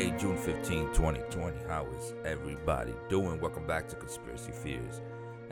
Monday, 0.00 0.18
June 0.18 0.38
15, 0.38 0.94
2020. 0.94 1.58
How 1.68 1.86
is 1.98 2.14
everybody 2.24 2.94
doing? 3.10 3.38
Welcome 3.38 3.66
back 3.66 3.86
to 3.88 3.96
Conspiracy 3.96 4.50
Fears 4.50 5.02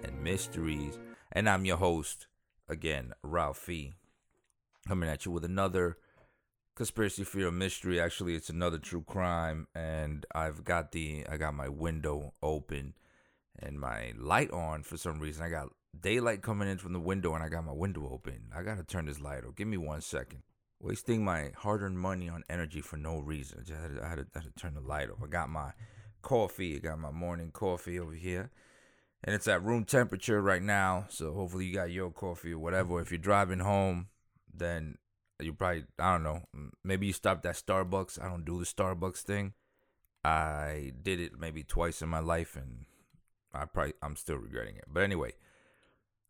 and 0.03 0.25
Mysteries. 0.25 0.99
And 1.33 1.51
I'm 1.51 1.67
your 1.67 1.77
host, 1.77 2.29
again, 2.67 3.13
Ralphie, 3.23 3.93
coming 4.87 5.11
at 5.11 5.27
you 5.27 5.33
with 5.33 5.45
another 5.45 5.99
conspiracy 6.77 7.25
fear 7.25 7.49
or 7.49 7.53
mystery. 7.53 8.01
Actually, 8.01 8.37
it's 8.37 8.49
another 8.49 8.79
true 8.79 9.03
crime, 9.03 9.67
and 9.75 10.25
I've 10.35 10.65
got 10.65 10.93
the 10.93 11.27
I 11.31 11.37
got 11.37 11.53
my 11.53 11.69
window 11.69 12.33
open 12.43 12.95
and 13.59 13.79
my 13.79 14.15
light 14.17 14.51
on 14.51 14.83
for 14.83 14.97
some 14.97 15.21
reason. 15.21 15.45
I 15.45 15.51
got 15.51 15.69
daylight 16.01 16.41
coming 16.41 16.71
in 16.71 16.79
from 16.79 16.95
the 16.95 17.01
window, 17.01 17.35
and 17.35 17.45
I 17.45 17.51
got 17.51 17.67
my 17.67 17.73
window 17.73 18.09
open. 18.11 18.51
I 18.57 18.63
gotta 18.63 18.83
turn 18.83 19.05
this 19.05 19.21
light 19.21 19.45
on. 19.45 19.53
Give 19.55 19.69
me 19.69 19.77
one 19.77 20.01
second 20.01 20.43
wasting 20.81 21.25
my 21.25 21.51
hard-earned 21.57 21.99
money 21.99 22.29
on 22.29 22.45
energy 22.49 22.81
for 22.81 22.97
no 22.97 23.19
reason. 23.19 23.59
I, 23.61 23.63
just 23.63 23.81
had 23.81 23.97
to, 23.97 24.05
I, 24.05 24.09
had 24.09 24.19
to, 24.19 24.27
had 24.35 24.45
to 24.45 24.61
turn 24.61 24.75
the 24.75 24.81
light 24.81 25.11
off. 25.11 25.19
I 25.23 25.27
got 25.27 25.49
my 25.49 25.73
coffee. 26.23 26.77
I 26.77 26.79
got 26.79 26.99
my 26.99 27.11
morning 27.11 27.51
coffee 27.51 27.99
over 27.99 28.13
here, 28.13 28.51
and 29.25 29.35
it's 29.35 29.49
at 29.49 29.63
room 29.63 29.85
temperature 29.85 30.41
right 30.41 30.63
now. 30.63 31.07
So 31.09 31.33
hopefully 31.33 31.67
you 31.67 31.75
got 31.75 31.91
your 31.91 32.11
coffee 32.11 32.53
or 32.53 32.59
whatever. 32.59 33.01
If 33.01 33.11
you're 33.11 33.19
driving 33.19 33.61
home, 33.61 34.09
then 34.53 34.99
you 35.41 35.53
probably 35.53 35.85
I 35.99 36.13
don't 36.13 36.23
know. 36.23 36.43
Maybe 36.85 37.07
you 37.09 37.13
stopped 37.13 37.47
at 37.47 37.57
Starbucks. 37.57 38.23
I 38.23 38.29
don't 38.29 38.45
do 38.45 38.59
the 38.59 38.67
Starbucks 38.67 39.23
thing. 39.23 39.55
I 40.25 40.93
did 41.01 41.21
it 41.21 41.39
maybe 41.39 41.63
twice 41.63 42.03
in 42.03 42.09
my 42.09 42.19
life, 42.21 42.57
and 42.57 42.85
I 43.55 43.65
probably 43.65 43.95
I'm 44.03 44.17
still 44.17 44.37
regretting 44.37 44.77
it. 44.77 44.85
But 44.89 45.03
anyway 45.03 45.33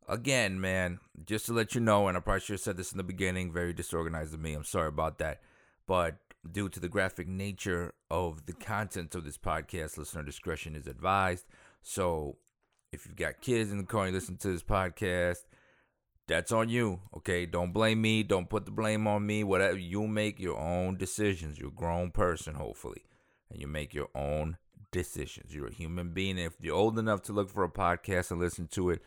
again, 0.08 0.60
man, 0.60 0.98
just 1.24 1.46
to 1.46 1.52
let 1.52 1.74
you 1.74 1.80
know, 1.80 2.08
and 2.08 2.16
I 2.16 2.20
probably 2.20 2.40
should 2.40 2.54
have 2.54 2.60
said 2.60 2.76
this 2.76 2.92
in 2.92 2.98
the 2.98 3.04
beginning, 3.04 3.52
very 3.52 3.72
disorganized 3.72 4.34
of 4.34 4.40
me. 4.40 4.54
I'm 4.54 4.64
sorry 4.64 4.88
about 4.88 5.18
that. 5.18 5.40
But 5.86 6.16
due 6.50 6.68
to 6.68 6.80
the 6.80 6.88
graphic 6.88 7.28
nature 7.28 7.94
of 8.10 8.46
the 8.46 8.52
content 8.52 9.14
of 9.14 9.24
this 9.24 9.38
podcast, 9.38 9.98
listener 9.98 10.22
discretion 10.22 10.74
is 10.74 10.86
advised. 10.86 11.46
So 11.82 12.36
if 12.92 13.06
you've 13.06 13.16
got 13.16 13.40
kids 13.40 13.70
in 13.70 13.78
the 13.78 13.84
car 13.84 14.04
and 14.04 14.12
you 14.12 14.18
listen 14.18 14.36
to 14.38 14.48
this 14.48 14.62
podcast, 14.62 15.44
that's 16.26 16.52
on 16.52 16.68
you. 16.68 17.00
Okay. 17.16 17.46
Don't 17.46 17.72
blame 17.72 18.02
me. 18.02 18.22
Don't 18.22 18.50
put 18.50 18.66
the 18.66 18.70
blame 18.70 19.06
on 19.06 19.26
me. 19.26 19.44
Whatever. 19.44 19.78
You 19.78 20.06
make 20.06 20.38
your 20.38 20.58
own 20.58 20.96
decisions. 20.96 21.58
You're 21.58 21.68
a 21.68 21.72
grown 21.72 22.10
person, 22.10 22.54
hopefully. 22.54 23.04
And 23.50 23.60
you 23.60 23.66
make 23.66 23.94
your 23.94 24.08
own 24.14 24.58
decisions. 24.92 25.54
You're 25.54 25.68
a 25.68 25.72
human 25.72 26.10
being. 26.10 26.38
If 26.38 26.54
you're 26.60 26.76
old 26.76 26.98
enough 26.98 27.22
to 27.22 27.32
look 27.32 27.50
for 27.50 27.64
a 27.64 27.70
podcast 27.70 28.30
and 28.30 28.40
listen 28.40 28.68
to 28.68 28.90
it, 28.90 29.02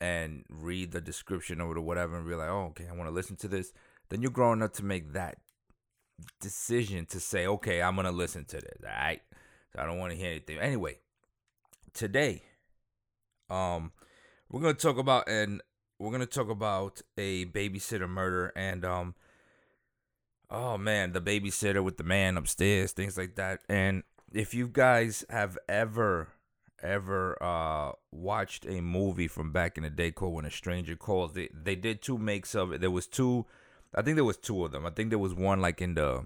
and 0.00 0.44
read 0.48 0.92
the 0.92 1.00
description 1.00 1.60
or 1.60 1.80
whatever 1.80 2.16
and 2.16 2.28
be 2.28 2.34
like, 2.34 2.48
oh, 2.48 2.66
okay, 2.70 2.86
I 2.88 2.94
want 2.94 3.08
to 3.08 3.14
listen 3.14 3.36
to 3.36 3.48
this, 3.48 3.72
then 4.08 4.22
you're 4.22 4.30
growing 4.30 4.62
up 4.62 4.72
to 4.74 4.84
make 4.84 5.12
that 5.12 5.38
decision 6.40 7.06
to 7.06 7.20
say, 7.20 7.46
okay, 7.46 7.82
I'm 7.82 7.94
going 7.94 8.06
to 8.06 8.12
listen 8.12 8.44
to 8.46 8.56
this. 8.56 8.78
All 8.82 8.90
right. 8.90 9.20
So 9.72 9.82
I 9.82 9.86
don't 9.86 9.98
want 9.98 10.12
to 10.12 10.18
hear 10.18 10.30
anything. 10.30 10.58
Anyway, 10.58 10.98
today, 11.92 12.42
um, 13.50 13.92
we're 14.50 14.60
going 14.60 14.74
to 14.74 14.80
talk 14.80 14.98
about, 14.98 15.28
and 15.28 15.62
we're 15.98 16.10
going 16.10 16.20
to 16.20 16.26
talk 16.26 16.48
about 16.48 17.02
a 17.16 17.46
babysitter 17.46 18.08
murder 18.08 18.52
and, 18.56 18.84
um, 18.84 19.14
oh 20.50 20.78
man, 20.78 21.12
the 21.12 21.20
babysitter 21.20 21.82
with 21.82 21.96
the 21.96 22.04
man 22.04 22.36
upstairs, 22.36 22.92
things 22.92 23.18
like 23.18 23.34
that. 23.34 23.60
And 23.68 24.04
if 24.32 24.54
you 24.54 24.68
guys 24.68 25.24
have 25.28 25.58
ever 25.68 26.28
ever 26.82 27.40
uh, 27.42 27.92
watched 28.10 28.66
a 28.66 28.80
movie 28.80 29.28
from 29.28 29.52
back 29.52 29.76
in 29.76 29.84
the 29.84 29.90
day 29.90 30.10
called 30.10 30.34
When 30.34 30.44
a 30.44 30.50
Stranger 30.50 30.96
Calls. 30.96 31.34
They 31.34 31.48
they 31.52 31.76
did 31.76 32.02
two 32.02 32.18
makes 32.18 32.54
of 32.54 32.72
it. 32.72 32.80
There 32.80 32.90
was 32.90 33.06
two, 33.06 33.46
I 33.94 34.02
think 34.02 34.16
there 34.16 34.24
was 34.24 34.36
two 34.36 34.64
of 34.64 34.72
them. 34.72 34.86
I 34.86 34.90
think 34.90 35.10
there 35.10 35.18
was 35.18 35.34
one 35.34 35.60
like 35.60 35.80
in 35.80 35.94
the, 35.94 36.24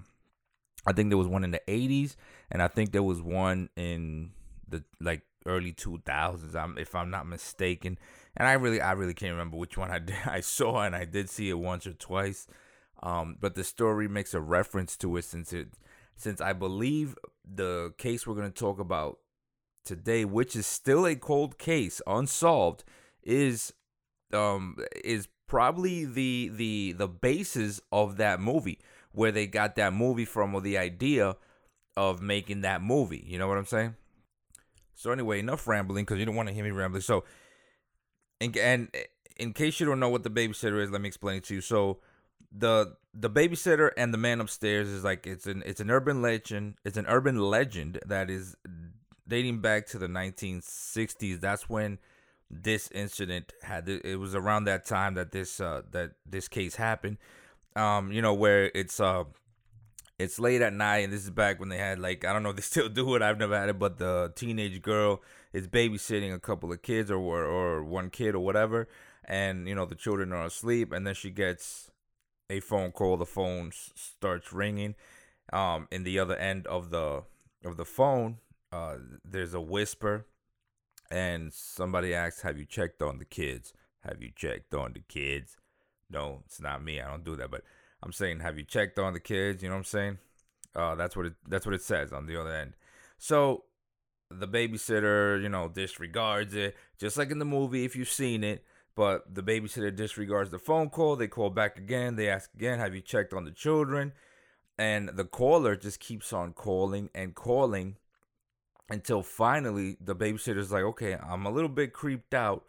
I 0.86 0.92
think 0.92 1.10
there 1.10 1.18
was 1.18 1.28
one 1.28 1.44
in 1.44 1.50
the 1.50 1.62
'80s, 1.68 2.16
and 2.50 2.62
I 2.62 2.68
think 2.68 2.92
there 2.92 3.02
was 3.02 3.20
one 3.20 3.68
in 3.76 4.32
the 4.68 4.84
like 5.00 5.22
early 5.46 5.72
2000s. 5.72 6.54
I'm 6.54 6.78
if 6.78 6.94
I'm 6.94 7.10
not 7.10 7.26
mistaken. 7.26 7.98
And 8.36 8.48
I 8.48 8.52
really 8.52 8.80
I 8.80 8.92
really 8.92 9.14
can't 9.14 9.32
remember 9.32 9.56
which 9.56 9.76
one 9.76 9.90
I 9.90 9.98
did, 9.98 10.16
I 10.26 10.40
saw, 10.40 10.82
and 10.82 10.96
I 10.96 11.04
did 11.04 11.28
see 11.28 11.50
it 11.50 11.58
once 11.58 11.86
or 11.86 11.92
twice. 11.92 12.46
Um, 13.02 13.36
but 13.40 13.54
the 13.54 13.64
story 13.64 14.06
makes 14.08 14.32
a 14.32 14.40
reference 14.40 14.96
to 14.98 15.16
it 15.16 15.24
since 15.24 15.52
it 15.52 15.68
since 16.16 16.40
I 16.40 16.52
believe 16.52 17.16
the 17.44 17.92
case 17.98 18.26
we're 18.26 18.34
going 18.34 18.50
to 18.50 18.58
talk 18.58 18.78
about 18.78 19.18
today, 19.84 20.24
which 20.24 20.56
is 20.56 20.66
still 20.66 21.06
a 21.06 21.14
cold 21.14 21.58
case, 21.58 22.00
unsolved, 22.06 22.84
is 23.22 23.72
um 24.32 24.76
is 25.04 25.28
probably 25.46 26.04
the 26.04 26.50
the 26.54 26.92
the 26.92 27.08
basis 27.08 27.80
of 27.90 28.16
that 28.16 28.40
movie 28.40 28.78
where 29.12 29.30
they 29.30 29.46
got 29.46 29.76
that 29.76 29.92
movie 29.92 30.24
from 30.24 30.54
or 30.54 30.60
the 30.60 30.78
idea 30.78 31.36
of 31.96 32.22
making 32.22 32.62
that 32.62 32.82
movie. 32.82 33.22
You 33.26 33.38
know 33.38 33.46
what 33.48 33.58
I'm 33.58 33.66
saying? 33.66 33.94
So 34.94 35.10
anyway, 35.10 35.40
enough 35.40 35.66
rambling 35.66 36.04
because 36.04 36.18
you 36.18 36.24
don't 36.24 36.34
want 36.34 36.48
to 36.48 36.54
hear 36.54 36.64
me 36.64 36.70
rambling. 36.70 37.02
So, 37.02 37.24
and, 38.40 38.56
and 38.56 38.88
in 39.36 39.52
case 39.52 39.80
you 39.80 39.86
don't 39.86 40.00
know 40.00 40.08
what 40.08 40.22
the 40.22 40.30
babysitter 40.30 40.82
is, 40.82 40.90
let 40.90 41.00
me 41.00 41.08
explain 41.08 41.38
it 41.38 41.44
to 41.44 41.54
you. 41.54 41.60
So, 41.60 41.98
the 42.54 42.96
the 43.14 43.30
babysitter 43.30 43.90
and 43.96 44.12
the 44.12 44.18
man 44.18 44.40
upstairs 44.40 44.88
is 44.88 45.04
like 45.04 45.26
it's 45.26 45.46
an 45.46 45.62
it's 45.64 45.80
an 45.80 45.90
urban 45.90 46.22
legend. 46.22 46.74
It's 46.84 46.96
an 46.96 47.06
urban 47.08 47.38
legend 47.38 47.98
that 48.06 48.30
is 48.30 48.56
dating 49.32 49.60
back 49.60 49.86
to 49.86 49.96
the 49.96 50.08
1960s. 50.08 51.40
That's 51.40 51.66
when 51.66 51.98
this 52.50 52.90
incident 52.90 53.54
had. 53.62 53.88
It 53.88 54.20
was 54.20 54.34
around 54.34 54.64
that 54.64 54.84
time 54.84 55.14
that 55.14 55.32
this 55.32 55.58
uh, 55.58 55.80
that 55.92 56.12
this 56.26 56.48
case 56.48 56.76
happened. 56.76 57.16
Um, 57.74 58.12
you 58.12 58.20
know 58.20 58.34
where 58.34 58.70
it's 58.74 59.00
uh 59.00 59.24
it's 60.18 60.38
late 60.38 60.60
at 60.60 60.74
night 60.74 60.98
and 60.98 61.12
this 61.12 61.24
is 61.24 61.30
back 61.30 61.58
when 61.58 61.70
they 61.70 61.78
had 61.78 61.98
like 61.98 62.26
I 62.26 62.34
don't 62.34 62.42
know 62.42 62.50
if 62.50 62.56
they 62.56 62.62
still 62.74 62.90
do 62.90 63.14
it. 63.14 63.22
I've 63.22 63.38
never 63.38 63.58
had 63.58 63.70
it, 63.70 63.78
but 63.78 63.96
the 63.96 64.34
teenage 64.36 64.82
girl 64.82 65.22
is 65.54 65.66
babysitting 65.66 66.34
a 66.34 66.38
couple 66.38 66.70
of 66.70 66.82
kids 66.82 67.10
or 67.10 67.16
or, 67.16 67.44
or 67.46 67.82
one 67.82 68.10
kid 68.10 68.34
or 68.34 68.40
whatever, 68.40 68.86
and 69.24 69.66
you 69.66 69.74
know 69.74 69.86
the 69.86 69.94
children 69.94 70.34
are 70.34 70.44
asleep, 70.44 70.92
and 70.92 71.06
then 71.06 71.14
she 71.14 71.30
gets 71.30 71.90
a 72.50 72.60
phone 72.60 72.92
call. 72.92 73.16
The 73.16 73.24
phone 73.24 73.72
starts 73.72 74.52
ringing. 74.52 74.94
Um, 75.52 75.88
in 75.90 76.04
the 76.04 76.18
other 76.18 76.36
end 76.36 76.66
of 76.66 76.90
the 76.90 77.24
of 77.64 77.76
the 77.78 77.84
phone 77.86 78.38
uh, 78.72 78.96
there's 79.24 79.54
a 79.54 79.60
whisper, 79.60 80.26
and 81.10 81.52
somebody 81.52 82.14
asks, 82.14 82.42
"Have 82.42 82.58
you 82.58 82.64
checked 82.64 83.02
on 83.02 83.18
the 83.18 83.24
kids? 83.24 83.72
Have 84.00 84.22
you 84.22 84.30
checked 84.34 84.74
on 84.74 84.94
the 84.94 85.00
kids?" 85.00 85.56
No, 86.10 86.42
it's 86.46 86.60
not 86.60 86.82
me. 86.82 87.00
I 87.00 87.08
don't 87.10 87.24
do 87.24 87.36
that, 87.36 87.50
but 87.50 87.62
I'm 88.02 88.12
saying, 88.12 88.40
"Have 88.40 88.58
you 88.58 88.64
checked 88.64 88.98
on 88.98 89.12
the 89.12 89.20
kids?" 89.20 89.62
You 89.62 89.68
know 89.68 89.76
what 89.76 89.80
I'm 89.80 89.84
saying? 89.84 90.18
Uh, 90.74 90.94
that's 90.94 91.16
what 91.16 91.26
it 91.26 91.34
that's 91.46 91.66
what 91.66 91.74
it 91.74 91.82
says 91.82 92.12
on 92.12 92.26
the 92.26 92.40
other 92.40 92.54
end. 92.54 92.74
So 93.18 93.64
the 94.30 94.48
babysitter, 94.48 95.40
you 95.42 95.48
know, 95.48 95.68
disregards 95.68 96.54
it, 96.54 96.74
just 96.98 97.18
like 97.18 97.30
in 97.30 97.38
the 97.38 97.44
movie 97.44 97.84
if 97.84 97.94
you've 97.94 98.08
seen 98.08 98.42
it. 98.42 98.64
But 98.94 99.34
the 99.34 99.42
babysitter 99.42 99.94
disregards 99.94 100.50
the 100.50 100.58
phone 100.58 100.90
call. 100.90 101.16
They 101.16 101.28
call 101.28 101.50
back 101.50 101.78
again. 101.78 102.16
They 102.16 102.28
ask 102.28 102.52
again, 102.54 102.78
"Have 102.78 102.94
you 102.94 103.00
checked 103.00 103.32
on 103.32 103.44
the 103.44 103.50
children?" 103.50 104.12
And 104.78 105.10
the 105.10 105.24
caller 105.24 105.76
just 105.76 106.00
keeps 106.00 106.32
on 106.32 106.54
calling 106.54 107.10
and 107.14 107.34
calling 107.34 107.96
until 108.88 109.22
finally 109.22 109.96
the 110.00 110.14
babysitter's 110.14 110.72
like, 110.72 110.84
okay, 110.84 111.14
I'm 111.14 111.46
a 111.46 111.50
little 111.50 111.68
bit 111.68 111.92
creeped 111.92 112.34
out. 112.34 112.64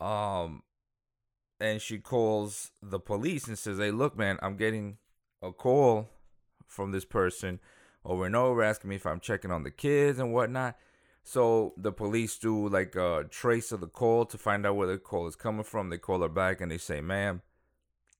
Um, 0.00 0.62
and 1.60 1.80
she 1.80 1.98
calls 1.98 2.70
the 2.82 2.98
police 2.98 3.46
and 3.46 3.58
says, 3.58 3.78
hey, 3.78 3.90
look, 3.90 4.16
man, 4.16 4.38
I'm 4.42 4.56
getting 4.56 4.98
a 5.42 5.52
call 5.52 6.08
from 6.66 6.90
this 6.92 7.04
person 7.04 7.60
over 8.04 8.26
and 8.26 8.34
over 8.34 8.62
asking 8.62 8.90
me 8.90 8.96
if 8.96 9.06
I'm 9.06 9.20
checking 9.20 9.50
on 9.50 9.62
the 9.62 9.70
kids 9.70 10.18
and 10.18 10.32
whatnot. 10.32 10.76
So 11.22 11.74
the 11.76 11.92
police 11.92 12.36
do 12.36 12.68
like 12.68 12.96
a 12.96 13.26
trace 13.30 13.70
of 13.70 13.80
the 13.80 13.86
call 13.86 14.24
to 14.26 14.38
find 14.38 14.66
out 14.66 14.74
where 14.74 14.88
the 14.88 14.98
call 14.98 15.28
is 15.28 15.36
coming 15.36 15.62
from. 15.62 15.90
They 15.90 15.98
call 15.98 16.20
her 16.22 16.28
back 16.28 16.60
and 16.60 16.70
they 16.70 16.78
say, 16.78 17.00
ma'am, 17.00 17.42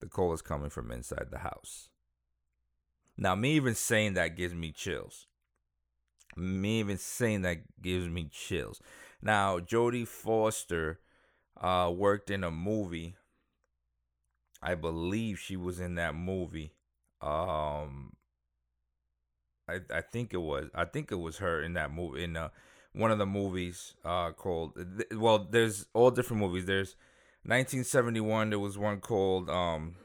the 0.00 0.06
call 0.06 0.32
is 0.32 0.42
coming 0.42 0.70
from 0.70 0.92
inside 0.92 1.28
the 1.30 1.38
house. 1.38 1.88
Now, 3.16 3.34
me 3.34 3.52
even 3.52 3.74
saying 3.74 4.14
that 4.14 4.36
gives 4.36 4.54
me 4.54 4.72
chills. 4.72 5.26
Me 6.36 6.80
even 6.80 6.98
saying 6.98 7.42
that 7.42 7.58
gives 7.80 8.08
me 8.08 8.28
chills. 8.30 8.80
Now, 9.20 9.58
Jodie 9.58 10.06
Foster 10.08 11.00
uh, 11.60 11.92
worked 11.94 12.30
in 12.30 12.42
a 12.44 12.50
movie. 12.50 13.14
I 14.62 14.74
believe 14.74 15.38
she 15.38 15.56
was 15.56 15.80
in 15.80 15.96
that 15.96 16.14
movie. 16.14 16.72
Um, 17.20 18.12
I 19.68 19.80
I 19.92 20.00
think 20.00 20.32
it 20.34 20.38
was. 20.38 20.68
I 20.74 20.84
think 20.84 21.12
it 21.12 21.16
was 21.16 21.38
her 21.38 21.62
in 21.62 21.74
that 21.74 21.92
movie 21.92 22.24
in 22.24 22.36
uh, 22.36 22.48
one 22.92 23.10
of 23.10 23.18
the 23.18 23.26
movies 23.26 23.94
uh, 24.04 24.32
called. 24.32 24.72
Well, 25.12 25.46
there's 25.50 25.86
all 25.94 26.10
different 26.10 26.42
movies. 26.42 26.66
There's 26.66 26.96
1971. 27.44 28.50
There 28.50 28.58
was 28.58 28.78
one 28.78 29.00
called 29.00 29.48
um, 29.50 29.96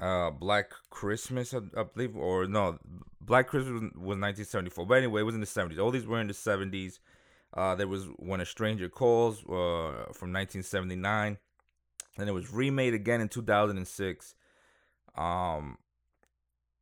uh, 0.00 0.30
Black 0.30 0.70
Christmas, 0.90 1.54
I, 1.54 1.58
I, 1.76 1.82
believe, 1.82 2.16
or 2.16 2.46
no, 2.46 2.78
Black 3.20 3.48
Christmas 3.48 3.82
was 3.94 4.18
1974. 4.18 4.86
But 4.86 4.94
anyway, 4.94 5.22
it 5.22 5.24
was 5.24 5.34
in 5.34 5.40
the 5.40 5.46
70s. 5.46 5.78
All 5.78 5.90
these 5.90 6.06
were 6.06 6.20
in 6.20 6.28
the 6.28 6.34
70s. 6.34 6.98
Uh, 7.54 7.74
there 7.74 7.88
was 7.88 8.06
When 8.16 8.40
a 8.40 8.46
Stranger 8.46 8.88
Calls 8.88 9.38
uh, 9.40 10.12
from 10.12 10.32
1979. 10.32 11.38
And 12.18 12.28
it 12.28 12.32
was 12.32 12.52
remade 12.52 12.94
again 12.94 13.20
in 13.20 13.28
2006. 13.28 14.34
Um, 15.16 15.78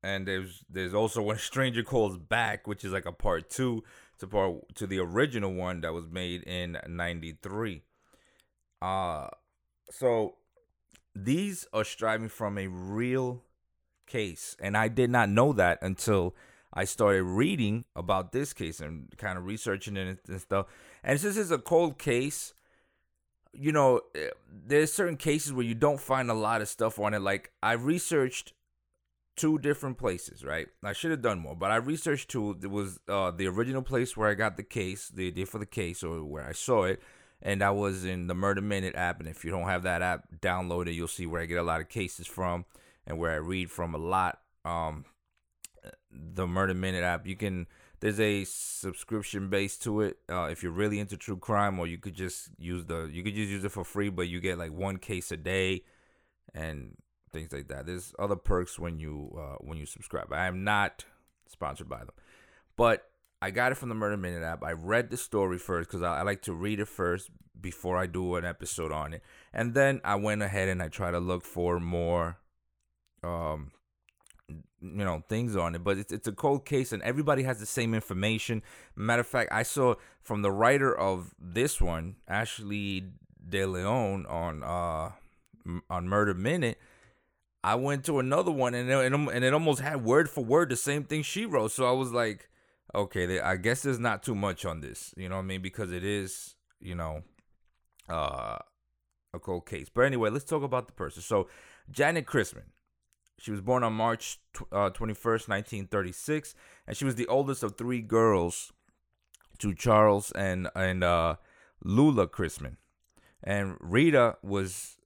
and 0.02 0.26
there's 0.26 0.64
there's 0.70 0.94
also 0.94 1.20
when 1.22 1.36
a 1.36 1.40
stranger 1.40 1.82
calls 1.82 2.16
back, 2.16 2.66
which 2.66 2.84
is 2.84 2.92
like 2.92 3.06
a 3.06 3.12
part 3.12 3.50
two 3.50 3.82
to 4.19 4.26
part 4.26 4.74
to 4.76 4.86
the 4.86 4.98
original 5.00 5.52
one 5.52 5.80
that 5.82 5.92
was 5.92 6.06
made 6.08 6.42
in 6.44 6.78
'93. 6.86 7.82
Uh 8.80 9.28
so 9.90 10.36
these 11.24 11.66
are 11.72 11.84
striving 11.84 12.28
from 12.28 12.58
a 12.58 12.66
real 12.66 13.42
case, 14.06 14.56
and 14.60 14.76
I 14.76 14.88
did 14.88 15.10
not 15.10 15.28
know 15.28 15.52
that 15.54 15.78
until 15.82 16.34
I 16.72 16.84
started 16.84 17.22
reading 17.22 17.86
about 17.94 18.32
this 18.32 18.52
case 18.52 18.80
and 18.80 19.12
kind 19.16 19.38
of 19.38 19.46
researching 19.46 19.96
it 19.96 20.18
and 20.28 20.40
stuff. 20.40 20.66
And 21.02 21.18
since 21.18 21.36
it's 21.36 21.50
a 21.50 21.58
cold 21.58 21.98
case, 21.98 22.52
you 23.52 23.72
know, 23.72 24.02
eh, 24.14 24.28
there's 24.66 24.92
certain 24.92 25.16
cases 25.16 25.52
where 25.52 25.64
you 25.64 25.74
don't 25.74 26.00
find 26.00 26.30
a 26.30 26.34
lot 26.34 26.60
of 26.60 26.68
stuff 26.68 26.98
on 26.98 27.14
it. 27.14 27.20
Like 27.20 27.52
I 27.62 27.72
researched 27.72 28.52
two 29.36 29.58
different 29.58 29.98
places, 29.98 30.44
right? 30.44 30.69
I 30.82 30.92
should 30.92 31.10
have 31.10 31.22
done 31.22 31.38
more, 31.38 31.56
but 31.56 31.70
I 31.70 31.76
researched 31.76 32.30
two. 32.30 32.58
It 32.62 32.70
was 32.70 33.00
uh, 33.08 33.30
the 33.30 33.46
original 33.46 33.82
place 33.82 34.16
where 34.16 34.28
I 34.28 34.34
got 34.34 34.56
the 34.56 34.62
case, 34.62 35.08
the 35.08 35.28
idea 35.28 35.46
for 35.46 35.58
the 35.58 35.66
case, 35.66 36.02
or 36.02 36.24
where 36.24 36.46
I 36.46 36.52
saw 36.52 36.84
it, 36.84 37.00
and 37.42 37.60
that 37.60 37.74
was 37.74 38.04
in 38.04 38.26
the 38.26 38.34
Murder 38.34 38.62
Minute 38.62 38.94
app. 38.94 39.20
And 39.20 39.28
if 39.28 39.44
you 39.44 39.50
don't 39.50 39.68
have 39.68 39.82
that 39.82 40.02
app, 40.02 40.24
download 40.40 40.88
it. 40.88 40.92
You'll 40.92 41.08
see 41.08 41.26
where 41.26 41.40
I 41.40 41.46
get 41.46 41.58
a 41.58 41.62
lot 41.62 41.80
of 41.80 41.88
cases 41.88 42.26
from 42.26 42.64
and 43.06 43.18
where 43.18 43.32
I 43.32 43.36
read 43.36 43.70
from 43.70 43.94
a 43.94 43.98
lot. 43.98 44.40
Um, 44.64 45.04
the 46.10 46.46
Murder 46.46 46.74
Minute 46.74 47.04
app, 47.04 47.26
you 47.26 47.36
can. 47.36 47.66
There's 48.00 48.20
a 48.20 48.44
subscription 48.44 49.48
base 49.48 49.78
to 49.78 50.02
it. 50.02 50.18
Uh, 50.30 50.48
if 50.50 50.62
you're 50.62 50.72
really 50.72 50.98
into 50.98 51.16
true 51.16 51.38
crime, 51.38 51.78
or 51.78 51.86
you 51.86 51.98
could 51.98 52.14
just 52.14 52.50
use 52.58 52.84
the, 52.84 53.08
you 53.10 53.22
could 53.22 53.34
just 53.34 53.48
use 53.48 53.64
it 53.64 53.72
for 53.72 53.84
free, 53.84 54.10
but 54.10 54.28
you 54.28 54.38
get 54.38 54.58
like 54.58 54.72
one 54.72 54.98
case 54.98 55.32
a 55.32 55.36
day, 55.36 55.82
and 56.54 56.96
things 57.32 57.52
like 57.52 57.68
that. 57.68 57.86
There's 57.86 58.14
other 58.18 58.36
perks 58.36 58.78
when 58.78 58.98
you 58.98 59.34
uh, 59.38 59.56
when 59.60 59.78
you 59.78 59.86
subscribe. 59.86 60.32
I 60.32 60.46
am 60.46 60.64
not 60.64 61.04
sponsored 61.48 61.88
by 61.88 62.00
them, 62.00 62.14
but 62.76 63.08
I 63.42 63.50
got 63.50 63.72
it 63.72 63.76
from 63.76 63.88
the 63.88 63.94
Murder 63.94 64.16
Minute 64.16 64.42
app. 64.42 64.62
I 64.64 64.72
read 64.72 65.10
the 65.10 65.16
story 65.16 65.58
first 65.58 65.88
because 65.88 66.02
I, 66.02 66.18
I, 66.18 66.22
like 66.22 66.42
to 66.42 66.54
read 66.54 66.80
it 66.80 66.88
first 66.88 67.30
before 67.60 67.96
I 67.96 68.06
do 68.06 68.36
an 68.36 68.44
episode 68.44 68.92
on 68.92 69.14
it, 69.14 69.22
and 69.52 69.74
then 69.74 70.00
I 70.04 70.16
went 70.16 70.42
ahead 70.42 70.68
and 70.68 70.82
I 70.82 70.88
try 70.88 71.10
to 71.10 71.18
look 71.18 71.44
for 71.44 71.78
more, 71.78 72.38
um, 73.22 73.72
you 74.48 75.04
know, 75.04 75.22
things 75.28 75.54
on 75.54 75.74
it. 75.74 75.84
But 75.84 75.98
it's 75.98 76.12
it's 76.12 76.28
a 76.28 76.32
cold 76.32 76.64
case, 76.64 76.92
and 76.92 77.02
everybody 77.02 77.42
has 77.42 77.60
the 77.60 77.66
same 77.66 77.94
information. 77.94 78.62
Matter 78.94 79.20
of 79.20 79.26
fact, 79.26 79.52
I 79.52 79.62
saw 79.62 79.94
from 80.22 80.42
the 80.42 80.50
writer 80.50 80.96
of 80.96 81.34
this 81.38 81.80
one, 81.80 82.16
Ashley 82.26 83.04
De 83.46 83.66
Leon, 83.66 84.26
on 84.26 84.62
uh 84.62 85.10
on 85.90 86.08
Murder 86.08 86.34
Minute 86.34 86.78
I 87.66 87.74
went 87.74 88.04
to 88.04 88.20
another 88.20 88.52
one 88.52 88.74
and 88.74 88.88
it, 88.88 89.12
and 89.12 89.44
it 89.44 89.52
almost 89.52 89.80
had 89.80 90.04
word 90.04 90.30
for 90.30 90.44
word 90.44 90.68
the 90.68 90.76
same 90.76 91.02
thing 91.02 91.24
she 91.24 91.44
wrote. 91.44 91.72
So 91.72 91.84
I 91.84 91.90
was 91.90 92.12
like, 92.12 92.48
okay, 92.96 93.40
I 93.40 93.56
guess 93.56 93.82
there's 93.82 94.00
not 94.00 94.22
too 94.22 94.34
much 94.34 94.64
on 94.64 94.81
this, 94.81 95.14
you 95.16 95.28
know 95.28 95.37
what 95.37 95.43
I 95.43 95.46
mean? 95.46 95.62
Because 95.62 95.93
it 95.93 96.04
is, 96.04 96.56
you 96.81 96.94
know, 96.94 97.22
uh, 98.08 98.58
a 99.34 99.38
cold 99.38 99.66
case. 99.66 99.88
But 99.93 100.02
anyway, 100.02 100.31
let's 100.31 100.44
talk 100.44 100.62
about 100.62 100.87
the 100.87 100.93
person. 100.93 101.22
So 101.22 101.48
Janet 101.90 102.26
Christman. 102.26 102.70
she 103.38 103.50
was 103.50 103.60
born 103.60 103.84
on 103.84 103.93
March 103.93 104.40
uh, 104.72 104.90
21st, 104.90 105.48
1936, 105.48 106.54
and 106.87 106.96
she 106.96 107.04
was 107.04 107.14
the 107.14 107.26
oldest 107.26 107.62
of 107.62 107.76
three 107.76 108.00
girls 108.00 108.72
to 109.58 109.75
Charles 109.75 110.32
and 110.32 110.69
and 110.75 111.04
uh, 111.04 111.37
Lula 111.84 112.26
Christman. 112.26 112.76
And 113.43 113.76
Rita 113.81 114.37
was 114.43 114.96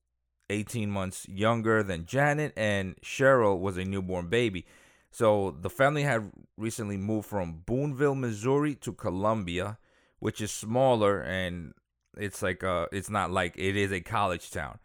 18 0.48 0.90
months 0.90 1.28
younger 1.28 1.82
than 1.82 2.06
Janet, 2.06 2.52
and 2.56 2.96
Cheryl 3.02 3.58
was 3.58 3.76
a 3.76 3.84
newborn 3.84 4.28
baby. 4.28 4.66
So 5.10 5.56
the 5.60 5.70
family 5.70 6.02
had 6.02 6.30
recently 6.56 6.96
moved 6.96 7.28
from 7.28 7.62
Boonville, 7.66 8.14
Missouri 8.14 8.74
to 8.76 8.92
Columbia, 8.92 9.78
which 10.20 10.40
is 10.40 10.52
smaller 10.52 11.20
and 11.20 11.72
it's 12.16 12.42
like 12.42 12.64
uh 12.64 12.86
it's 12.92 13.10
not 13.10 13.30
like 13.30 13.56
it 13.56 13.76
is 13.76 13.92
a 13.92 14.00
college 14.00 14.50
town. 14.50 14.78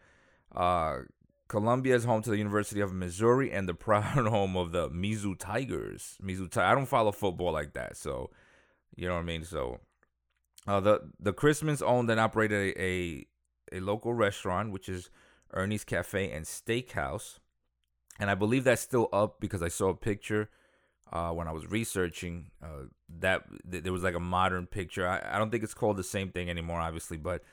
Uh 0.56 1.00
Columbia 1.48 1.95
is 1.95 2.06
home 2.06 2.24
to 2.24 2.31
the 2.31 2.38
University 2.38 2.81
of 2.81 2.92
Missouri 2.94 3.51
and 3.51 3.69
the 3.69 3.74
proud 3.88 4.27
home 4.27 4.57
of 4.57 4.72
the 4.72 4.89
Mizzou 4.89 5.38
Tigers. 5.38 6.18
Mizzou 6.24 6.56
I 6.57 6.74
don't 6.74 6.88
follow 6.88 7.12
football 7.12 7.51
like 7.51 7.74
that, 7.74 7.98
so 7.98 8.31
you 8.95 9.07
know 9.07 9.13
what 9.13 9.21
I 9.21 9.25
mean. 9.25 9.44
So 9.44 9.80
uh, 10.68 10.80
the 10.80 11.12
the 11.19 11.33
Christmans 11.33 11.81
owned 11.81 12.10
and 12.10 12.19
operated 12.19 12.75
a, 12.75 12.81
a, 12.81 13.28
a 13.74 13.80
local 13.80 14.13
restaurant, 14.13 14.71
which 14.71 14.89
is 14.89 15.10
Ernie's 15.54 15.83
Cafe 15.83 16.31
and 16.31 16.45
Steakhouse. 16.45 17.39
And 18.20 18.30
I 18.30 18.36
believe 18.36 18.64
that's 18.64 18.82
still 18.82 19.10
up 19.12 19.40
because 19.40 19.62
I 19.62 19.68
saw 19.68 19.90
a 19.90 19.96
picture 19.96 20.50
uh, 21.12 21.32
when 21.32 21.48
I 21.48 21.52
was 21.52 21.70
researching 21.70 22.52
uh, 22.64 22.88
that 23.20 23.44
th- 23.70 23.84
there 23.84 23.94
was 23.94 24.04
like 24.04 24.16
a 24.16 24.20
modern 24.20 24.68
picture. 24.68 25.08
I, 25.08 25.22
I 25.36 25.38
don't 25.38 25.52
think 25.52 25.64
it's 25.64 25.74
called 25.74 25.98
the 25.98 26.04
same 26.04 26.32
thing 26.32 26.50
anymore, 26.50 26.80
obviously, 26.80 27.18
but 27.18 27.44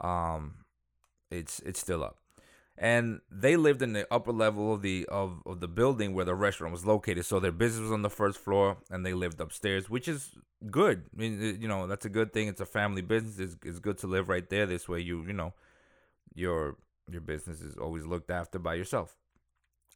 um, 0.00 0.54
it's 1.30 1.60
it's 1.60 1.80
still 1.80 2.02
up. 2.02 2.18
And 2.76 3.20
they 3.30 3.56
lived 3.56 3.82
in 3.82 3.92
the 3.92 4.06
upper 4.12 4.32
level 4.32 4.74
of 4.74 4.82
the 4.82 5.06
of, 5.06 5.42
of 5.46 5.60
the 5.60 5.68
building 5.68 6.12
where 6.14 6.24
the 6.24 6.34
restaurant 6.34 6.72
was 6.72 6.84
located. 6.84 7.24
So 7.24 7.38
their 7.38 7.52
business 7.52 7.82
was 7.82 7.92
on 7.92 8.02
the 8.02 8.10
first 8.10 8.38
floor, 8.38 8.78
and 8.90 9.04
they 9.06 9.14
lived 9.14 9.40
upstairs, 9.40 9.88
which 9.88 10.08
is 10.08 10.30
good. 10.70 11.04
I 11.14 11.20
mean, 11.20 11.58
you 11.60 11.68
know, 11.68 11.86
that's 11.86 12.04
a 12.04 12.08
good 12.08 12.32
thing. 12.32 12.48
It's 12.48 12.60
a 12.60 12.66
family 12.66 13.02
business. 13.02 13.38
It's, 13.38 13.56
it's 13.64 13.78
good 13.78 13.98
to 13.98 14.06
live 14.08 14.28
right 14.28 14.48
there. 14.48 14.66
This 14.66 14.88
way, 14.88 15.00
you 15.00 15.24
you 15.24 15.32
know, 15.32 15.54
you're 16.34 16.76
your 17.10 17.20
business 17.20 17.60
is 17.60 17.76
always 17.76 18.06
looked 18.06 18.30
after 18.30 18.58
by 18.58 18.74
yourself. 18.74 19.14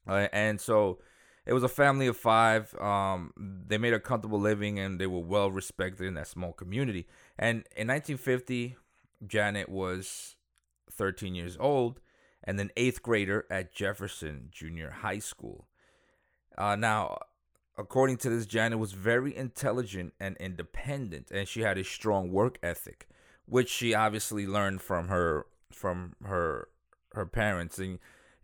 Uh, 0.08 0.28
and 0.32 0.60
so 0.60 0.98
it 1.46 1.52
was 1.52 1.62
a 1.62 1.68
family 1.68 2.06
of 2.06 2.16
five. 2.16 2.74
Um, 2.80 3.32
they 3.36 3.78
made 3.78 3.92
a 3.92 4.00
comfortable 4.00 4.40
living 4.40 4.78
and 4.78 5.00
they 5.00 5.06
were 5.06 5.20
well 5.20 5.50
respected 5.50 6.06
in 6.06 6.14
that 6.14 6.28
small 6.28 6.52
community. 6.52 7.06
And 7.38 7.58
in 7.76 7.88
1950, 7.88 8.76
Janet 9.26 9.68
was 9.68 10.36
13 10.90 11.34
years 11.34 11.56
old 11.60 12.00
and 12.44 12.58
an 12.60 12.70
eighth 12.76 13.02
grader 13.02 13.46
at 13.50 13.72
Jefferson 13.72 14.48
Junior 14.50 14.90
High 14.90 15.18
School. 15.18 15.68
Uh, 16.56 16.76
now, 16.76 17.18
according 17.76 18.16
to 18.18 18.30
this, 18.30 18.46
Janet 18.46 18.78
was 18.78 18.92
very 18.92 19.36
intelligent 19.36 20.12
and 20.18 20.36
independent, 20.38 21.30
and 21.30 21.46
she 21.46 21.60
had 21.60 21.78
a 21.78 21.84
strong 21.84 22.30
work 22.32 22.58
ethic, 22.62 23.08
which 23.46 23.68
she 23.68 23.94
obviously 23.94 24.46
learned 24.46 24.82
from 24.82 25.08
her 25.08 25.46
from 25.72 26.16
her 26.24 26.68
her 27.12 27.26
parents 27.26 27.78
and 27.78 27.98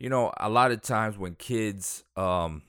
you 0.04 0.10
know 0.10 0.30
a 0.36 0.50
lot 0.50 0.70
of 0.70 0.82
times 0.82 1.16
when 1.16 1.34
kids 1.34 2.04
um 2.14 2.60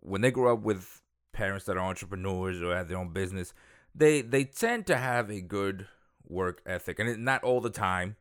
when 0.00 0.20
they 0.20 0.30
grow 0.30 0.52
up 0.52 0.62
with 0.62 1.02
parents 1.32 1.64
that 1.64 1.76
are 1.76 1.80
entrepreneurs 1.80 2.62
or 2.62 2.72
have 2.76 2.86
their 2.86 2.98
own 2.98 3.12
business 3.12 3.52
they 3.96 4.20
they 4.22 4.44
tend 4.44 4.86
to 4.86 4.96
have 4.96 5.28
a 5.28 5.40
good 5.40 5.88
work 6.28 6.62
ethic 6.64 7.00
and 7.00 7.08
it, 7.08 7.18
not 7.18 7.42
all 7.42 7.60
the 7.60 7.68
time 7.68 8.14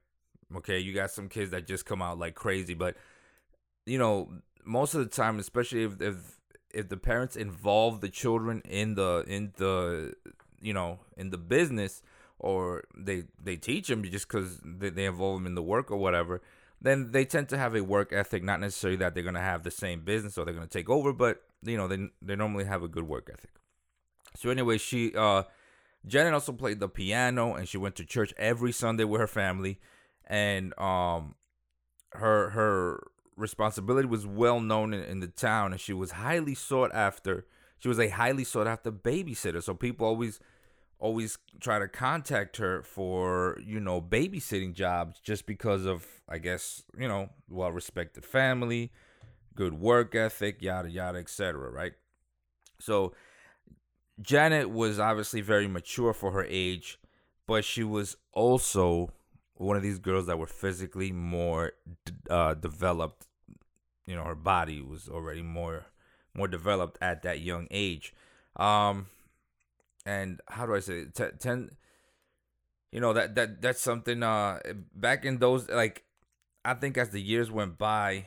okay? 0.58 0.80
You 0.80 0.92
got 0.92 1.12
some 1.12 1.30
kids 1.30 1.52
that 1.52 1.68
just 1.68 1.86
come 1.86 2.02
out 2.02 2.18
like 2.18 2.34
crazy 2.34 2.74
but 2.74 2.96
you 3.86 4.00
know 4.00 4.32
most 4.66 4.96
of 4.96 5.02
the 5.02 5.16
time 5.16 5.38
especially 5.38 5.84
if 5.84 6.02
if 6.02 6.16
if 6.74 6.90
the 6.90 6.98
parents 6.98 7.36
involve 7.36 8.02
the 8.02 8.10
children 8.10 8.64
in 8.68 8.96
the 8.96 9.24
in 9.28 9.54
the 9.58 10.16
you 10.60 10.74
know 10.74 10.98
in 11.16 11.30
the 11.30 11.38
business 11.38 12.02
or 12.40 12.86
they 12.98 13.26
they 13.40 13.56
teach 13.56 13.88
them 13.88 14.04
just 14.04 14.28
because 14.28 14.58
they, 14.66 14.90
they 14.90 15.06
involve 15.06 15.36
them 15.38 15.46
in 15.46 15.54
the 15.54 15.62
work 15.62 15.92
or 15.92 15.98
whatever 15.98 16.42
then 16.82 17.12
they 17.12 17.26
tend 17.26 17.48
to 17.50 17.58
have 17.58 17.76
a 17.76 17.84
work 17.84 18.12
ethic. 18.12 18.44
Not 18.44 18.60
necessarily 18.60 18.98
that 18.98 19.14
they're 19.14 19.24
going 19.24 19.36
to 19.36 19.42
have 19.42 19.64
the 19.64 19.72
same 19.72 20.02
business 20.02 20.38
or 20.38 20.46
they're 20.46 20.54
going 20.54 20.68
to 20.68 20.78
take 20.78 20.90
over, 20.90 21.14
but 21.14 21.42
you 21.62 21.78
know 21.78 21.88
they 21.88 22.08
they 22.22 22.36
normally 22.36 22.66
have 22.66 22.84
a 22.84 22.88
good 22.88 23.08
work 23.08 23.30
ethic. 23.32 23.52
So 24.36 24.50
anyway, 24.50 24.78
she 24.78 25.14
uh, 25.16 25.44
Janet 26.06 26.34
also 26.34 26.54
played 26.54 26.80
the 26.80 26.90
piano 26.90 27.54
and 27.54 27.68
she 27.68 27.78
went 27.78 27.96
to 27.98 28.06
church 28.06 28.34
every 28.38 28.72
Sunday 28.72 29.04
with 29.04 29.22
her 29.22 29.28
family, 29.28 29.80
and 30.26 30.78
um, 30.80 31.36
her 32.14 32.50
her 32.50 33.04
responsibility 33.38 34.08
was 34.08 34.26
well 34.26 34.60
known 34.60 34.94
in, 34.94 35.04
in 35.04 35.20
the 35.20 35.28
town, 35.28 35.72
and 35.72 35.82
she 35.82 35.94
was 35.94 36.12
highly 36.12 36.56
sought 36.56 36.92
after. 36.94 37.46
She 37.78 37.88
was 37.88 38.00
a 38.00 38.10
highly 38.10 38.44
sought 38.44 38.68
after 38.68 38.92
babysitter, 38.92 39.62
so 39.62 39.74
people 39.74 40.06
always 40.06 40.40
always 41.02 41.38
try 41.60 41.80
to 41.80 41.88
contact 41.88 42.58
her 42.58 42.84
for 42.84 43.60
you 43.66 43.80
know 43.80 44.00
babysitting 44.00 44.74
jobs 44.74 45.20
just 45.20 45.46
because 45.46 45.86
of 45.86 46.06
I 46.30 46.38
guess 46.38 46.84
you 46.98 47.08
know 47.08 47.30
well 47.50 47.72
respected 47.72 48.24
family, 48.24 48.92
good 49.56 49.74
work 49.74 50.16
ethic, 50.16 50.62
yada 50.62 50.90
yada, 50.90 51.18
etc. 51.18 51.70
Right. 51.70 51.94
So 52.80 53.14
Janet 54.22 54.70
was 54.70 55.00
obviously 55.00 55.42
very 55.42 55.68
mature 55.68 56.14
for 56.14 56.32
her 56.32 56.46
age, 56.48 57.00
but 57.48 57.66
she 57.66 57.84
was 57.84 58.16
also 58.32 59.12
one 59.56 59.76
of 59.76 59.84
these 59.84 60.00
girls 60.00 60.28
that 60.28 60.40
were 60.40 60.48
physically 60.48 61.12
more 61.12 61.74
uh, 62.30 62.54
developed. 62.54 63.28
You 64.06 64.16
know, 64.16 64.24
her 64.24 64.36
body 64.36 64.82
was 64.82 65.10
already 65.10 65.42
more 65.42 65.86
more 66.34 66.48
developed 66.48 66.98
at 67.02 67.24
that 67.24 67.42
young 67.42 67.68
age. 67.72 68.14
Um, 68.56 69.08
and 70.06 70.42
how 70.48 70.66
do 70.66 70.76
I 70.76 70.80
say 70.80 71.00
it? 71.00 71.16
T- 71.16 71.38
ten 71.40 71.72
you 72.92 73.00
know 73.00 73.14
that 73.14 73.36
that 73.36 73.62
that's 73.62 73.82
something 73.82 74.24
uh 74.24 74.60
back 74.94 75.26
in 75.26 75.38
those 75.40 75.70
like 75.70 76.04
I 76.64 76.74
think 76.74 76.98
as 76.98 77.10
the 77.10 77.22
years 77.22 77.50
went 77.52 77.78
by 77.78 78.26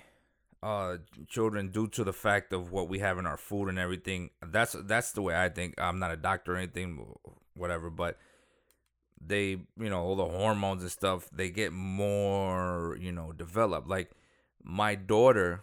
uh 0.63 0.97
children 1.29 1.71
due 1.71 1.89
to 1.89 2.05
the 2.05 2.13
fact 2.13 2.53
of 2.53 2.73
what 2.73 2.89
we 2.89 2.99
have 3.01 3.19
in 3.19 3.27
our 3.27 3.37
food 3.37 3.69
and 3.69 3.79
everything. 3.79 4.31
That's 4.45 4.75
that's 4.85 5.13
the 5.13 5.23
way 5.23 5.37
I 5.37 5.49
think. 5.49 5.75
I'm 5.79 5.99
not 5.99 6.13
a 6.13 6.17
doctor 6.17 6.55
or 6.55 6.57
anything, 6.57 7.05
whatever, 7.55 7.91
but 7.91 8.19
they 9.21 9.51
you 9.79 9.91
know 9.91 10.03
all 10.03 10.17
the 10.17 10.25
hormones 10.25 10.83
and 10.83 10.91
stuff 10.91 11.29
they 11.33 11.49
get 11.51 11.73
more 11.73 12.97
you 13.01 13.13
know 13.13 13.33
developed. 13.33 13.89
Like 13.89 14.11
my 14.63 14.95
daughter 14.95 15.63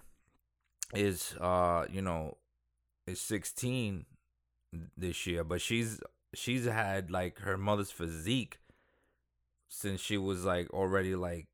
is 0.93 1.35
uh 1.39 1.85
you 1.91 2.01
know 2.01 2.37
is 3.07 3.21
16 3.21 4.05
this 4.97 5.25
year, 5.27 5.43
but 5.43 5.61
she's 5.61 5.99
she's 6.33 6.65
had 6.65 7.11
like 7.11 7.39
her 7.39 7.57
mother's 7.57 7.91
physique 7.91 8.59
since 9.67 9.99
she 9.99 10.17
was 10.17 10.45
like 10.45 10.69
already 10.71 11.15
like 11.15 11.47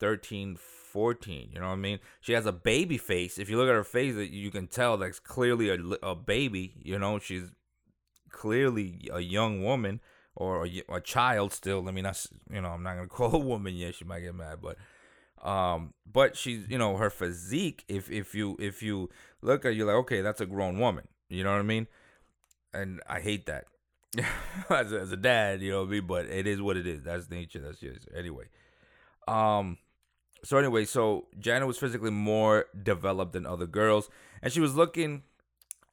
13 0.00 0.56
14 0.56 1.50
you 1.52 1.60
know 1.60 1.66
what 1.66 1.72
i 1.72 1.76
mean? 1.76 1.98
She 2.20 2.32
has 2.32 2.46
a 2.46 2.52
baby 2.52 2.98
face. 2.98 3.38
If 3.38 3.50
you 3.50 3.56
look 3.56 3.68
at 3.68 3.74
her 3.74 3.84
face 3.84 4.14
you 4.30 4.50
can 4.50 4.66
tell 4.66 4.96
that's 4.96 5.20
clearly 5.20 5.68
a, 5.68 5.78
a 6.02 6.14
baby 6.14 6.74
you 6.82 6.98
know? 6.98 7.18
She's 7.18 7.50
clearly 8.30 9.08
a 9.12 9.20
young 9.20 9.62
woman 9.62 10.00
or 10.34 10.66
a, 10.66 10.82
a 10.88 11.00
child 11.00 11.52
still. 11.52 11.86
I 11.88 11.92
mean 11.92 12.04
that's 12.04 12.28
you 12.50 12.60
know 12.60 12.70
i'm 12.70 12.82
not 12.82 12.94
gonna 12.94 13.08
call 13.08 13.34
a 13.34 13.38
woman 13.38 13.74
yet. 13.74 13.94
She 13.94 14.04
might 14.04 14.20
get 14.20 14.34
mad 14.34 14.58
but 14.62 14.76
um 15.46 15.94
but 16.10 16.36
she's 16.36 16.68
you 16.68 16.78
know 16.78 16.96
her 16.96 17.10
physique 17.10 17.84
if 17.88 18.10
if 18.10 18.34
you 18.34 18.56
if 18.58 18.82
you 18.82 19.08
look 19.40 19.64
at 19.64 19.74
you 19.74 19.84
like 19.84 19.94
okay 19.96 20.22
that's 20.22 20.40
a 20.40 20.46
grown 20.46 20.78
woman. 20.78 21.08
You 21.28 21.44
know 21.44 21.52
what 21.52 21.58
i 21.58 21.62
mean 21.62 21.86
and 22.72 23.00
i 23.08 23.20
hate 23.20 23.46
that 23.46 23.64
as, 24.70 24.92
a, 24.92 25.00
as 25.00 25.12
a 25.12 25.16
dad 25.16 25.60
you 25.60 25.70
know 25.70 25.80
what 25.80 25.88
i 25.88 25.92
mean 25.92 26.06
but 26.06 26.26
it 26.26 26.46
is 26.46 26.60
what 26.60 26.76
it 26.76 26.86
is 26.86 27.02
that's 27.02 27.30
nature 27.30 27.60
that's 27.60 27.80
just 27.80 28.08
anyway 28.16 28.44
um 29.26 29.78
so 30.44 30.56
anyway, 30.56 30.84
so 30.84 31.26
Janet 31.38 31.66
was 31.66 31.78
physically 31.78 32.10
more 32.10 32.66
developed 32.80 33.32
than 33.32 33.46
other 33.46 33.66
girls, 33.66 34.08
and 34.42 34.52
she 34.52 34.60
was 34.60 34.74
looking. 34.74 35.22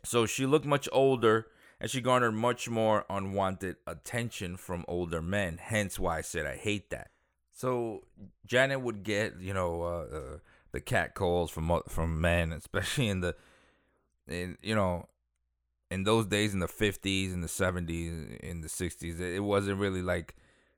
So 0.03 0.25
she 0.25 0.45
looked 0.45 0.65
much 0.65 0.87
older, 0.91 1.47
and 1.79 1.89
she 1.89 2.01
garnered 2.01 2.35
much 2.35 2.69
more 2.69 3.05
unwanted 3.09 3.77
attention 3.87 4.57
from 4.57 4.85
older 4.87 5.21
men. 5.21 5.57
Hence, 5.61 5.99
why 5.99 6.19
I 6.19 6.21
said 6.21 6.45
I 6.45 6.57
hate 6.57 6.91
that. 6.91 7.09
So 7.53 8.03
Janet 8.45 8.81
would 8.81 9.03
get, 9.03 9.39
you 9.39 9.53
know, 9.53 9.81
uh, 9.81 10.15
uh, 10.15 10.37
the 10.71 10.81
cat 10.81 11.15
calls 11.15 11.49
from 11.49 11.81
from 11.87 12.21
men, 12.21 12.51
especially 12.57 13.07
in 13.07 13.21
the, 13.21 13.35
in 14.27 14.57
you 14.61 14.75
know, 14.75 15.07
in 15.91 16.03
those 16.03 16.25
days 16.25 16.53
in 16.53 16.59
the 16.59 16.67
fifties, 16.67 17.33
in 17.33 17.41
the 17.41 17.47
seventies, 17.47 18.39
in 18.41 18.61
the 18.61 18.69
sixties. 18.69 19.19
It 19.19 19.43
wasn't 19.43 19.79
really 19.79 20.01
like, 20.01 20.35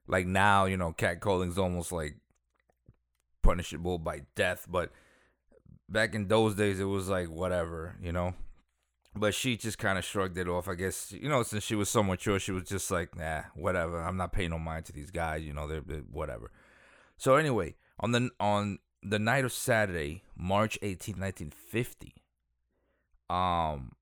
like 0.08 0.26
now, 0.26 0.66
you 0.66 0.78
know, 0.78 0.92
cat 0.92 1.20
calling 1.20 1.50
is 1.50 1.58
almost 1.58 1.92
like 1.92 2.18
punishable 3.42 3.98
by 3.98 4.22
death. 4.36 4.66
But 4.70 4.92
back 5.90 6.14
in 6.16 6.28
those 6.28 6.56
days, 6.56 6.80
it 6.80 6.86
was 6.86 7.10
like 7.10 7.30
whatever, 7.30 7.96
you 8.02 8.12
know. 8.12 8.34
But 9.16 9.34
she 9.34 9.58
just 9.58 9.80
kind 9.80 9.98
of 9.98 10.06
shrugged 10.06 10.38
it 10.38 10.48
off. 10.48 10.68
I 10.68 10.76
guess 10.76 11.12
you 11.12 11.30
know, 11.30 11.42
since 11.44 11.64
she 11.64 11.76
was 11.76 11.90
so 11.90 12.04
mature, 12.04 12.40
she 12.40 12.52
was 12.52 12.66
just 12.66 12.92
like, 12.92 13.18
nah, 13.18 13.44
whatever. 13.56 14.02
I'm 14.02 14.18
not 14.18 14.32
paying 14.32 14.52
no 14.52 14.60
mind 14.60 14.86
to 14.86 14.94
these 14.94 15.10
guys. 15.10 15.44
You 15.44 15.54
know, 15.54 15.68
they're, 15.68 15.82
they're 15.82 16.02
whatever. 16.12 16.52
So 17.18 17.36
anyway, 17.36 17.76
on 18.00 18.12
the 18.12 18.30
on 18.40 18.80
the 19.02 19.20
night 19.20 19.46
of 19.46 19.54
Saturday, 19.54 20.24
March 20.36 20.78
18, 20.82 21.16
1950, 21.20 22.16
um, 23.30 23.94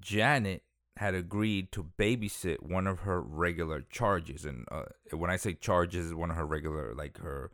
Janet 0.00 0.62
had 0.96 1.14
agreed 1.14 1.70
to 1.72 1.86
babysit 1.96 2.62
one 2.62 2.86
of 2.86 3.00
her 3.00 3.20
regular 3.20 3.82
charges, 3.82 4.44
and 4.44 4.66
uh, 4.70 4.84
when 5.12 5.30
I 5.30 5.36
say 5.36 5.54
charges, 5.54 6.14
one 6.14 6.30
of 6.30 6.36
her 6.36 6.46
regular 6.46 6.94
like 6.94 7.18
her 7.18 7.50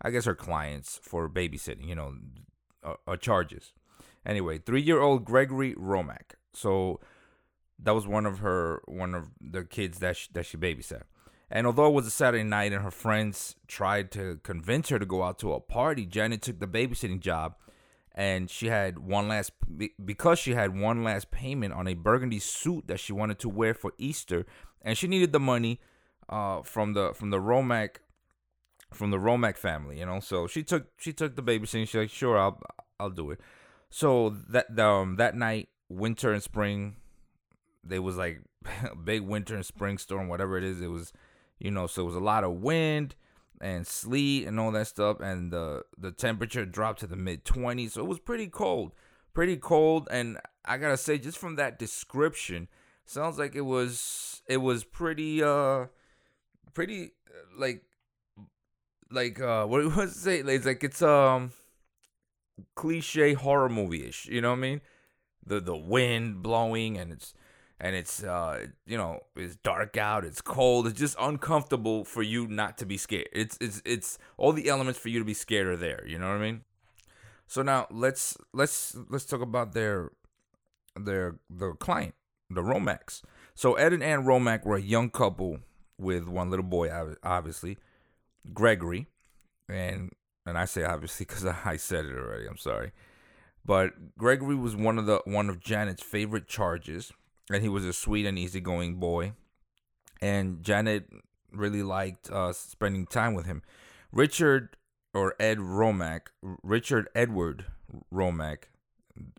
I 0.00 0.10
guess 0.10 0.26
her 0.26 0.34
clients 0.34 1.00
for 1.02 1.28
babysitting, 1.28 1.88
you 1.88 1.94
know, 1.94 2.14
uh, 2.84 2.94
uh, 3.06 3.16
charges. 3.16 3.72
Anyway, 4.24 4.58
three-year-old 4.58 5.24
Gregory 5.24 5.74
Romack. 5.74 6.36
So 6.52 7.00
that 7.78 7.94
was 7.94 8.06
one 8.06 8.26
of 8.26 8.38
her 8.38 8.82
one 8.86 9.14
of 9.14 9.30
the 9.40 9.64
kids 9.64 9.98
that 9.98 10.16
she, 10.16 10.28
that 10.32 10.46
she 10.46 10.56
babysat. 10.56 11.02
And 11.50 11.66
although 11.66 11.86
it 11.86 11.94
was 11.94 12.06
a 12.06 12.10
Saturday 12.10 12.44
night 12.44 12.72
and 12.72 12.82
her 12.82 12.90
friends 12.90 13.56
tried 13.66 14.10
to 14.12 14.38
convince 14.42 14.90
her 14.90 14.98
to 14.98 15.06
go 15.06 15.22
out 15.22 15.38
to 15.40 15.52
a 15.52 15.60
party, 15.60 16.04
Janet 16.04 16.42
took 16.42 16.60
the 16.60 16.66
babysitting 16.66 17.20
job 17.20 17.54
and 18.18 18.50
she 18.50 18.66
had 18.66 18.98
one 18.98 19.28
last 19.28 19.52
because 20.04 20.40
she 20.40 20.52
had 20.52 20.76
one 20.76 21.04
last 21.04 21.30
payment 21.30 21.72
on 21.72 21.86
a 21.86 21.94
burgundy 21.94 22.40
suit 22.40 22.88
that 22.88 22.98
she 22.98 23.12
wanted 23.12 23.38
to 23.38 23.48
wear 23.48 23.72
for 23.72 23.92
Easter 23.96 24.44
and 24.82 24.98
she 24.98 25.06
needed 25.06 25.32
the 25.32 25.38
money 25.38 25.80
uh, 26.28 26.62
from 26.62 26.94
the 26.94 27.14
from 27.14 27.30
the 27.30 27.38
Romack 27.38 28.00
from 28.92 29.12
the 29.12 29.18
Romack 29.18 29.56
family, 29.56 30.00
you 30.00 30.06
know. 30.06 30.18
So 30.18 30.48
she 30.48 30.64
took 30.64 30.88
she 30.96 31.12
took 31.12 31.36
the 31.36 31.42
babysitting. 31.42 31.86
She's 31.86 31.94
like, 31.94 32.10
sure, 32.10 32.36
I'll 32.36 32.60
I'll 32.98 33.10
do 33.10 33.30
it. 33.30 33.40
So 33.88 34.30
that 34.48 34.76
um 34.80 35.14
that 35.16 35.36
night, 35.36 35.68
winter 35.88 36.32
and 36.32 36.42
spring, 36.42 36.96
there 37.84 38.02
was 38.02 38.16
like 38.16 38.40
big 39.04 39.22
winter 39.22 39.54
and 39.54 39.64
spring 39.64 39.96
storm, 39.96 40.26
whatever 40.26 40.58
it 40.58 40.64
is. 40.64 40.80
It 40.80 40.90
was, 40.90 41.12
you 41.60 41.70
know, 41.70 41.86
so 41.86 42.02
it 42.02 42.06
was 42.06 42.16
a 42.16 42.20
lot 42.20 42.42
of 42.42 42.54
wind 42.54 43.14
and 43.60 43.86
sleet 43.86 44.46
and 44.46 44.58
all 44.58 44.70
that 44.72 44.86
stuff, 44.86 45.20
and 45.20 45.52
the 45.52 45.82
the 45.96 46.12
temperature 46.12 46.64
dropped 46.64 47.00
to 47.00 47.06
the 47.06 47.16
mid 47.16 47.44
twenties. 47.44 47.94
So 47.94 48.02
it 48.02 48.08
was 48.08 48.20
pretty 48.20 48.48
cold, 48.48 48.92
pretty 49.34 49.56
cold. 49.56 50.08
And 50.10 50.38
I 50.64 50.78
gotta 50.78 50.96
say, 50.96 51.18
just 51.18 51.38
from 51.38 51.56
that 51.56 51.78
description, 51.78 52.68
sounds 53.04 53.38
like 53.38 53.54
it 53.54 53.62
was 53.62 54.42
it 54.46 54.58
was 54.58 54.84
pretty 54.84 55.42
uh 55.42 55.86
pretty 56.74 57.12
like 57.56 57.82
like 59.10 59.40
uh 59.40 59.66
what 59.66 59.80
it 59.98 60.10
say? 60.10 60.38
It's 60.40 60.66
like 60.66 60.84
it's 60.84 61.02
um 61.02 61.52
cliche 62.74 63.34
horror 63.34 63.68
movie 63.68 64.06
ish. 64.06 64.26
You 64.26 64.40
know 64.40 64.50
what 64.50 64.58
I 64.58 64.62
mean? 64.62 64.80
The 65.46 65.60
the 65.60 65.76
wind 65.76 66.42
blowing 66.42 66.98
and 66.98 67.12
it's 67.12 67.34
and 67.80 67.94
it's 67.94 68.22
uh 68.24 68.66
you 68.86 68.96
know 68.96 69.20
it's 69.36 69.56
dark 69.56 69.96
out 69.96 70.24
it's 70.24 70.40
cold 70.40 70.86
it's 70.86 70.98
just 70.98 71.16
uncomfortable 71.20 72.04
for 72.04 72.22
you 72.22 72.46
not 72.46 72.78
to 72.78 72.86
be 72.86 72.96
scared. 72.96 73.28
It's 73.32 73.56
it's 73.60 73.82
it's 73.84 74.18
all 74.36 74.52
the 74.52 74.68
elements 74.68 74.98
for 74.98 75.08
you 75.08 75.18
to 75.18 75.24
be 75.24 75.34
scared 75.34 75.66
are 75.66 75.76
there 75.76 76.04
you 76.06 76.18
know 76.18 76.28
what 76.28 76.36
i 76.36 76.40
mean? 76.40 76.62
So 77.46 77.62
now 77.62 77.86
let's 77.90 78.36
let's 78.52 78.96
let's 79.08 79.24
talk 79.24 79.40
about 79.40 79.72
their 79.72 80.10
their 80.96 81.36
the 81.48 81.72
client 81.72 82.14
the 82.50 82.62
romacks 82.62 83.22
so 83.54 83.74
ed 83.74 83.92
and 83.92 84.02
ann 84.02 84.24
romack 84.24 84.64
were 84.64 84.76
a 84.76 84.82
young 84.82 85.10
couple 85.10 85.60
with 85.98 86.28
one 86.28 86.50
little 86.50 86.64
boy 86.64 86.90
obviously 87.22 87.78
Gregory, 88.52 89.06
and 89.68 90.12
and 90.46 90.58
I 90.58 90.64
say 90.64 90.84
obviously 90.84 91.26
because 91.28 91.44
I 91.44 91.76
said 91.76 92.06
it 92.06 92.16
already. 92.16 92.46
I'm 92.46 92.56
sorry, 92.56 92.92
but 93.64 94.16
Gregory 94.16 94.54
was 94.54 94.76
one 94.76 94.98
of 94.98 95.06
the 95.06 95.20
one 95.24 95.48
of 95.48 95.60
Janet's 95.60 96.02
favorite 96.02 96.48
charges, 96.48 97.12
and 97.50 97.62
he 97.62 97.68
was 97.68 97.84
a 97.84 97.92
sweet 97.92 98.26
and 98.26 98.38
easygoing 98.38 98.96
boy, 98.96 99.32
and 100.20 100.62
Janet 100.62 101.08
really 101.52 101.82
liked 101.82 102.30
uh, 102.30 102.52
spending 102.52 103.06
time 103.06 103.34
with 103.34 103.46
him. 103.46 103.62
Richard 104.12 104.76
or 105.14 105.34
Ed 105.40 105.58
Romack, 105.58 106.30
Richard 106.62 107.08
Edward 107.14 107.66
Romack, 108.12 108.68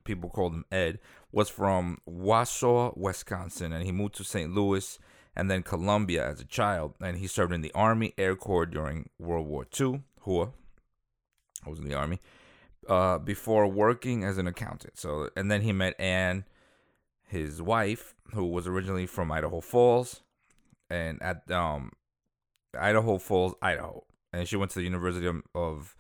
people 0.03 0.29
called 0.29 0.53
him 0.53 0.65
Ed, 0.71 0.99
was 1.31 1.49
from 1.49 1.99
Wausau, 2.09 2.95
Wisconsin, 2.97 3.71
and 3.71 3.85
he 3.85 3.91
moved 3.91 4.15
to 4.15 4.23
St. 4.23 4.53
Louis 4.53 4.97
and 5.35 5.49
then 5.49 5.63
Columbia 5.63 6.27
as 6.27 6.41
a 6.41 6.45
child. 6.45 6.95
And 6.99 7.17
he 7.17 7.27
served 7.27 7.53
in 7.53 7.61
the 7.61 7.71
Army 7.73 8.13
Air 8.17 8.35
Corps 8.35 8.65
during 8.65 9.09
World 9.19 9.47
War 9.47 9.65
II. 9.79 10.01
Hua, 10.21 10.49
I 11.65 11.69
was 11.69 11.79
in 11.79 11.87
the 11.87 11.95
Army. 11.95 12.19
Uh, 12.87 13.19
before 13.19 13.67
working 13.67 14.23
as 14.23 14.37
an 14.37 14.47
accountant. 14.47 14.97
So, 14.97 15.29
and 15.35 15.51
then 15.51 15.61
he 15.61 15.71
met 15.71 15.99
Anne, 15.99 16.45
his 17.29 17.61
wife, 17.61 18.15
who 18.33 18.45
was 18.45 18.67
originally 18.67 19.05
from 19.05 19.31
Idaho 19.31 19.61
Falls, 19.61 20.21
and 20.89 21.21
at 21.21 21.49
um, 21.51 21.91
Idaho 22.77 23.17
Falls, 23.17 23.53
Idaho, 23.61 24.03
and 24.33 24.47
she 24.47 24.57
went 24.57 24.71
to 24.71 24.79
the 24.79 24.85
University 24.85 25.27
of, 25.27 25.41
of 25.53 25.95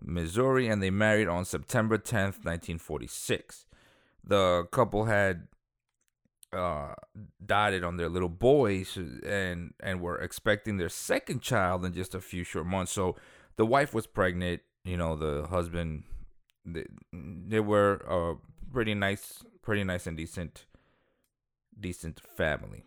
Missouri, 0.00 0.68
and 0.68 0.82
they 0.82 0.90
married 0.90 1.28
on 1.28 1.44
September 1.44 1.98
tenth, 1.98 2.44
nineteen 2.44 2.78
forty 2.78 3.06
six. 3.06 3.66
The 4.24 4.66
couple 4.70 5.04
had 5.04 5.48
uh, 6.52 6.94
dotted 7.44 7.82
on 7.84 7.96
their 7.96 8.08
little 8.08 8.28
boys 8.28 8.96
and 8.96 9.74
and 9.80 10.00
were 10.00 10.18
expecting 10.18 10.76
their 10.76 10.88
second 10.88 11.42
child 11.42 11.84
in 11.84 11.92
just 11.92 12.14
a 12.14 12.20
few 12.20 12.44
short 12.44 12.66
months. 12.66 12.92
So 12.92 13.16
the 13.56 13.66
wife 13.66 13.94
was 13.94 14.06
pregnant. 14.06 14.62
You 14.84 14.96
know, 14.96 15.16
the 15.16 15.46
husband 15.48 16.04
they, 16.64 16.86
they 17.12 17.60
were 17.60 17.94
a 18.08 18.34
pretty 18.72 18.94
nice, 18.94 19.44
pretty 19.62 19.84
nice 19.84 20.06
and 20.06 20.16
decent, 20.16 20.66
decent 21.78 22.20
family. 22.36 22.84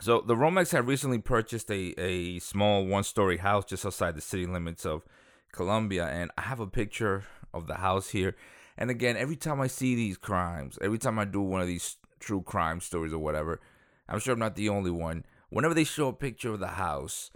So 0.00 0.20
the 0.20 0.34
Romacks 0.34 0.72
had 0.72 0.86
recently 0.86 1.18
purchased 1.18 1.70
a, 1.70 1.94
a 1.98 2.38
small 2.40 2.84
one 2.84 3.04
story 3.04 3.38
house 3.38 3.64
just 3.64 3.86
outside 3.86 4.14
the 4.14 4.20
city 4.20 4.46
limits 4.46 4.84
of 4.84 5.04
Columbia, 5.52 6.06
and 6.06 6.30
I 6.36 6.42
have 6.42 6.60
a 6.60 6.66
picture 6.66 7.24
of 7.54 7.66
the 7.66 7.76
house 7.76 8.10
here. 8.10 8.36
And 8.76 8.90
again, 8.90 9.16
every 9.16 9.36
time 9.36 9.60
I 9.60 9.68
see 9.68 9.94
these 9.94 10.18
crimes, 10.18 10.78
every 10.82 10.98
time 10.98 11.18
I 11.18 11.24
do 11.24 11.40
one 11.40 11.62
of 11.62 11.66
these 11.66 11.96
true 12.20 12.42
crime 12.42 12.80
stories 12.80 13.14
or 13.14 13.18
whatever, 13.18 13.60
I'm 14.06 14.18
sure 14.18 14.34
I'm 14.34 14.38
not 14.38 14.56
the 14.56 14.68
only 14.68 14.90
one. 14.90 15.24
Whenever 15.48 15.72
they 15.72 15.84
show 15.84 16.08
a 16.08 16.12
picture 16.12 16.52
of 16.52 16.60
the 16.60 16.66
house, 16.66 17.30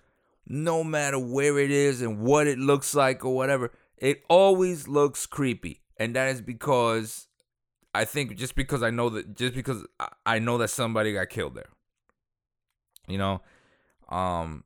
no 0.46 0.84
matter 0.84 1.18
where 1.18 1.58
it 1.58 1.70
is 1.70 2.02
and 2.02 2.20
what 2.20 2.46
it 2.46 2.58
looks 2.58 2.94
like 2.94 3.24
or 3.24 3.34
whatever, 3.34 3.72
it 3.96 4.22
always 4.28 4.86
looks 4.86 5.24
creepy, 5.26 5.80
and 5.96 6.14
that 6.14 6.28
is 6.28 6.42
because 6.42 7.28
I 7.94 8.04
think 8.04 8.36
just 8.36 8.54
because 8.54 8.82
I 8.82 8.90
know 8.90 9.08
that 9.10 9.36
just 9.36 9.54
because 9.54 9.84
I 10.24 10.38
know 10.38 10.58
that 10.58 10.68
somebody 10.68 11.12
got 11.12 11.28
killed 11.28 11.54
there. 11.54 11.68
You 13.08 13.18
know, 13.18 13.42
um, 14.08 14.64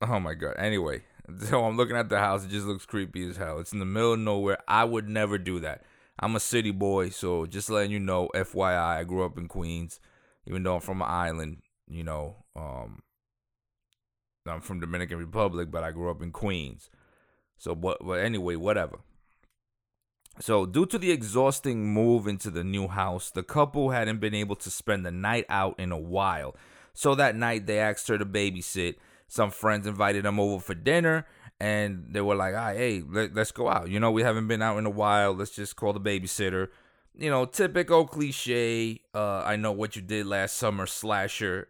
oh 0.00 0.20
my 0.20 0.34
god. 0.34 0.54
Anyway, 0.58 1.02
so 1.40 1.64
I'm 1.64 1.76
looking 1.76 1.96
at 1.96 2.08
the 2.08 2.18
house. 2.18 2.44
It 2.44 2.50
just 2.50 2.66
looks 2.66 2.86
creepy 2.86 3.28
as 3.28 3.36
hell. 3.36 3.58
It's 3.58 3.72
in 3.72 3.78
the 3.78 3.84
middle 3.84 4.14
of 4.14 4.20
nowhere. 4.20 4.58
I 4.66 4.84
would 4.84 5.08
never 5.08 5.38
do 5.38 5.60
that. 5.60 5.82
I'm 6.20 6.34
a 6.34 6.40
city 6.40 6.72
boy, 6.72 7.10
so 7.10 7.46
just 7.46 7.70
letting 7.70 7.92
you 7.92 8.00
know, 8.00 8.28
FYI, 8.34 8.98
I 8.98 9.04
grew 9.04 9.24
up 9.24 9.38
in 9.38 9.46
Queens, 9.46 10.00
even 10.46 10.62
though 10.62 10.76
I'm 10.76 10.80
from 10.80 11.00
an 11.00 11.08
island. 11.08 11.58
You 11.86 12.02
know, 12.02 12.44
um, 12.56 13.02
I'm 14.46 14.60
from 14.60 14.80
Dominican 14.80 15.18
Republic, 15.18 15.70
but 15.70 15.84
I 15.84 15.92
grew 15.92 16.10
up 16.10 16.22
in 16.22 16.32
Queens. 16.32 16.90
So, 17.56 17.74
but, 17.74 17.98
but 18.04 18.20
anyway, 18.20 18.56
whatever. 18.56 18.98
So, 20.40 20.66
due 20.66 20.86
to 20.86 20.98
the 20.98 21.10
exhausting 21.10 21.92
move 21.92 22.28
into 22.28 22.50
the 22.50 22.62
new 22.62 22.88
house, 22.88 23.30
the 23.30 23.42
couple 23.42 23.90
hadn't 23.90 24.20
been 24.20 24.34
able 24.34 24.56
to 24.56 24.70
spend 24.70 25.04
the 25.04 25.10
night 25.10 25.46
out 25.48 25.78
in 25.78 25.90
a 25.90 25.98
while. 25.98 26.54
So 26.98 27.14
that 27.14 27.36
night, 27.36 27.66
they 27.66 27.78
asked 27.78 28.08
her 28.08 28.18
to 28.18 28.26
babysit. 28.26 28.96
Some 29.28 29.50
friends 29.50 29.86
invited 29.86 30.24
them 30.24 30.40
over 30.40 30.60
for 30.60 30.74
dinner, 30.74 31.26
and 31.60 32.06
they 32.10 32.20
were 32.20 32.34
like, 32.34 32.54
ah, 32.56 32.72
"Hey, 32.72 33.02
let, 33.06 33.36
us 33.36 33.52
go 33.52 33.68
out. 33.68 33.88
You 33.88 34.00
know, 34.00 34.10
we 34.10 34.22
haven't 34.22 34.48
been 34.48 34.62
out 34.62 34.78
in 34.78 34.86
a 34.86 34.90
while. 34.90 35.32
Let's 35.32 35.52
just 35.52 35.76
call 35.76 35.92
the 35.92 36.00
babysitter." 36.00 36.68
You 37.16 37.30
know, 37.30 37.44
typical 37.44 38.06
cliche. 38.06 39.00
Uh, 39.14 39.42
I 39.44 39.56
know 39.56 39.72
what 39.72 39.96
you 39.96 40.02
did 40.02 40.26
last 40.26 40.56
summer, 40.56 40.86
slasher. 40.86 41.68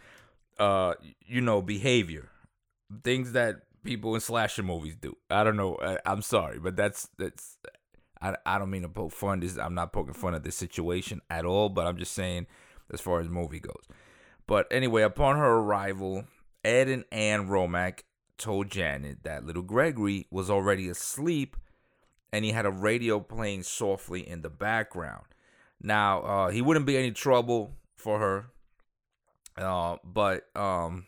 uh, 0.58 0.94
you 1.26 1.40
know, 1.40 1.62
behavior, 1.62 2.28
things 3.02 3.32
that 3.32 3.62
people 3.82 4.14
in 4.14 4.20
slasher 4.20 4.62
movies 4.62 4.94
do. 4.94 5.16
I 5.30 5.42
don't 5.42 5.56
know. 5.56 5.78
I, 5.82 5.98
I'm 6.04 6.22
sorry, 6.22 6.58
but 6.58 6.76
that's 6.76 7.08
that's. 7.18 7.56
I, 8.22 8.36
I 8.44 8.58
don't 8.58 8.70
mean 8.70 8.82
to 8.82 8.88
poke 8.88 9.12
fun. 9.12 9.40
This 9.40 9.56
I'm 9.56 9.74
not 9.74 9.92
poking 9.92 10.14
fun 10.14 10.34
at 10.34 10.44
this 10.44 10.56
situation 10.56 11.20
at 11.30 11.44
all. 11.44 11.68
But 11.68 11.86
I'm 11.86 11.96
just 11.96 12.12
saying, 12.12 12.46
as 12.92 13.00
far 13.00 13.20
as 13.20 13.28
movie 13.28 13.60
goes. 13.60 13.84
But 14.46 14.66
anyway, 14.70 15.02
upon 15.02 15.36
her 15.36 15.58
arrival, 15.58 16.24
Ed 16.64 16.88
and 16.88 17.04
Ann 17.12 17.48
Romack 17.48 18.00
told 18.36 18.70
Janet 18.70 19.22
that 19.22 19.44
little 19.44 19.62
Gregory 19.62 20.26
was 20.30 20.50
already 20.50 20.88
asleep 20.88 21.56
and 22.32 22.44
he 22.44 22.52
had 22.52 22.66
a 22.66 22.70
radio 22.70 23.20
playing 23.20 23.62
softly 23.62 24.26
in 24.26 24.42
the 24.42 24.50
background. 24.50 25.24
Now, 25.82 26.20
uh, 26.22 26.50
he 26.50 26.62
wouldn't 26.62 26.86
be 26.86 26.96
any 26.96 27.10
trouble 27.10 27.72
for 27.96 28.18
her, 28.18 28.46
uh, 29.56 29.96
but, 30.04 30.44
um, 30.54 31.06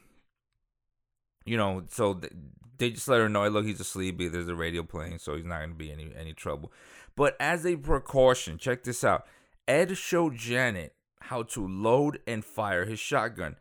you 1.44 1.56
know, 1.56 1.84
so 1.88 2.14
th- 2.14 2.32
they 2.78 2.90
just 2.90 3.08
let 3.08 3.20
her 3.20 3.28
know, 3.28 3.46
look, 3.48 3.66
he's 3.66 3.80
asleep. 3.80 4.18
There's 4.18 4.48
a 4.48 4.54
radio 4.54 4.82
playing, 4.82 5.18
so 5.18 5.36
he's 5.36 5.44
not 5.44 5.58
going 5.58 5.70
to 5.70 5.76
be 5.76 5.92
any, 5.92 6.10
any 6.16 6.32
trouble. 6.32 6.72
But 7.16 7.36
as 7.38 7.66
a 7.66 7.76
precaution, 7.76 8.58
check 8.58 8.84
this 8.84 9.04
out 9.04 9.26
Ed 9.68 9.96
showed 9.96 10.36
Janet 10.36 10.94
how 11.20 11.42
to 11.44 11.66
load 11.66 12.18
and 12.26 12.44
fire 12.44 12.84
his 12.84 12.98
shotgun. 12.98 13.56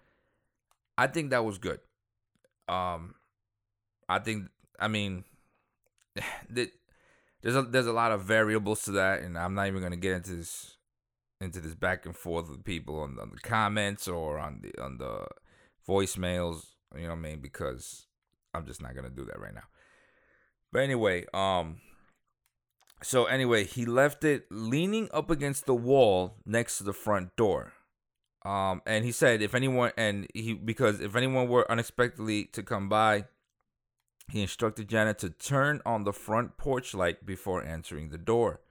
I 0.97 1.07
think 1.07 1.29
that 1.29 1.45
was 1.45 1.57
good. 1.57 1.79
Um, 2.67 3.15
I 4.09 4.19
think 4.19 4.47
I 4.79 4.87
mean, 4.87 5.23
there's 6.49 7.55
a 7.55 7.61
there's 7.63 7.87
a 7.87 7.93
lot 7.93 8.11
of 8.11 8.23
variables 8.23 8.83
to 8.83 8.91
that, 8.91 9.21
and 9.21 9.37
I'm 9.37 9.53
not 9.53 9.67
even 9.67 9.81
gonna 9.81 9.95
get 9.95 10.13
into 10.13 10.35
this 10.35 10.77
into 11.39 11.59
this 11.59 11.75
back 11.75 12.05
and 12.05 12.15
forth 12.15 12.49
with 12.49 12.63
people 12.63 12.99
on, 12.99 13.17
on 13.19 13.31
the 13.33 13.39
comments 13.39 14.07
or 14.07 14.37
on 14.37 14.61
the 14.61 14.83
on 14.83 14.97
the 14.97 15.25
voicemails. 15.87 16.65
You 16.95 17.03
know 17.03 17.09
what 17.09 17.15
I 17.15 17.21
mean? 17.21 17.39
Because 17.39 18.07
I'm 18.53 18.65
just 18.65 18.81
not 18.81 18.95
gonna 18.95 19.09
do 19.09 19.25
that 19.25 19.39
right 19.39 19.53
now. 19.53 19.63
But 20.71 20.83
anyway, 20.83 21.25
um, 21.33 21.77
so 23.03 23.25
anyway, 23.25 23.63
he 23.63 23.85
left 23.85 24.23
it 24.23 24.45
leaning 24.51 25.09
up 25.13 25.29
against 25.29 25.65
the 25.65 25.75
wall 25.75 26.35
next 26.45 26.77
to 26.77 26.83
the 26.83 26.93
front 26.93 27.35
door. 27.35 27.73
Um, 28.43 28.81
and 28.85 29.05
he 29.05 29.11
said 29.11 29.41
if 29.41 29.53
anyone 29.53 29.91
and 29.97 30.27
he 30.33 30.53
because 30.53 30.99
if 30.99 31.15
anyone 31.15 31.47
were 31.47 31.69
unexpectedly 31.71 32.45
to 32.45 32.63
come 32.63 32.89
by, 32.89 33.25
he 34.31 34.41
instructed 34.41 34.87
Janet 34.89 35.19
to 35.19 35.29
turn 35.29 35.81
on 35.85 36.05
the 36.05 36.13
front 36.13 36.57
porch 36.57 36.93
light 36.93 37.25
before 37.25 37.63
entering 37.63 38.09
the 38.09 38.17
door. 38.17 38.61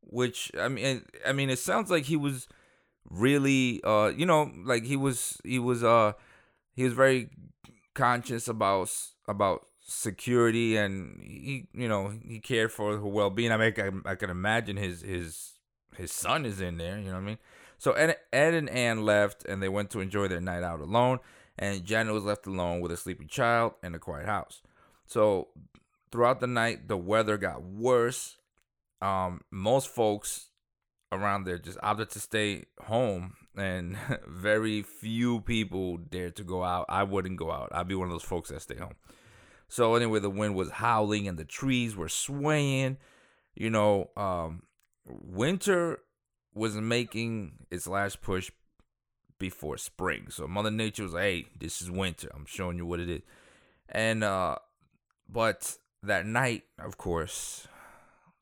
Which 0.00 0.50
I 0.58 0.68
mean, 0.68 1.04
I 1.26 1.32
mean, 1.32 1.50
it 1.50 1.58
sounds 1.58 1.90
like 1.90 2.04
he 2.04 2.16
was 2.16 2.48
really, 3.08 3.82
uh, 3.84 4.12
you 4.14 4.24
know, 4.24 4.50
like 4.64 4.84
he 4.84 4.96
was, 4.96 5.38
he 5.44 5.58
was, 5.58 5.82
uh, 5.82 6.12
he 6.74 6.84
was 6.84 6.92
very 6.92 7.30
conscious 7.94 8.48
about 8.48 8.90
about 9.28 9.66
security 9.84 10.76
and 10.76 11.20
he, 11.22 11.68
you 11.72 11.88
know, 11.88 12.12
he 12.26 12.40
cared 12.40 12.72
for 12.72 12.96
her 12.96 13.06
well 13.06 13.30
being. 13.30 13.52
I 13.52 13.56
mean, 13.56 14.02
I, 14.06 14.10
I 14.10 14.14
can 14.14 14.30
imagine 14.30 14.76
his 14.76 15.02
his 15.02 15.52
his 15.96 16.12
son 16.12 16.44
is 16.44 16.60
in 16.60 16.78
there. 16.78 16.98
You 16.98 17.06
know 17.06 17.12
what 17.12 17.18
I 17.18 17.26
mean? 17.26 17.38
So 17.78 17.92
Ed, 17.92 18.16
Ed 18.32 18.54
and 18.54 18.70
Ann 18.70 19.04
left, 19.04 19.44
and 19.44 19.62
they 19.62 19.68
went 19.68 19.90
to 19.90 20.00
enjoy 20.00 20.28
their 20.28 20.40
night 20.40 20.62
out 20.62 20.80
alone. 20.80 21.18
And 21.56 21.84
Janet 21.84 22.14
was 22.14 22.24
left 22.24 22.46
alone 22.46 22.80
with 22.80 22.90
a 22.90 22.96
sleeping 22.96 23.28
child 23.28 23.74
in 23.82 23.94
a 23.94 23.98
quiet 23.98 24.26
house. 24.26 24.60
So 25.06 25.48
throughout 26.10 26.40
the 26.40 26.48
night, 26.48 26.88
the 26.88 26.96
weather 26.96 27.36
got 27.36 27.62
worse. 27.62 28.38
Um, 29.00 29.42
most 29.50 29.88
folks 29.88 30.46
around 31.12 31.44
there 31.44 31.58
just 31.58 31.78
opted 31.82 32.10
to 32.10 32.20
stay 32.20 32.64
home, 32.80 33.34
and 33.56 33.96
very 34.26 34.82
few 34.82 35.42
people 35.42 35.98
dared 35.98 36.36
to 36.36 36.42
go 36.42 36.64
out. 36.64 36.86
I 36.88 37.04
wouldn't 37.04 37.36
go 37.36 37.52
out. 37.52 37.68
I'd 37.70 37.86
be 37.86 37.94
one 37.94 38.08
of 38.08 38.12
those 38.12 38.22
folks 38.22 38.50
that 38.50 38.62
stay 38.62 38.76
home. 38.76 38.94
So 39.74 39.96
anyway, 39.96 40.20
the 40.20 40.30
wind 40.30 40.54
was 40.54 40.70
howling 40.70 41.26
and 41.26 41.36
the 41.36 41.44
trees 41.44 41.96
were 41.96 42.08
swaying. 42.08 42.96
You 43.56 43.70
know, 43.70 44.10
um, 44.16 44.62
winter 45.04 45.98
was 46.54 46.76
making 46.76 47.66
its 47.72 47.88
last 47.88 48.22
push 48.22 48.52
before 49.40 49.76
spring. 49.76 50.26
So 50.30 50.46
Mother 50.46 50.70
Nature 50.70 51.02
was 51.02 51.12
like, 51.12 51.22
"Hey, 51.24 51.46
this 51.58 51.82
is 51.82 51.90
winter. 51.90 52.30
I'm 52.32 52.46
showing 52.46 52.76
you 52.76 52.86
what 52.86 53.00
it 53.00 53.10
is." 53.10 53.22
And 53.88 54.22
uh, 54.22 54.58
but 55.28 55.76
that 56.04 56.24
night, 56.24 56.62
of 56.78 56.96
course, 56.96 57.66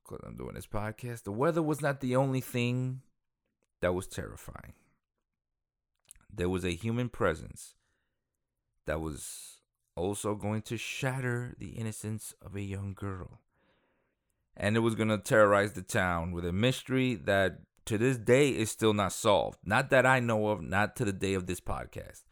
because 0.04 0.22
I'm 0.26 0.36
doing 0.36 0.52
this 0.52 0.66
podcast, 0.66 1.22
the 1.22 1.32
weather 1.32 1.62
was 1.62 1.80
not 1.80 2.00
the 2.00 2.14
only 2.14 2.42
thing 2.42 3.00
that 3.80 3.94
was 3.94 4.06
terrifying. 4.06 4.74
There 6.30 6.50
was 6.50 6.66
a 6.66 6.74
human 6.74 7.08
presence 7.08 7.74
that 8.84 9.00
was 9.00 9.61
also 9.96 10.34
going 10.34 10.62
to 10.62 10.76
shatter 10.76 11.54
the 11.58 11.70
innocence 11.70 12.34
of 12.40 12.56
a 12.56 12.62
young 12.62 12.94
girl. 12.94 13.40
And 14.56 14.76
it 14.76 14.80
was 14.80 14.94
going 14.94 15.08
to 15.08 15.18
terrorize 15.18 15.72
the 15.72 15.82
town 15.82 16.32
with 16.32 16.44
a 16.44 16.52
mystery 16.52 17.14
that 17.14 17.60
to 17.86 17.98
this 17.98 18.18
day 18.18 18.50
is 18.50 18.70
still 18.70 18.92
not 18.92 19.12
solved. 19.12 19.58
Not 19.64 19.90
that 19.90 20.06
I 20.06 20.20
know 20.20 20.48
of, 20.48 20.62
not 20.62 20.96
to 20.96 21.04
the 21.04 21.12
day 21.12 21.34
of 21.34 21.46
this 21.46 21.60
podcast. 21.60 22.22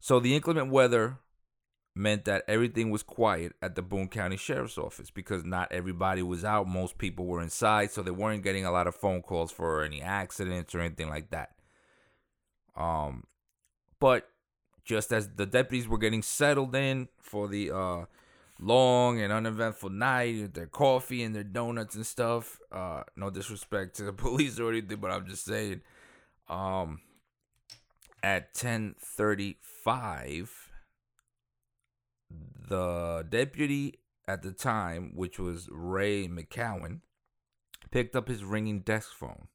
So 0.00 0.20
the 0.20 0.34
inclement 0.34 0.70
weather 0.70 1.18
meant 1.94 2.26
that 2.26 2.44
everything 2.46 2.90
was 2.90 3.02
quiet 3.02 3.54
at 3.62 3.74
the 3.74 3.82
Boone 3.82 4.08
County 4.08 4.36
Sheriff's 4.36 4.78
Office 4.78 5.10
because 5.10 5.44
not 5.44 5.72
everybody 5.72 6.22
was 6.22 6.44
out. 6.44 6.68
Most 6.68 6.98
people 6.98 7.24
were 7.24 7.42
inside, 7.42 7.90
so 7.90 8.02
they 8.02 8.10
weren't 8.10 8.44
getting 8.44 8.66
a 8.66 8.70
lot 8.70 8.86
of 8.86 8.94
phone 8.94 9.22
calls 9.22 9.50
for 9.50 9.82
any 9.82 10.02
accidents 10.02 10.74
or 10.74 10.80
anything 10.80 11.08
like 11.08 11.30
that. 11.30 11.50
Um, 12.76 13.24
but 13.98 14.28
just 14.86 15.12
as 15.12 15.28
the 15.36 15.44
deputies 15.44 15.86
were 15.88 15.98
getting 15.98 16.22
settled 16.22 16.74
in 16.74 17.08
for 17.20 17.48
the 17.48 17.70
uh, 17.70 18.04
long 18.58 19.20
and 19.20 19.32
uneventful 19.32 19.90
night 19.90 20.40
with 20.40 20.54
their 20.54 20.66
coffee 20.66 21.22
and 21.22 21.34
their 21.34 21.44
donuts 21.44 21.96
and 21.96 22.06
stuff, 22.06 22.58
uh, 22.72 23.02
no 23.16 23.28
disrespect 23.28 23.96
to 23.96 24.04
the 24.04 24.12
police 24.24 24.58
or 24.58 24.70
anything, 24.70 24.98
but 24.98 25.10
I'm 25.10 25.26
just 25.26 25.44
saying, 25.44 25.82
um, 26.48 27.00
at 28.22 28.54
10:35 28.54 30.48
the 32.68 33.24
deputy 33.28 34.00
at 34.26 34.42
the 34.42 34.50
time, 34.52 35.12
which 35.14 35.38
was 35.38 35.68
Ray 35.70 36.26
McCowan, 36.26 37.00
picked 37.90 38.16
up 38.16 38.28
his 38.28 38.42
ringing 38.42 38.80
desk 38.80 39.12
phone. 39.12 39.46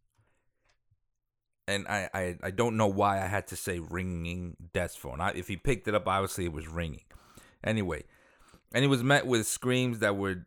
And 1.72 1.88
I, 1.88 2.10
I, 2.14 2.36
I 2.44 2.52
don't 2.52 2.78
know 2.78 2.88
why 2.88 3.22
I 3.22 3.28
had 3.28 3.48
to 3.48 3.56
say 3.56 3.80
ringing 3.80 4.58
desk 4.74 4.98
phone. 4.98 5.22
I, 5.22 5.32
if 5.32 5.48
he 5.48 5.58
picked 5.58 5.88
it 5.88 5.96
up, 5.96 6.08
obviously 6.08 6.46
it 6.46 6.54
was 6.54 6.68
ringing. 6.68 7.04
Anyway, 7.64 8.04
and 8.74 8.84
he 8.84 8.88
was 8.88 9.04
met 9.04 9.26
with 9.26 9.48
screams 9.48 10.00
that 10.00 10.16
would 10.16 10.46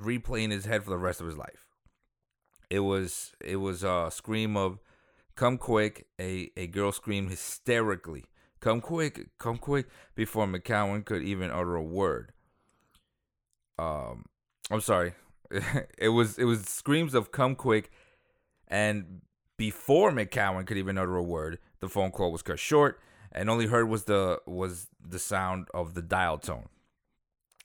replay 0.00 0.44
in 0.44 0.50
his 0.50 0.66
head 0.66 0.84
for 0.84 0.90
the 0.90 0.98
rest 0.98 1.20
of 1.20 1.26
his 1.26 1.36
life. 1.36 1.66
It 2.70 2.80
was 2.80 3.32
it 3.40 3.56
was 3.56 3.82
a 3.82 4.08
scream 4.12 4.56
of 4.56 4.78
"Come 5.34 5.58
quick!" 5.58 6.06
A 6.20 6.50
a 6.56 6.66
girl 6.66 6.92
screamed 6.92 7.30
hysterically 7.30 8.24
Come 8.64 8.80
quick, 8.80 9.28
come 9.36 9.58
quick, 9.58 9.88
before 10.14 10.46
McCowan 10.46 11.04
could 11.04 11.22
even 11.22 11.50
utter 11.50 11.74
a 11.74 11.82
word. 11.82 12.32
Um, 13.78 14.24
I'm 14.70 14.80
sorry. 14.80 15.12
it 15.98 16.08
was 16.08 16.38
it 16.38 16.44
was 16.44 16.62
screams 16.62 17.12
of 17.12 17.30
come 17.30 17.56
quick, 17.56 17.92
and 18.66 19.20
before 19.56 20.10
McCowan 20.10 20.66
could 20.66 20.78
even 20.78 20.98
utter 20.98 21.16
a 21.16 21.22
word, 21.22 21.58
the 21.80 21.88
phone 21.88 22.10
call 22.10 22.32
was 22.32 22.42
cut 22.42 22.58
short, 22.58 23.00
and 23.32 23.50
only 23.50 23.66
heard 23.66 23.88
was 23.88 24.04
the 24.04 24.40
was 24.46 24.88
the 25.06 25.18
sound 25.18 25.68
of 25.74 25.94
the 25.94 26.02
dial 26.02 26.38
tone. 26.38 26.68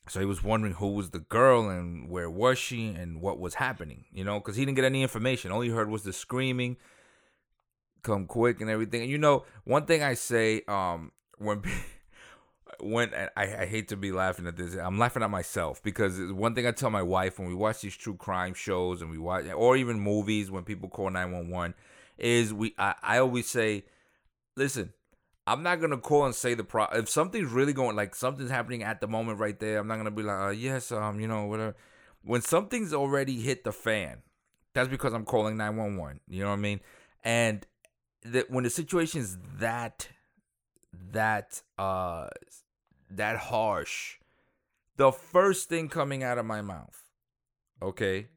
So 0.08 0.20
he 0.20 0.26
was 0.26 0.44
wondering 0.44 0.74
who 0.74 0.90
was 0.90 1.12
the 1.12 1.20
girl 1.20 1.70
and 1.70 2.10
where 2.10 2.30
was 2.30 2.58
she 2.58 2.88
and 2.88 3.22
what 3.22 3.40
was 3.40 3.56
happening, 3.56 4.06
you 4.12 4.24
know, 4.24 4.40
because 4.40 4.56
he 4.56 4.66
didn't 4.66 4.76
get 4.76 4.86
any 4.86 5.04
information. 5.04 5.52
All 5.52 5.62
he 5.62 5.70
heard 5.70 5.90
was 5.90 6.02
the 6.02 6.14
screaming, 6.14 6.78
come 8.02 8.26
quick 8.26 8.60
and 8.60 8.72
everything. 8.72 9.02
And 9.04 9.12
you 9.12 9.20
know, 9.20 9.46
one 9.66 9.86
thing 9.86 10.02
I 10.02 10.16
say, 10.16 10.64
um, 10.68 11.12
when 11.38 11.62
when 12.82 13.14
I, 13.14 13.30
I 13.36 13.66
hate 13.66 13.88
to 13.90 13.98
be 13.98 14.12
laughing 14.12 14.48
at 14.48 14.58
this, 14.58 14.76
I'm 14.76 14.98
laughing 14.98 15.24
at 15.24 15.30
myself 15.30 15.82
because 15.84 16.20
one 16.32 16.56
thing 16.56 16.68
I 16.68 16.72
tell 16.72 16.90
my 16.90 17.04
wife 17.04 17.40
when 17.40 17.48
we 17.48 17.54
watch 17.54 17.82
these 17.82 17.96
true 17.96 18.16
crime 18.16 18.54
shows 18.54 19.02
and 19.02 19.12
we 19.12 19.18
watch 19.18 19.46
or 19.56 19.78
even 19.78 20.00
movies 20.00 20.52
when 20.52 20.64
people 20.64 20.90
call 20.90 21.10
911 21.10 21.74
is 22.18 22.54
we 22.54 22.74
I, 22.78 22.96
I 23.02 23.18
always 23.20 23.48
say, 23.48 23.86
listen, 24.56 24.94
I'm 25.48 25.64
not 25.64 25.82
gonna 25.82 25.98
call 25.98 26.26
and 26.26 26.36
say 26.36 26.54
the 26.54 26.64
pro. 26.64 26.86
If 26.94 27.10
something's 27.10 27.52
really 27.52 27.74
going, 27.74 27.96
like 27.96 28.16
something's 28.16 28.52
happening 28.52 28.84
at 28.84 29.02
the 29.02 29.08
moment 29.08 29.40
right 29.40 29.60
there, 29.60 29.80
I'm 29.80 29.88
not 29.88 29.98
gonna 29.98 30.12
be 30.12 30.24
like, 30.24 30.40
uh, 30.40 30.50
yes, 30.50 30.92
um, 30.92 31.20
you 31.20 31.28
know, 31.28 31.46
whatever. 31.46 31.76
When 32.24 32.42
something's 32.42 32.94
already 32.94 33.40
hit 33.40 33.64
the 33.64 33.72
fan, 33.72 34.24
that's 34.74 34.90
because 34.90 35.14
I'm 35.14 35.26
calling 35.26 35.58
911. 35.58 36.20
You 36.28 36.44
know 36.44 36.50
what 36.50 36.58
I 36.58 36.58
mean? 36.58 36.82
And 37.24 37.66
that 38.24 38.52
when 38.52 38.64
the 38.64 38.70
situation 38.70 39.22
is 39.22 39.38
that 39.60 40.10
that 41.12 41.62
uh 41.78 42.28
that 43.10 43.38
harsh, 43.38 44.18
the 44.98 45.12
first 45.12 45.70
thing 45.70 45.90
coming 45.90 46.24
out 46.24 46.38
of 46.38 46.46
my 46.46 46.62
mouth, 46.62 46.98
okay, 47.82 48.28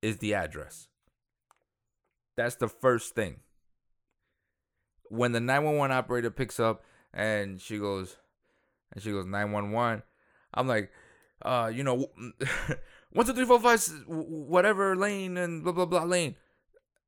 is 0.00 0.18
the 0.18 0.34
address. 0.34 0.88
That's 2.36 2.56
the 2.56 2.68
first 2.68 3.14
thing 3.14 3.40
when 5.12 5.32
the 5.32 5.40
911 5.40 5.94
operator 5.94 6.30
picks 6.30 6.58
up 6.58 6.82
and 7.12 7.60
she 7.60 7.78
goes, 7.78 8.16
and 8.92 9.02
she 9.02 9.10
goes 9.10 9.26
911, 9.26 10.02
I'm 10.54 10.66
like, 10.66 10.90
uh, 11.42 11.70
you 11.72 11.84
know, 11.84 12.06
one 13.12 13.26
two 13.26 13.34
three 13.34 13.44
four 13.44 13.60
five 13.60 13.86
whatever 14.06 14.96
lane 14.96 15.36
and 15.36 15.62
blah 15.62 15.72
blah 15.72 15.84
blah 15.84 16.04
lane, 16.04 16.36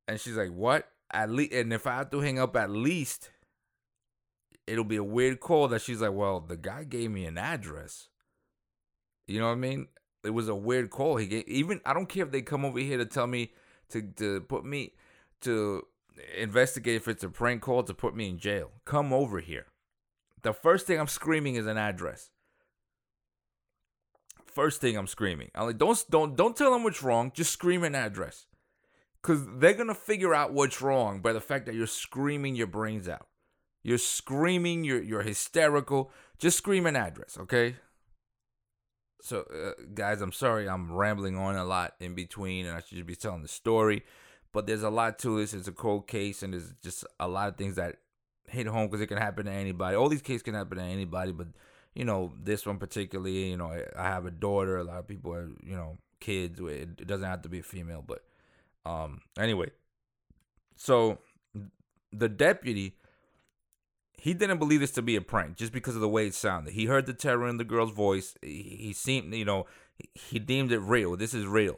and 0.07 0.19
she's 0.19 0.35
like, 0.35 0.51
what? 0.51 0.87
At 1.11 1.31
least, 1.31 1.53
and 1.53 1.73
if 1.73 1.87
I 1.87 1.95
have 1.95 2.11
to 2.11 2.19
hang 2.19 2.37
up, 2.37 2.55
at 2.55 2.69
least 2.69 3.29
it'll 4.67 4.83
be 4.83 4.95
a 4.95 5.03
weird 5.03 5.39
call 5.39 5.67
that 5.69 5.81
she's 5.81 6.01
like, 6.01 6.13
well, 6.13 6.39
the 6.39 6.57
guy 6.57 6.83
gave 6.83 7.11
me 7.11 7.25
an 7.25 7.37
address. 7.37 8.09
You 9.27 9.39
know 9.39 9.47
what 9.47 9.53
I 9.53 9.55
mean? 9.55 9.87
It 10.23 10.31
was 10.31 10.47
a 10.47 10.55
weird 10.55 10.89
call. 10.89 11.17
He 11.17 11.27
gave 11.27 11.47
even 11.47 11.81
I 11.85 11.93
don't 11.93 12.09
care 12.09 12.25
if 12.25 12.31
they 12.31 12.41
come 12.41 12.65
over 12.65 12.79
here 12.79 12.97
to 12.97 13.05
tell 13.05 13.27
me 13.27 13.51
to 13.89 14.01
to 14.01 14.41
put 14.41 14.65
me 14.65 14.93
to 15.41 15.83
investigate 16.37 16.95
if 16.95 17.07
it's 17.07 17.23
a 17.23 17.29
prank 17.29 17.61
call 17.61 17.83
to 17.83 17.93
put 17.93 18.15
me 18.15 18.29
in 18.29 18.39
jail. 18.39 18.71
Come 18.85 19.13
over 19.13 19.39
here. 19.39 19.67
The 20.41 20.53
first 20.53 20.87
thing 20.87 20.99
I'm 20.99 21.07
screaming 21.07 21.55
is 21.55 21.65
an 21.65 21.77
address. 21.77 22.29
First 24.45 24.79
thing 24.79 24.95
I'm 24.95 25.07
screaming. 25.07 25.51
I'm 25.53 25.67
like, 25.67 25.77
don't 25.77 26.03
don't 26.09 26.35
don't 26.35 26.55
tell 26.55 26.71
them 26.71 26.83
what's 26.83 27.03
wrong. 27.03 27.31
Just 27.33 27.51
scream 27.51 27.83
an 27.83 27.93
address, 27.93 28.45
because 29.21 29.45
they're 29.57 29.73
gonna 29.73 29.93
figure 29.93 30.33
out 30.33 30.53
what's 30.53 30.81
wrong 30.81 31.19
by 31.19 31.33
the 31.33 31.41
fact 31.41 31.65
that 31.65 31.75
you're 31.75 31.87
screaming 31.87 32.55
your 32.55 32.67
brains 32.67 33.09
out. 33.09 33.27
You're 33.85 33.97
screaming. 33.97 34.83
You're 34.83 35.01
you're 35.01 35.21
hysterical. 35.21 36.11
Just 36.37 36.57
scream 36.57 36.85
an 36.85 36.95
address, 36.95 37.37
okay? 37.39 37.75
So, 39.21 39.41
uh, 39.41 39.81
guys, 39.93 40.21
I'm 40.21 40.33
sorry 40.33 40.67
I'm 40.67 40.91
rambling 40.91 41.37
on 41.37 41.55
a 41.55 41.63
lot 41.63 41.93
in 41.99 42.13
between, 42.13 42.65
and 42.65 42.75
I 42.75 42.81
should 42.81 42.97
just 42.97 43.07
be 43.07 43.15
telling 43.15 43.41
the 43.41 43.47
story 43.47 44.03
but 44.55 44.67
there's 44.67 44.83
a 44.83 44.89
lot 44.89 45.19
to 45.19 45.37
this. 45.37 45.53
It's 45.53 45.67
a 45.67 45.73
cold 45.73 46.07
case, 46.07 46.41
and 46.41 46.53
there's 46.53 46.73
just 46.81 47.03
a 47.19 47.27
lot 47.27 47.49
of 47.49 47.57
things 47.57 47.75
that 47.75 47.97
hit 48.47 48.67
home 48.67 48.87
because 48.87 49.01
it 49.01 49.07
can 49.07 49.17
happen 49.17 49.47
to 49.47 49.51
anybody. 49.51 49.97
All 49.97 50.07
these 50.07 50.21
cases 50.21 50.43
can 50.43 50.53
happen 50.53 50.77
to 50.77 50.83
anybody, 50.83 51.33
but 51.33 51.47
you 51.93 52.05
know 52.05 52.31
this 52.41 52.65
one 52.65 52.77
particularly. 52.77 53.49
You 53.49 53.57
know, 53.57 53.77
I 53.97 54.03
have 54.03 54.25
a 54.25 54.31
daughter. 54.31 54.77
A 54.77 54.85
lot 54.85 54.99
of 54.99 55.09
people 55.09 55.33
are 55.33 55.49
you 55.61 55.75
know 55.75 55.97
kids. 56.21 56.57
It 56.61 57.05
doesn't 57.05 57.27
have 57.27 57.41
to 57.41 57.49
be 57.49 57.59
a 57.59 57.63
female, 57.63 58.01
but 58.07 58.23
um, 58.85 59.19
anyway. 59.37 59.71
So 60.77 61.17
the 62.13 62.29
deputy 62.29 62.95
he 64.25 64.33
didn't 64.33 64.57
believe 64.57 64.79
this 64.79 64.89
to 64.89 65.03
be 65.03 65.15
a 65.15 65.21
prank 65.21 65.55
just 65.55 65.71
because 65.71 65.93
of 65.93 66.01
the 66.01 66.09
way 66.09 66.25
it 66.25 66.33
sounded. 66.33 66.73
He 66.73 66.85
heard 66.85 67.05
the 67.05 67.13
terror 67.13 67.47
in 67.47 67.57
the 67.57 67.63
girl's 67.63 67.91
voice. 67.91 68.33
He, 68.41 68.91
seemed, 68.91 69.31
you 69.35 69.45
know, 69.45 69.67
he 70.15 70.39
deemed 70.39 70.71
it 70.71 70.79
real. 70.79 71.15
This 71.15 71.35
is 71.35 71.45
real. 71.45 71.77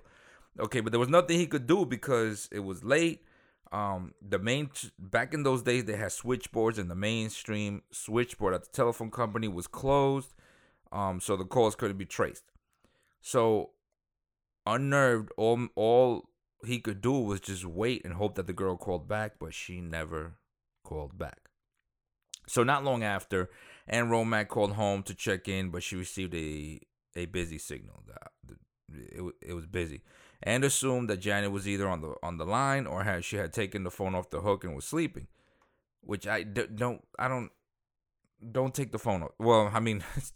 Okay, 0.57 0.79
but 0.79 0.93
there 0.93 0.99
was 0.99 1.09
nothing 1.09 1.37
he 1.37 1.45
could 1.45 1.67
do 1.67 1.85
because 1.85 2.47
it 2.49 2.61
was 2.61 2.85
late. 2.85 3.25
Um, 3.73 4.13
the 4.21 4.39
main 4.39 4.69
back 4.97 5.33
in 5.33 5.43
those 5.43 5.61
days 5.61 5.83
they 5.83 5.97
had 5.97 6.13
switchboards, 6.13 6.79
and 6.79 6.89
the 6.89 6.95
mainstream 6.95 7.81
switchboard 7.91 8.53
at 8.53 8.63
the 8.63 8.71
telephone 8.71 9.11
company 9.11 9.49
was 9.49 9.67
closed. 9.67 10.33
Um, 10.93 11.19
so 11.19 11.35
the 11.35 11.43
calls 11.43 11.75
couldn't 11.75 11.97
be 11.97 12.05
traced. 12.05 12.45
So, 13.19 13.71
unnerved, 14.65 15.33
all 15.35 15.67
all 15.75 16.29
he 16.65 16.79
could 16.79 17.01
do 17.01 17.11
was 17.11 17.41
just 17.41 17.65
wait 17.65 18.05
and 18.05 18.13
hope 18.13 18.35
that 18.35 18.47
the 18.47 18.53
girl 18.53 18.77
called 18.77 19.05
back, 19.05 19.33
but 19.37 19.53
she 19.53 19.81
never 19.81 20.37
called 20.85 21.17
back. 21.17 21.46
So 22.47 22.63
not 22.63 22.83
long 22.83 23.03
after, 23.03 23.49
Ann 23.87 24.09
Romack 24.09 24.47
called 24.47 24.73
home 24.73 25.03
to 25.03 25.13
check 25.13 25.47
in, 25.47 25.69
but 25.69 25.83
she 25.83 25.95
received 25.95 26.33
a 26.33 26.79
a 27.15 27.25
busy 27.25 27.57
signal. 27.57 28.03
It, 28.93 29.23
it 29.41 29.53
was 29.53 29.65
busy 29.65 30.01
and 30.43 30.63
assumed 30.63 31.09
that 31.09 31.17
Janet 31.17 31.51
was 31.51 31.67
either 31.67 31.87
on 31.87 32.01
the 32.01 32.15
on 32.21 32.37
the 32.37 32.45
line 32.45 32.85
or 32.85 33.03
had 33.03 33.23
she 33.23 33.37
had 33.37 33.53
taken 33.53 33.83
the 33.83 33.91
phone 33.91 34.15
off 34.15 34.29
the 34.29 34.41
hook 34.41 34.63
and 34.63 34.75
was 34.75 34.85
sleeping, 34.85 35.27
which 36.01 36.27
I 36.27 36.43
don't 36.43 37.03
I 37.17 37.27
don't 37.27 37.51
don't 38.51 38.73
take 38.73 38.91
the 38.91 38.99
phone 38.99 39.23
off. 39.23 39.31
Well, 39.39 39.71
I 39.73 39.79
mean 39.79 40.03
it's, 40.15 40.31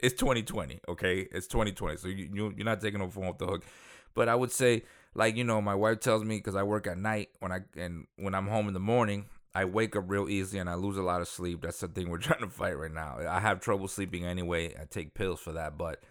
it's 0.00 0.14
2020, 0.20 0.80
okay? 0.88 1.28
It's 1.30 1.46
2020, 1.46 1.96
so 1.96 2.08
you, 2.08 2.30
you 2.32 2.54
you're 2.56 2.64
not 2.64 2.80
taking 2.80 3.00
the 3.00 3.08
phone 3.08 3.26
off 3.26 3.38
the 3.38 3.46
hook. 3.46 3.64
But 4.14 4.28
I 4.28 4.34
would 4.34 4.52
say 4.52 4.84
like 5.14 5.36
you 5.36 5.44
know 5.44 5.60
my 5.60 5.74
wife 5.74 6.00
tells 6.00 6.24
me 6.24 6.36
because 6.36 6.56
I 6.56 6.62
work 6.62 6.86
at 6.86 6.98
night 6.98 7.30
when 7.40 7.52
I 7.52 7.60
and 7.76 8.06
when 8.16 8.34
I'm 8.34 8.48
home 8.48 8.68
in 8.68 8.74
the 8.74 8.80
morning. 8.80 9.26
I 9.54 9.64
wake 9.64 9.94
up 9.94 10.04
real 10.08 10.28
easy 10.28 10.58
and 10.58 10.68
I 10.68 10.74
lose 10.74 10.96
a 10.96 11.02
lot 11.02 11.20
of 11.20 11.28
sleep. 11.28 11.62
That's 11.62 11.80
the 11.80 11.88
thing 11.88 12.10
we're 12.10 12.18
trying 12.28 12.40
to 12.40 12.48
fight 12.48 12.76
right 12.78 12.92
now. 12.92 13.18
I 13.28 13.40
have 13.40 13.60
trouble 13.60 13.88
sleeping 13.88 14.24
anyway. 14.24 14.74
I 14.80 14.84
take 14.84 15.14
pills 15.14 15.40
for 15.40 15.52
that, 15.52 15.78
but 15.78 16.02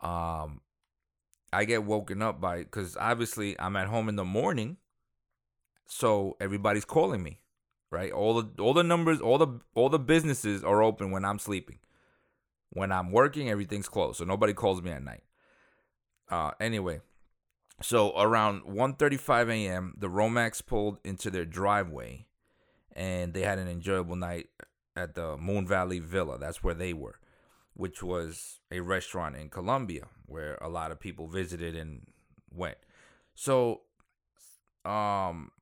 um 0.00 0.60
I 1.52 1.64
get 1.64 1.84
woken 1.84 2.22
up 2.22 2.40
by 2.40 2.58
because 2.58 2.96
obviously 2.96 3.58
I'm 3.58 3.76
at 3.76 3.88
home 3.88 4.08
in 4.08 4.16
the 4.16 4.24
morning, 4.24 4.76
so 5.86 6.36
everybody's 6.40 6.84
calling 6.84 7.22
me, 7.22 7.40
right? 7.90 8.12
All 8.12 8.42
the 8.42 8.62
all 8.62 8.74
the 8.74 8.82
numbers, 8.82 9.20
all 9.20 9.38
the 9.38 9.60
all 9.74 9.88
the 9.88 9.98
businesses 9.98 10.62
are 10.62 10.82
open 10.82 11.10
when 11.10 11.24
I'm 11.24 11.38
sleeping. 11.38 11.78
When 12.70 12.92
I'm 12.92 13.12
working, 13.12 13.48
everything's 13.48 13.88
closed, 13.88 14.18
so 14.18 14.24
nobody 14.24 14.52
calls 14.52 14.82
me 14.82 14.90
at 14.90 15.02
night. 15.02 15.24
Uh, 16.30 16.50
anyway, 16.60 17.00
so 17.80 18.18
around 18.18 18.64
1:35 18.64 19.50
a.m., 19.50 19.94
the 19.96 20.08
Romacks 20.08 20.64
pulled 20.64 20.98
into 21.02 21.30
their 21.30 21.46
driveway, 21.46 22.26
and 22.98 23.32
they 23.32 23.40
had 23.40 23.58
an 23.58 23.68
enjoyable 23.68 24.16
night 24.16 24.48
at 24.94 25.14
the 25.14 25.38
Moon 25.38 25.66
Valley 25.66 26.00
Villa. 26.00 26.38
That's 26.38 26.62
where 26.62 26.74
they 26.74 26.92
were 26.92 27.18
which 27.78 28.02
was 28.02 28.58
a 28.72 28.80
restaurant 28.80 29.36
in 29.36 29.48
Columbia 29.48 30.08
where 30.26 30.56
a 30.56 30.68
lot 30.68 30.90
of 30.90 30.98
people 30.98 31.28
visited 31.28 31.76
and 31.76 32.08
went. 32.52 32.76
So, 33.36 33.82
um, 34.84 35.52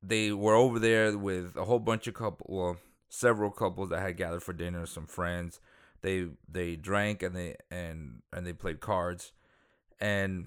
they 0.00 0.30
were 0.30 0.54
over 0.54 0.78
there 0.78 1.18
with 1.18 1.56
a 1.56 1.64
whole 1.64 1.80
bunch 1.80 2.06
of 2.06 2.14
couple, 2.14 2.46
well, 2.48 2.76
several 3.08 3.50
couples 3.50 3.90
that 3.90 4.00
had 4.00 4.16
gathered 4.16 4.44
for 4.44 4.52
dinner, 4.52 4.86
some 4.86 5.06
friends. 5.06 5.60
They 6.00 6.28
they 6.48 6.76
drank 6.76 7.24
and 7.24 7.34
they 7.34 7.56
and 7.72 8.22
and 8.32 8.46
they 8.46 8.52
played 8.52 8.80
cards, 8.80 9.32
and 10.00 10.46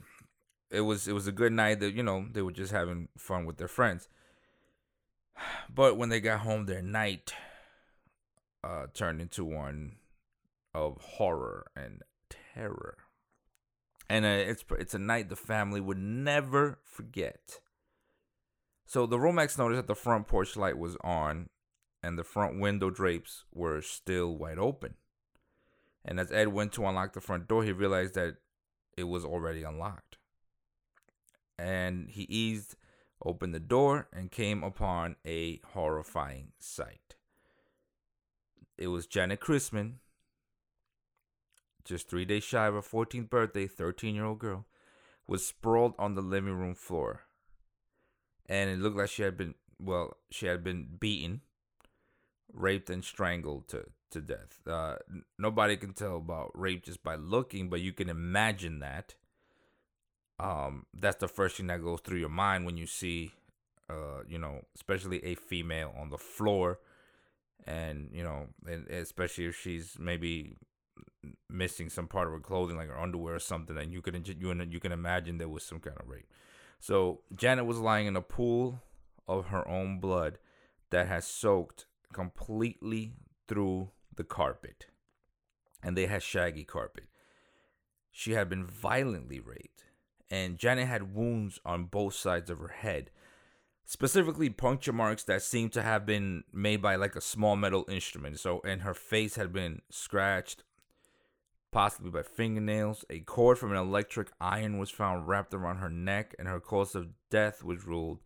it 0.70 0.82
was 0.82 1.10
it 1.10 1.14
was 1.14 1.28
a 1.28 1.32
good 1.34 1.54
night. 1.54 1.82
That 1.82 1.94
you 1.94 2.04
know 2.04 2.26
they 2.32 2.42
were 2.42 2.52
just 2.52 2.72
having 2.72 3.10
fun 3.18 3.46
with 3.46 3.58
their 3.58 3.68
friends. 3.68 4.08
But 5.74 5.98
when 5.98 6.10
they 6.10 6.20
got 6.20 6.42
home, 6.42 6.66
their 6.66 6.82
night 6.82 7.34
uh, 8.64 8.88
turned 8.94 9.22
into 9.22 9.44
one 9.44 9.98
of 10.74 10.98
horror 11.02 11.68
and 11.76 12.02
terror. 12.30 12.98
And 14.10 14.26
uh, 14.26 14.30
it's 14.30 14.64
it's 14.78 14.94
a 14.94 15.00
night 15.00 15.30
the 15.30 15.36
family 15.36 15.82
would 15.82 15.98
never 15.98 16.80
forget. 16.84 17.60
So 18.86 19.06
the 19.06 19.18
Romacks 19.18 19.58
noticed 19.58 19.78
that 19.78 19.88
the 19.88 19.96
front 19.96 20.28
porch 20.28 20.56
light 20.56 20.78
was 20.78 20.96
on 21.02 21.50
and 22.04 22.20
the 22.20 22.24
front 22.24 22.60
window 22.60 22.92
drapes 22.92 23.46
were 23.52 23.82
still 23.82 24.38
wide 24.38 24.60
open. 24.60 24.94
And 26.04 26.20
as 26.20 26.32
Ed 26.32 26.50
went 26.50 26.72
to 26.74 26.86
unlock 26.86 27.14
the 27.14 27.22
front 27.22 27.48
door, 27.48 27.64
he 27.64 27.72
realized 27.72 28.14
that 28.14 28.36
it 28.96 29.06
was 29.06 29.26
already 29.26 29.64
unlocked. 29.64 30.18
And 31.58 32.10
he 32.12 32.24
eased 32.24 32.76
open 33.24 33.52
the 33.52 33.60
door 33.60 34.08
and 34.14 34.32
came 34.32 34.64
upon 34.64 35.16
a 35.26 35.60
horrifying 35.74 36.52
sight. 36.60 37.16
It 38.78 38.88
was 38.88 39.08
Janet 39.08 39.40
Christman, 39.40 39.96
just 41.86 42.10
three 42.10 42.26
days 42.26 42.44
shy 42.44 42.68
of 42.68 42.74
her 42.74 42.82
14th 42.82 43.30
birthday, 43.30 43.68
13 43.68 44.16
year 44.16 44.26
old 44.26 44.40
girl, 44.40 44.66
was 45.28 45.46
sprawled 45.46 45.94
on 45.98 46.16
the 46.16 46.22
living 46.22 46.54
room 46.54 46.76
floor. 46.76 47.22
And 48.48 48.70
it 48.70 48.80
looked 48.80 48.98
like 48.98 49.10
she 49.10 49.24
had 49.24 49.38
been, 49.38 49.56
well, 49.80 50.18
she 50.30 50.48
had 50.48 50.64
been 50.64 50.88
beaten, 51.00 51.42
raped, 52.54 52.90
and 52.90 53.04
strangled 53.04 53.68
to, 53.70 53.86
to 54.12 54.22
death. 54.22 54.60
Uh, 54.68 54.96
nobody 55.40 55.78
can 55.78 55.94
tell 55.94 56.18
about 56.18 56.52
rape 56.54 56.84
just 56.84 57.04
by 57.04 57.16
looking, 57.16 57.70
but 57.70 57.82
you 57.82 57.94
can 57.94 58.10
imagine 58.10 58.80
that. 58.80 59.16
Um, 60.40 60.86
that's 60.94 61.18
the 61.18 61.28
first 61.28 61.58
thing 61.58 61.68
that 61.68 61.82
goes 61.82 62.02
through 62.02 62.20
your 62.20 62.30
mind 62.30 62.66
when 62.66 62.78
you 62.78 62.86
see, 62.88 63.32
uh, 63.90 64.24
you 64.28 64.38
know, 64.38 64.66
especially 64.76 65.24
a 65.24 65.36
female 65.36 65.94
on 65.98 66.10
the 66.10 66.18
floor, 66.18 66.80
and 67.66 68.10
you 68.12 68.24
know, 68.24 68.48
and 68.68 68.88
especially 68.90 69.46
if 69.46 69.56
she's 69.58 69.98
maybe 69.98 70.58
missing 71.50 71.90
some 71.90 72.08
part 72.08 72.28
of 72.28 72.34
her 72.34 72.40
clothing, 72.40 72.76
like 72.76 72.90
her 72.90 73.00
underwear 73.00 73.36
or 73.36 73.40
something, 73.40 73.78
and 73.78 73.92
you 73.94 74.02
can 74.02 74.24
you 74.26 74.66
you 74.70 74.80
can 74.80 74.92
imagine 74.92 75.38
there 75.38 75.48
was 75.48 75.64
some 75.64 75.80
kind 75.80 75.98
of 76.00 76.08
rape. 76.08 76.28
So 76.80 77.22
Janet 77.34 77.66
was 77.66 77.80
lying 77.80 78.08
in 78.08 78.16
a 78.16 78.22
pool 78.22 78.82
of 79.28 79.48
her 79.48 79.68
own 79.68 80.00
blood 80.00 80.38
that 80.90 81.08
has 81.08 81.26
soaked 81.26 81.86
completely 82.14 83.14
through 83.48 83.90
the 84.16 84.24
carpet, 84.24 84.88
and 85.82 85.98
they 85.98 86.08
had 86.08 86.22
shaggy 86.24 86.64
carpet. 86.64 87.06
She 88.12 88.34
had 88.34 88.50
been 88.50 88.66
violently 88.66 89.40
raped, 89.40 89.85
and 90.36 90.58
Janet 90.58 90.88
had 90.88 91.16
wounds 91.16 91.62
on 91.66 91.86
both 91.86 92.14
sides 92.14 92.50
of 92.50 92.60
her 92.60 92.68
head, 92.68 93.10
specifically 93.86 94.50
puncture 94.50 94.92
marks 94.92 95.24
that 95.24 95.42
seemed 95.42 95.72
to 95.72 95.82
have 95.82 96.06
been 96.06 96.44
made 96.52 96.82
by 96.82 96.98
like 96.98 97.16
a 97.16 97.22
small 97.22 97.56
metal 97.56 97.86
instrument. 97.88 98.38
So, 98.38 98.60
and 98.66 98.82
her 98.82 98.94
face 98.94 99.38
had 99.38 99.54
been 99.54 99.82
scratched, 99.90 100.64
possibly 101.72 102.12
by 102.12 102.24
fingernails. 102.24 103.06
A 103.10 103.22
cord 103.22 103.58
from 103.58 103.72
an 103.72 103.78
electric 103.78 104.30
iron 104.42 104.78
was 104.78 104.90
found 104.90 105.26
wrapped 105.26 105.54
around 105.54 105.78
her 105.78 105.90
neck, 105.90 106.36
and 106.38 106.50
her 106.50 106.60
cause 106.60 106.96
of 106.96 107.12
death 107.30 107.64
was 107.64 107.88
ruled 107.88 108.20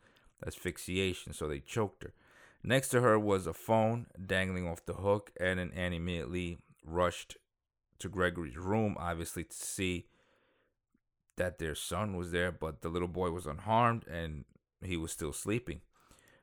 asphyxiation, 0.45 1.33
so 1.33 1.47
they 1.47 1.59
choked 1.59 2.01
her. 2.01 2.13
Next 2.63 2.89
to 2.89 3.01
her 3.01 3.19
was 3.19 3.45
a 3.45 3.53
phone 3.53 4.07
dangling 4.25 4.67
off 4.67 4.83
the 4.83 4.93
hook, 4.93 5.31
and 5.39 5.59
an 5.59 5.71
Annie 5.75 5.97
immediately 5.97 6.57
rushed 6.83 7.37
to 7.99 8.09
Gregory's 8.09 8.57
room, 8.57 8.95
obviously 8.97 9.43
to 9.43 9.55
see 9.55 10.07
that 11.39 11.57
their 11.57 11.73
son 11.73 12.15
was 12.15 12.31
there, 12.31 12.51
but 12.51 12.81
the 12.81 12.89
little 12.89 13.07
boy 13.07 13.31
was 13.31 13.47
unharmed 13.47 14.05
and 14.07 14.45
he 14.83 14.95
was 14.95 15.11
still 15.11 15.33
sleeping. 15.33 15.81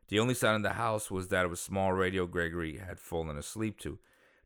The 0.09 0.19
only 0.19 0.35
sound 0.35 0.57
in 0.57 0.63
the 0.63 0.71
house 0.71 1.11
was 1.11 1.29
that 1.29 1.45
of 1.47 1.53
a 1.53 1.57
small 1.57 1.93
radio 1.93 2.27
Gregory 2.27 2.79
had 2.79 2.99
fallen 2.99 3.37
asleep 3.37 3.79
to. 3.81 3.99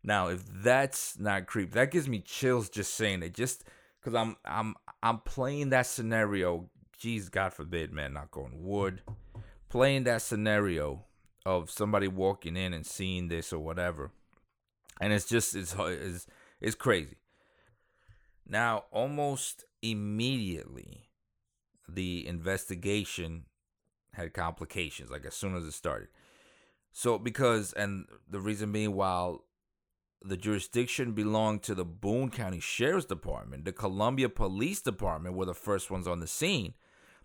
Now, 0.03 0.29
if 0.29 0.43
that's 0.47 1.19
not 1.19 1.47
creep, 1.47 1.73
that 1.73 1.91
gives 1.91 2.09
me 2.09 2.21
chills 2.21 2.69
just 2.69 2.95
saying 2.95 3.23
it. 3.23 3.35
Just 3.35 3.65
because 4.01 4.15
I'm 4.15 4.37
I'm 4.45 4.75
I'm 5.03 5.19
playing 5.19 5.71
that 5.71 5.87
scenario. 5.87 6.71
Jeez, 6.99 7.31
God 7.31 7.53
forbid, 7.53 7.93
man, 7.93 8.13
not 8.13 8.31
going 8.31 8.63
wood. 8.63 9.03
Playing 9.69 10.05
that 10.05 10.23
scenario 10.23 11.05
of 11.47 11.71
somebody 11.71 12.09
walking 12.09 12.57
in 12.57 12.73
and 12.73 12.85
seeing 12.87 13.29
this 13.29 13.53
or 13.53 13.59
whatever, 13.59 14.11
and 15.01 15.13
it's 15.13 15.27
just 15.27 15.55
it's 15.55 15.75
it's 15.79 16.27
it's 16.61 16.75
crazy. 16.75 17.17
Now, 18.47 18.85
almost 18.91 19.65
immediately, 19.83 21.11
the 21.89 22.27
investigation 22.27 23.45
had 24.15 24.33
complications. 24.33 25.11
Like 25.11 25.25
as 25.25 25.35
soon 25.35 25.57
as 25.57 25.65
it 25.65 25.73
started. 25.73 26.09
So 26.93 27.19
because 27.19 27.73
and 27.73 28.07
the 28.29 28.41
reason 28.41 28.73
being, 28.73 28.95
while 28.95 29.45
the 30.23 30.37
jurisdiction 30.37 31.13
belonged 31.13 31.63
to 31.63 31.75
the 31.75 31.85
Boone 31.85 32.31
County 32.31 32.61
Sheriff's 32.61 33.07
Department. 33.07 33.65
The 33.65 33.73
Columbia 33.73 34.29
Police 34.29 34.83
Department 34.83 35.35
were 35.35 35.47
the 35.47 35.55
first 35.55 35.91
ones 35.91 36.07
on 36.07 36.21
the 36.21 36.27
scene. 36.27 36.75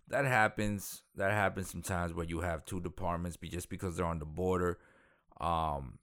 That 0.07 0.25
happens. 0.25 1.03
That 1.15 1.31
happens 1.31 1.69
sometimes 1.69 2.13
where 2.13 2.25
you 2.25 2.41
have 2.41 2.63
two 2.63 2.79
departments, 2.79 3.37
be 3.37 3.49
just 3.49 3.69
because 3.69 3.97
they're 3.97 4.05
on 4.05 4.19
the 4.19 4.25
border. 4.25 4.77
Um, 5.41 5.99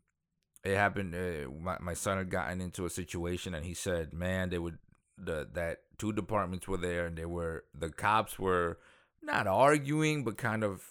it 0.64 0.76
happened. 0.76 1.14
Uh, 1.14 1.48
my 1.60 1.78
my 1.80 1.94
son 1.94 2.18
had 2.18 2.28
gotten 2.28 2.60
into 2.60 2.84
a 2.84 2.90
situation, 2.90 3.54
and 3.54 3.64
he 3.64 3.74
said, 3.74 4.12
"Man, 4.12 4.50
they 4.50 4.58
would 4.58 4.78
the 5.16 5.48
that 5.52 5.78
two 5.98 6.12
departments 6.12 6.66
were 6.68 6.76
there, 6.76 7.06
and 7.06 7.16
they 7.16 7.24
were 7.24 7.64
the 7.74 7.90
cops 7.90 8.38
were 8.38 8.78
not 9.22 9.46
arguing, 9.46 10.24
but 10.24 10.36
kind 10.36 10.64
of 10.64 10.82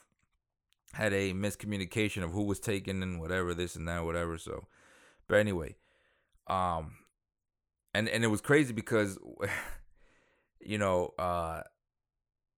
had 0.94 1.14
a 1.14 1.34
miscommunication 1.34 2.24
of 2.24 2.32
who 2.32 2.44
was 2.44 2.60
taken 2.60 3.02
and 3.02 3.20
whatever 3.20 3.54
this 3.54 3.76
and 3.76 3.88
that, 3.88 4.04
whatever." 4.04 4.38
So, 4.38 4.68
but 5.28 5.40
anyway, 5.40 5.76
um, 6.48 6.96
and 7.94 8.08
and 8.10 8.24
it 8.24 8.28
was 8.28 8.42
crazy 8.42 8.74
because, 8.74 9.18
you 10.60 10.78
know, 10.78 11.14
uh, 11.18 11.62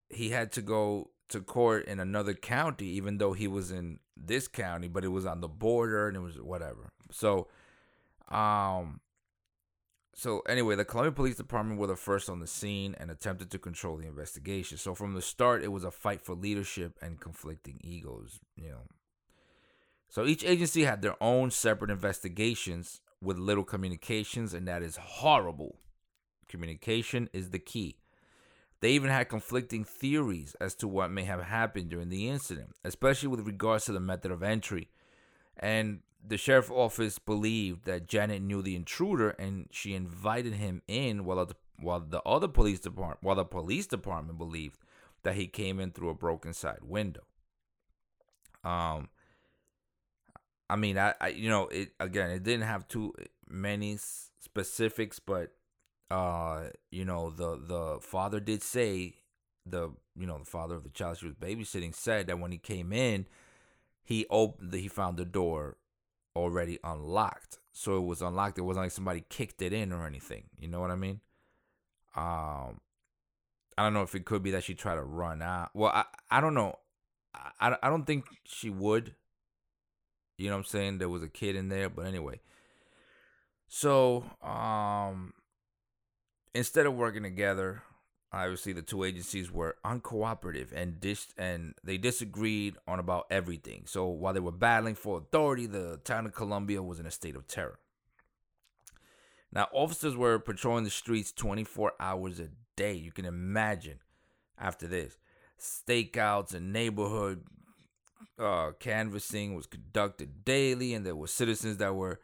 he 0.09 0.29
had 0.29 0.51
to 0.53 0.61
go 0.61 1.11
to 1.29 1.41
court 1.41 1.85
in 1.85 1.99
another 1.99 2.33
county, 2.33 2.87
even 2.87 3.17
though 3.17 3.33
he 3.33 3.47
was 3.47 3.71
in 3.71 3.99
this 4.15 4.47
county, 4.47 4.87
but 4.87 5.03
it 5.03 5.09
was 5.09 5.25
on 5.25 5.41
the 5.41 5.47
border 5.47 6.07
and 6.07 6.15
it 6.15 6.19
was 6.19 6.39
whatever. 6.39 6.91
So, 7.11 7.47
um, 8.29 8.99
so 10.15 10.39
anyway, 10.41 10.75
the 10.75 10.85
Columbia 10.85 11.11
Police 11.11 11.35
Department 11.35 11.79
were 11.79 11.87
the 11.87 11.95
first 11.95 12.29
on 12.29 12.39
the 12.39 12.47
scene 12.47 12.95
and 12.99 13.09
attempted 13.09 13.49
to 13.51 13.59
control 13.59 13.97
the 13.97 14.07
investigation. 14.07 14.77
So 14.77 14.93
from 14.93 15.13
the 15.13 15.21
start, 15.21 15.63
it 15.63 15.71
was 15.71 15.83
a 15.83 15.91
fight 15.91 16.21
for 16.21 16.35
leadership 16.35 16.97
and 17.01 17.19
conflicting 17.19 17.79
egos. 17.83 18.39
You 18.55 18.69
know, 18.69 18.81
so 20.07 20.25
each 20.25 20.45
agency 20.45 20.83
had 20.83 21.01
their 21.01 21.21
own 21.21 21.49
separate 21.49 21.89
investigations 21.89 23.01
with 23.21 23.39
little 23.39 23.63
communications, 23.63 24.53
and 24.53 24.67
that 24.67 24.83
is 24.83 24.97
horrible. 24.97 25.79
Communication 26.47 27.29
is 27.33 27.49
the 27.49 27.59
key. 27.59 27.97
They 28.79 28.91
even 28.91 29.09
had 29.09 29.29
conflicting 29.29 29.85
theories 29.85 30.55
as 30.61 30.75
to 30.75 30.87
what 30.87 31.09
may 31.09 31.23
have 31.23 31.41
happened 31.41 31.89
during 31.89 32.09
the 32.09 32.29
incident, 32.29 32.75
especially 32.83 33.29
with 33.29 33.47
regards 33.47 33.85
to 33.85 33.93
the 33.93 33.99
method 33.99 34.29
of 34.29 34.43
entry. 34.43 34.89
And 35.57 35.99
the 36.25 36.37
sheriff's 36.37 36.69
office 36.69 37.19
believed 37.19 37.85
that 37.85 38.07
Janet 38.07 38.41
knew 38.41 38.61
the 38.61 38.75
intruder 38.75 39.31
and 39.31 39.67
she 39.71 39.93
invited 39.93 40.53
him 40.53 40.81
in 40.87 41.25
while 41.25 41.45
the, 41.45 41.55
while 41.79 41.99
the 41.99 42.21
other 42.21 42.47
police 42.47 42.79
department 42.79 43.19
while 43.21 43.35
the 43.35 43.43
police 43.43 43.87
department 43.87 44.37
believed 44.37 44.79
that 45.23 45.35
he 45.35 45.47
came 45.47 45.79
in 45.79 45.91
through 45.91 46.09
a 46.09 46.15
broken 46.15 46.53
side 46.53 46.79
window. 46.81 47.23
Um 48.63 49.09
I 50.69 50.75
mean, 50.75 50.97
I, 50.97 51.13
I 51.19 51.27
you 51.27 51.49
know, 51.49 51.67
it 51.67 51.91
again, 51.99 52.31
it 52.31 52.43
didn't 52.43 52.65
have 52.65 52.87
too 52.87 53.13
many 53.47 53.97
specifics, 54.39 55.19
but 55.19 55.51
uh, 56.09 56.69
you 56.91 57.05
know, 57.05 57.29
the 57.29 57.59
the 57.63 57.99
father 58.01 58.39
did 58.39 58.63
say 58.63 59.15
the 59.65 59.91
you 60.15 60.25
know 60.25 60.37
the 60.39 60.45
father 60.45 60.75
of 60.75 60.83
the 60.83 60.89
child 60.89 61.17
she 61.17 61.25
was 61.25 61.35
babysitting 61.35 61.93
said 61.93 62.27
that 62.27 62.39
when 62.39 62.51
he 62.51 62.57
came 62.57 62.91
in, 62.93 63.27
he 64.03 64.25
opened 64.29 64.73
he 64.73 64.87
found 64.87 65.17
the 65.17 65.25
door 65.25 65.77
already 66.35 66.79
unlocked, 66.83 67.59
so 67.71 67.97
it 67.97 68.05
was 68.05 68.21
unlocked. 68.21 68.57
It 68.57 68.61
wasn't 68.61 68.85
like 68.85 68.91
somebody 68.91 69.23
kicked 69.29 69.61
it 69.61 69.73
in 69.73 69.91
or 69.91 70.05
anything. 70.05 70.43
You 70.59 70.67
know 70.67 70.81
what 70.81 70.91
I 70.91 70.95
mean? 70.95 71.21
Um, 72.15 72.81
I 73.77 73.83
don't 73.83 73.93
know 73.93 74.03
if 74.03 74.15
it 74.15 74.25
could 74.25 74.43
be 74.43 74.51
that 74.51 74.63
she 74.63 74.75
tried 74.75 74.95
to 74.95 75.03
run 75.03 75.41
out. 75.41 75.69
Well, 75.73 75.91
I 75.93 76.05
I 76.29 76.41
don't 76.41 76.53
know. 76.53 76.75
I 77.59 77.77
I 77.81 77.89
don't 77.89 78.05
think 78.05 78.25
she 78.45 78.69
would 78.69 79.15
you 80.37 80.49
know 80.49 80.55
what 80.55 80.59
I'm 80.59 80.65
saying? 80.65 80.97
There 80.97 81.09
was 81.09 81.23
a 81.23 81.29
kid 81.29 81.55
in 81.55 81.69
there, 81.69 81.89
but 81.89 82.05
anyway. 82.05 82.41
So, 83.67 84.25
um 84.41 85.33
instead 86.53 86.85
of 86.85 86.93
working 86.93 87.23
together, 87.23 87.81
obviously 88.33 88.73
the 88.73 88.81
two 88.81 89.03
agencies 89.03 89.51
were 89.51 89.75
uncooperative 89.85 90.71
and 90.73 90.99
dis- 90.99 91.33
and 91.37 91.75
they 91.83 91.97
disagreed 91.97 92.75
on 92.87 92.99
about 92.99 93.27
everything. 93.29 93.83
So 93.85 94.07
while 94.07 94.33
they 94.33 94.39
were 94.39 94.51
battling 94.51 94.95
for 94.95 95.19
authority, 95.19 95.67
the 95.67 95.99
town 96.03 96.25
of 96.25 96.33
Columbia 96.33 96.81
was 96.81 96.99
in 96.99 97.05
a 97.05 97.11
state 97.11 97.35
of 97.35 97.47
terror. 97.47 97.79
Now, 99.51 99.67
officers 99.71 100.17
were 100.17 100.39
patrolling 100.39 100.83
the 100.83 100.89
streets 100.89 101.31
24 101.31 101.93
hours 101.99 102.39
a 102.39 102.49
day. 102.75 102.93
You 102.93 103.11
can 103.11 103.25
imagine 103.25 103.99
after 104.57 104.87
this. 104.87 105.17
Stakeouts 105.59 106.55
and 106.55 106.73
neighborhood 106.73 107.43
uh, 108.39 108.71
canvassing 108.79 109.53
was 109.53 109.67
conducted 109.67 110.43
daily, 110.43 110.95
and 110.95 111.05
there 111.05 111.15
were 111.15 111.27
citizens 111.27 111.77
that 111.77 111.93
were 111.93 112.19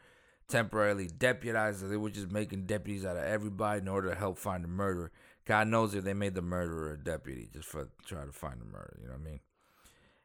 temporarily 0.47 1.05
deputized. 1.05 1.87
They 1.87 1.97
were 1.97 2.09
just 2.09 2.31
making 2.31 2.65
deputies 2.65 3.05
out 3.05 3.15
of 3.15 3.23
everybody 3.23 3.81
in 3.81 3.87
order 3.87 4.09
to 4.09 4.15
help 4.15 4.39
find 4.39 4.63
the 4.63 4.67
murderer. 4.67 5.11
God 5.45 5.67
knows 5.67 5.95
if 5.95 6.03
they 6.03 6.13
made 6.13 6.35
the 6.35 6.41
murderer 6.41 6.93
a 6.93 6.97
deputy 6.97 7.49
just 7.51 7.67
for 7.67 7.89
trying 8.05 8.27
to 8.27 8.33
find 8.33 8.61
the 8.61 8.65
murder. 8.65 8.97
You 9.01 9.07
know 9.07 9.13
what 9.13 9.21
I 9.21 9.31
mean? 9.31 9.39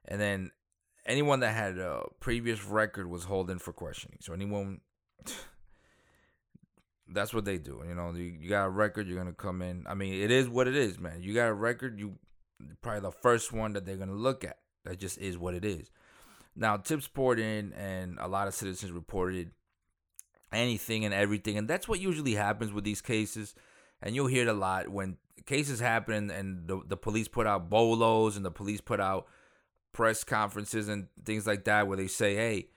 And 0.07 0.21
then 0.21 0.51
anyone 1.07 1.41
that 1.41 1.55
had 1.55 1.79
a 1.79 2.03
previous 2.21 2.65
record 2.65 3.09
was 3.09 3.25
holding 3.25 3.59
for 3.59 3.73
questioning. 3.73 4.19
So 4.21 4.33
anyone, 4.33 4.81
that's 7.09 7.33
what 7.33 7.45
they 7.45 7.59
do. 7.59 7.83
You 7.87 7.95
know, 7.95 8.13
you, 8.13 8.25
you 8.25 8.49
got 8.49 8.67
a 8.67 8.71
record, 8.71 9.07
you're 9.07 9.19
gonna 9.19 9.33
come 9.33 9.63
in. 9.63 9.87
I 9.89 9.95
mean, 9.95 10.13
it 10.15 10.31
is 10.31 10.49
what 10.49 10.69
it 10.69 10.77
is, 10.77 10.99
man. 10.99 11.23
You 11.23 11.35
got 11.35 11.49
a 11.49 11.55
record, 11.55 11.99
you 11.99 12.19
probably 12.83 13.01
the 13.01 13.13
first 13.13 13.53
one 13.53 13.73
that 13.75 13.87
they're 13.87 13.97
gonna 13.97 14.13
look 14.13 14.45
at. 14.45 14.59
That 14.85 14.99
just 14.99 15.19
is 15.19 15.39
what 15.39 15.55
it 15.55 15.65
is. 15.65 15.91
Now, 16.57 16.77
tips 16.77 17.09
poured 17.09 17.41
in, 17.41 17.73
and 17.73 18.19
a 18.21 18.29
lot 18.29 18.47
of 18.47 18.55
citizens 18.55 18.93
reported 18.93 19.51
anything 20.53 21.05
and 21.05 21.13
everything, 21.13 21.59
and 21.59 21.67
that's 21.67 21.89
what 21.89 22.01
usually 22.01 22.35
happens 22.35 22.73
with 22.73 22.85
these 22.85 23.01
cases. 23.01 23.55
And 24.03 24.15
you'll 24.15 24.27
hear 24.27 24.43
it 24.43 24.49
a 24.49 24.53
lot 24.53 24.89
when 24.89 25.17
cases 25.47 25.81
happen, 25.81 26.31
and 26.31 26.69
the 26.69 26.83
the 26.87 26.97
police 26.97 27.29
put 27.29 27.47
out 27.47 27.71
bolos, 27.71 28.37
and 28.37 28.45
the 28.45 28.51
police 28.51 28.81
put 28.81 29.01
out 29.01 29.27
press 29.93 30.25
conferences 30.25 30.89
and 30.89 31.09
things 31.25 31.47
like 31.47 31.65
that, 31.65 31.87
where 31.87 31.97
they 31.97 32.09
say, 32.09 32.35
"Hey, 32.35 32.69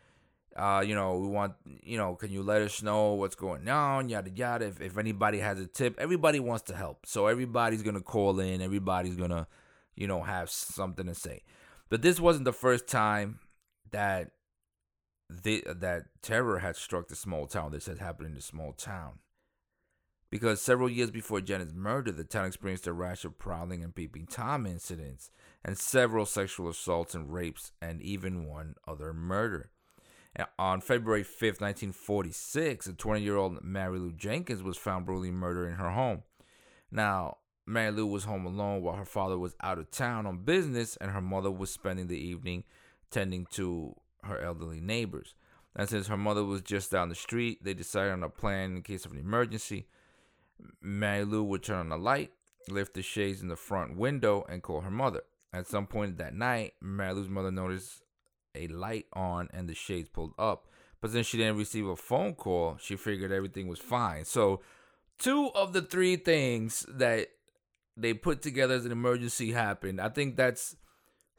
Uh, 0.55 0.81
you 0.81 0.95
know, 0.95 1.19
we 1.19 1.27
want, 1.27 1.53
you 1.83 1.97
know, 1.99 2.15
can 2.15 2.31
you 2.31 2.41
let 2.41 2.63
us 2.63 2.81
know 2.81 3.13
what's 3.13 3.35
going 3.35 3.69
on? 3.69 4.09
Yada 4.09 4.31
yada. 4.31 4.65
If, 4.65 4.81
if 4.81 4.97
anybody 4.97 5.37
has 5.39 5.59
a 5.59 5.67
tip, 5.67 5.93
everybody 5.99 6.39
wants 6.39 6.63
to 6.63 6.75
help. 6.75 7.05
So 7.05 7.27
everybody's 7.27 7.83
gonna 7.83 8.01
call 8.01 8.39
in. 8.39 8.59
Everybody's 8.61 9.15
gonna, 9.15 9.47
you 9.95 10.07
know, 10.07 10.23
have 10.23 10.49
something 10.49 11.05
to 11.05 11.13
say. 11.13 11.43
But 11.89 12.01
this 12.01 12.19
wasn't 12.19 12.45
the 12.45 12.53
first 12.53 12.87
time 12.87 13.39
that 13.91 14.31
the 15.29 15.63
that 15.67 16.05
terror 16.23 16.57
had 16.59 16.75
struck 16.75 17.07
the 17.07 17.15
small 17.15 17.45
town. 17.45 17.71
This 17.71 17.85
had 17.85 17.99
happened 17.99 18.29
in 18.29 18.33
the 18.33 18.41
small 18.41 18.73
town. 18.73 19.19
Because 20.29 20.61
several 20.61 20.89
years 20.89 21.09
before 21.09 21.39
Janet's 21.39 21.73
murder, 21.73 22.11
the 22.11 22.25
town 22.25 22.45
experienced 22.45 22.87
a 22.87 22.93
rash 22.93 23.23
of 23.23 23.39
prowling 23.39 23.83
and 23.83 23.95
peeping 23.95 24.27
Tom 24.27 24.65
incidents, 24.65 25.31
and 25.63 25.77
several 25.77 26.25
sexual 26.25 26.69
assaults 26.69 27.15
and 27.15 27.33
rapes, 27.33 27.71
and 27.81 28.01
even 28.01 28.45
one 28.45 28.75
other 28.87 29.13
murder. 29.13 29.69
On 30.59 30.81
February 30.81 31.23
5th, 31.23 31.61
1946, 31.61 32.87
a 32.87 32.93
20 32.93 33.21
year 33.21 33.37
old 33.37 33.63
Mary 33.63 33.97
Lou 33.97 34.11
Jenkins 34.11 34.61
was 34.61 34.77
found 34.77 35.05
brutally 35.05 35.31
murdered 35.31 35.69
in 35.69 35.75
her 35.75 35.91
home. 35.91 36.23
Now, 36.91 37.37
Mary 37.65 37.91
Lou 37.91 38.05
was 38.05 38.25
home 38.25 38.45
alone 38.45 38.81
while 38.81 38.95
her 38.95 39.05
father 39.05 39.37
was 39.37 39.55
out 39.61 39.79
of 39.79 39.89
town 39.89 40.25
on 40.25 40.43
business, 40.43 40.95
and 40.97 41.11
her 41.11 41.21
mother 41.21 41.51
was 41.51 41.71
spending 41.71 42.07
the 42.07 42.19
evening 42.19 42.65
tending 43.09 43.45
to 43.51 43.95
her 44.23 44.39
elderly 44.39 44.79
neighbors. 44.79 45.33
And 45.75 45.87
since 45.87 46.07
her 46.07 46.17
mother 46.17 46.43
was 46.43 46.61
just 46.61 46.91
down 46.91 47.09
the 47.09 47.15
street, 47.15 47.63
they 47.63 47.73
decided 47.73 48.13
on 48.13 48.23
a 48.23 48.29
plan 48.29 48.75
in 48.75 48.81
case 48.81 49.05
of 49.05 49.11
an 49.11 49.19
emergency. 49.19 49.87
Mary 50.81 51.23
Lou 51.23 51.43
would 51.43 51.63
turn 51.63 51.77
on 51.77 51.89
the 51.89 51.97
light, 51.97 52.31
lift 52.69 52.93
the 52.93 53.01
shades 53.01 53.41
in 53.41 53.47
the 53.47 53.55
front 53.55 53.97
window, 53.97 54.45
and 54.49 54.63
call 54.63 54.81
her 54.81 54.91
mother. 54.91 55.21
At 55.53 55.67
some 55.67 55.87
point 55.87 56.17
that 56.17 56.33
night, 56.33 56.73
Mary 56.81 57.13
Lou's 57.13 57.29
mother 57.29 57.51
noticed 57.51 58.03
a 58.55 58.67
light 58.67 59.05
on 59.13 59.49
and 59.53 59.69
the 59.69 59.75
shades 59.75 60.09
pulled 60.09 60.33
up. 60.37 60.67
But 60.99 61.11
since 61.11 61.27
she 61.27 61.37
didn't 61.37 61.57
receive 61.57 61.87
a 61.87 61.95
phone 61.95 62.33
call, 62.33 62.77
she 62.79 62.95
figured 62.95 63.31
everything 63.31 63.67
was 63.67 63.79
fine. 63.79 64.25
So, 64.25 64.61
two 65.19 65.51
of 65.53 65.73
the 65.73 65.81
three 65.81 66.15
things 66.15 66.85
that 66.89 67.29
they 67.95 68.13
put 68.13 68.41
together 68.41 68.75
as 68.75 68.85
an 68.85 68.91
emergency 68.91 69.51
happened. 69.51 70.01
I 70.01 70.09
think 70.09 70.35
that's 70.35 70.75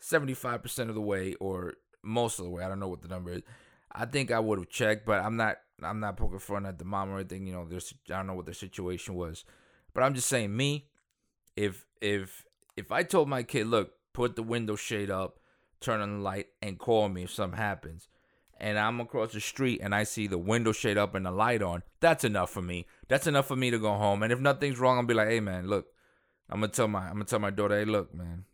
75% 0.00 0.88
of 0.88 0.94
the 0.94 1.00
way 1.00 1.34
or 1.34 1.74
most 2.02 2.38
of 2.38 2.44
the 2.44 2.50
way. 2.50 2.62
I 2.62 2.68
don't 2.68 2.80
know 2.80 2.88
what 2.88 3.02
the 3.02 3.08
number 3.08 3.32
is. 3.32 3.42
I 3.90 4.04
think 4.04 4.30
I 4.30 4.38
would 4.38 4.58
have 4.58 4.68
checked, 4.68 5.06
but 5.06 5.24
I'm 5.24 5.36
not 5.36 5.58
I'm 5.82 6.00
not 6.00 6.16
poking 6.16 6.38
fun 6.38 6.66
at 6.66 6.78
the 6.78 6.84
mom 6.84 7.10
or 7.10 7.16
anything, 7.16 7.46
you 7.46 7.52
know, 7.52 7.66
there's 7.68 7.94
I 8.10 8.16
don't 8.16 8.26
know 8.26 8.34
what 8.34 8.46
the 8.46 8.54
situation 8.54 9.14
was. 9.14 9.44
But 9.94 10.02
I'm 10.02 10.14
just 10.14 10.28
saying 10.28 10.56
me, 10.56 10.88
if 11.56 11.86
if 12.00 12.44
if 12.76 12.92
I 12.92 13.02
told 13.02 13.28
my 13.28 13.42
kid, 13.42 13.66
look, 13.66 13.92
put 14.12 14.36
the 14.36 14.42
window 14.42 14.76
shade 14.76 15.10
up, 15.10 15.38
turn 15.80 16.00
on 16.00 16.18
the 16.18 16.22
light, 16.22 16.46
and 16.62 16.78
call 16.78 17.08
me 17.08 17.24
if 17.24 17.32
something 17.32 17.58
happens. 17.58 18.08
And 18.60 18.76
I'm 18.76 19.00
across 19.00 19.32
the 19.32 19.40
street 19.40 19.80
and 19.82 19.94
I 19.94 20.02
see 20.02 20.26
the 20.26 20.38
window 20.38 20.72
shade 20.72 20.98
up 20.98 21.14
and 21.14 21.24
the 21.24 21.30
light 21.30 21.62
on. 21.62 21.84
That's 22.00 22.24
enough 22.24 22.50
for 22.50 22.62
me. 22.62 22.86
That's 23.06 23.28
enough 23.28 23.46
for 23.46 23.54
me 23.54 23.70
to 23.70 23.78
go 23.78 23.94
home. 23.94 24.24
And 24.24 24.32
if 24.32 24.40
nothing's 24.40 24.80
wrong, 24.80 24.98
I'll 24.98 25.04
be 25.04 25.14
like, 25.14 25.28
hey 25.28 25.38
man, 25.38 25.68
look, 25.68 25.86
I'm 26.50 26.60
gonna 26.60 26.72
tell 26.72 26.88
my 26.88 27.06
I'm 27.06 27.14
gonna 27.14 27.24
tell 27.24 27.38
my 27.38 27.50
daughter, 27.50 27.78
hey, 27.78 27.84
look, 27.84 28.12
man, 28.12 28.44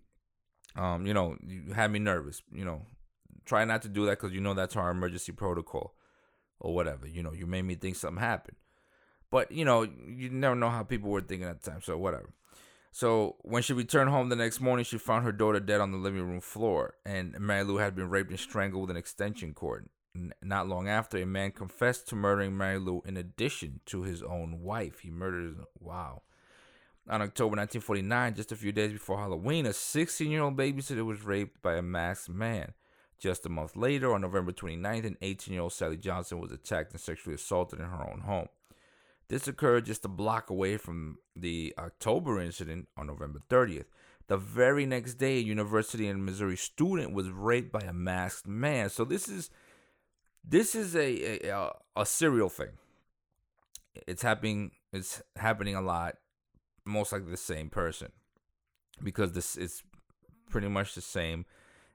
um, 0.77 1.07
you 1.07 1.15
know, 1.15 1.37
you 1.47 1.73
had 1.73 1.91
me 1.91 2.01
nervous. 2.01 2.43
You 2.53 2.67
know, 2.67 2.83
try 3.47 3.65
not 3.65 3.81
to 3.83 3.89
do 3.89 4.05
that 4.07 4.21
because 4.21 4.33
you 4.33 4.43
know 4.43 4.53
that's 4.53 4.77
our 4.77 4.91
emergency 4.91 5.33
protocol 5.33 5.95
or 6.61 6.75
whatever. 6.75 7.07
You 7.07 7.23
know, 7.23 7.33
you 7.33 7.47
made 7.47 7.63
me 7.63 7.75
think 7.75 7.97
something 7.97 8.23
happened. 8.23 8.57
But, 9.31 9.51
you 9.51 9.65
know, 9.65 9.83
you 9.83 10.31
never 10.31 10.55
know 10.55 10.71
how 10.71 10.83
people 10.85 11.11
were 11.11 11.21
thinking 11.21 11.49
at 11.49 11.63
the 11.63 11.71
time, 11.71 11.83
so 11.83 11.99
whatever. 11.99 12.31
So 12.93 13.37
when 13.41 13.63
she 13.63 13.73
returned 13.73 14.11
home 14.11 14.29
the 14.29 14.37
next 14.37 14.61
morning, 14.61 14.85
she 14.85 14.99
found 14.99 15.25
her 15.25 15.33
daughter 15.33 15.59
dead 15.59 15.81
on 15.81 15.91
the 15.91 15.99
living 15.99 16.23
room 16.23 16.41
floor, 16.41 16.95
and 17.05 17.37
Mary 17.41 17.65
Lou 17.65 17.79
had 17.79 17.97
been 17.97 18.09
raped 18.09 18.31
and 18.31 18.39
strangled 18.39 18.83
with 18.83 18.91
an 18.93 18.97
extension 18.97 19.53
cord. 19.53 19.89
Not 20.41 20.69
long 20.69 20.87
after, 20.87 21.19
a 21.19 21.27
man 21.27 21.51
confessed 21.51 22.07
to 22.09 22.15
murdering 22.15 22.57
Mary 22.57 22.79
Lou 22.79 23.03
in 23.05 23.17
addition 23.17 23.81
to 23.87 24.03
his 24.03 24.23
own 24.23 24.61
wife. 24.61 25.01
He 25.01 25.11
murdered 25.11 25.57
his, 25.57 25.65
wow. 25.81 26.23
On 27.11 27.21
October 27.21 27.57
1949, 27.57 28.35
just 28.37 28.53
a 28.53 28.57
few 28.57 28.71
days 28.71 28.93
before 28.93 29.19
Halloween, 29.19 29.67
a 29.67 29.73
16 29.73 30.31
year 30.31 30.43
old 30.43 30.57
babysitter 30.57 31.05
was 31.05 31.25
raped 31.25 31.61
by 31.63 31.75
a 31.75 31.83
masked 31.83 32.29
man. 32.29 32.75
Just 33.19 33.47
a 33.47 33.49
month 33.49 33.77
later, 33.77 34.13
on 34.13 34.21
November 34.21 34.53
29th, 34.53 35.05
an 35.07 35.17
18 35.23 35.55
year 35.55 35.63
old 35.63 35.73
Sally 35.73 35.97
Johnson 35.97 36.41
was 36.41 36.53
attacked 36.53 36.93
and 36.93 37.01
sexually 37.01 37.35
assaulted 37.35 37.81
in 37.81 37.87
her 37.87 38.11
own 38.11 38.21
home. 38.21 38.49
This 39.29 39.49
occurred 39.49 39.87
just 39.87 40.05
a 40.05 40.09
block 40.09 40.51
away 40.51 40.77
from 40.77 41.19
the 41.35 41.75
October 41.79 42.41
incident 42.41 42.89
on 42.97 43.07
November 43.07 43.41
30th. 43.49 43.87
The 44.27 44.37
very 44.37 44.87
next 44.87 45.15
day, 45.15 45.39
a 45.39 45.43
University 45.43 46.07
in 46.07 46.25
Missouri 46.25 46.57
student 46.57 47.13
was 47.13 47.29
raped 47.29 47.73
by 47.73 47.81
a 47.81 47.93
masked 47.93 48.47
man. 48.47 48.91
So 48.91 49.05
this 49.05 49.29
is 49.29 49.51
this 50.47 50.75
is 50.75 50.95
a 50.97 51.49
a, 51.49 51.71
a 51.97 52.07
serial 52.07 52.49
thing. 52.49 52.71
It's 54.07 54.23
happening. 54.23 54.73
It's 54.93 55.23
happening 55.37 55.75
a 55.75 55.83
lot. 55.83 56.17
Most 56.85 57.13
likely 57.13 57.31
the 57.31 57.37
same 57.37 57.71
person, 57.71 58.13
because 59.03 59.33
this 59.33 59.57
is 59.57 59.83
pretty 60.51 60.69
much 60.69 60.95
the 60.95 61.01
same 61.01 61.47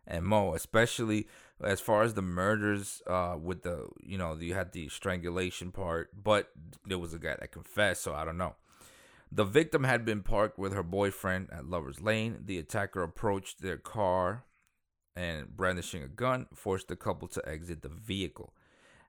and 0.09 0.25
Mo, 0.25 0.53
especially 0.53 1.27
as 1.63 1.79
far 1.79 2.03
as 2.03 2.15
the 2.15 2.21
murders 2.21 3.01
uh, 3.07 3.35
with 3.39 3.63
the 3.63 3.87
you 4.01 4.17
know 4.17 4.35
you 4.39 4.53
had 4.53 4.73
the 4.73 4.89
strangulation 4.89 5.71
part, 5.71 6.09
but 6.21 6.49
there 6.85 6.97
was 6.97 7.13
a 7.13 7.19
guy 7.19 7.35
that 7.39 7.51
confessed, 7.51 8.01
so 8.01 8.13
I 8.13 8.25
don't 8.25 8.37
know. 8.37 8.55
The 9.31 9.45
victim 9.45 9.83
had 9.83 10.05
been 10.05 10.23
parked 10.23 10.57
with 10.57 10.73
her 10.73 10.83
boyfriend 10.83 11.49
at 11.51 11.69
Lover's 11.69 12.01
Lane. 12.01 12.39
The 12.45 12.57
attacker 12.57 13.03
approached 13.03 13.61
their 13.61 13.77
car 13.77 14.45
and, 15.15 15.55
brandishing 15.55 16.01
a 16.01 16.07
gun, 16.07 16.47
forced 16.55 16.87
the 16.87 16.95
couple 16.95 17.27
to 17.29 17.47
exit 17.47 17.83
the 17.83 17.89
vehicle. 17.89 18.53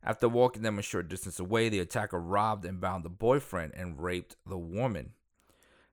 After 0.02 0.28
walking 0.28 0.62
them 0.62 0.78
a 0.78 0.82
short 0.82 1.08
distance 1.08 1.38
away, 1.38 1.70
the 1.70 1.78
attacker 1.78 2.20
robbed 2.20 2.66
and 2.66 2.80
bound 2.80 3.04
the 3.04 3.10
boyfriend 3.10 3.72
and 3.74 4.02
raped 4.02 4.36
the 4.46 4.58
woman. 4.58 5.12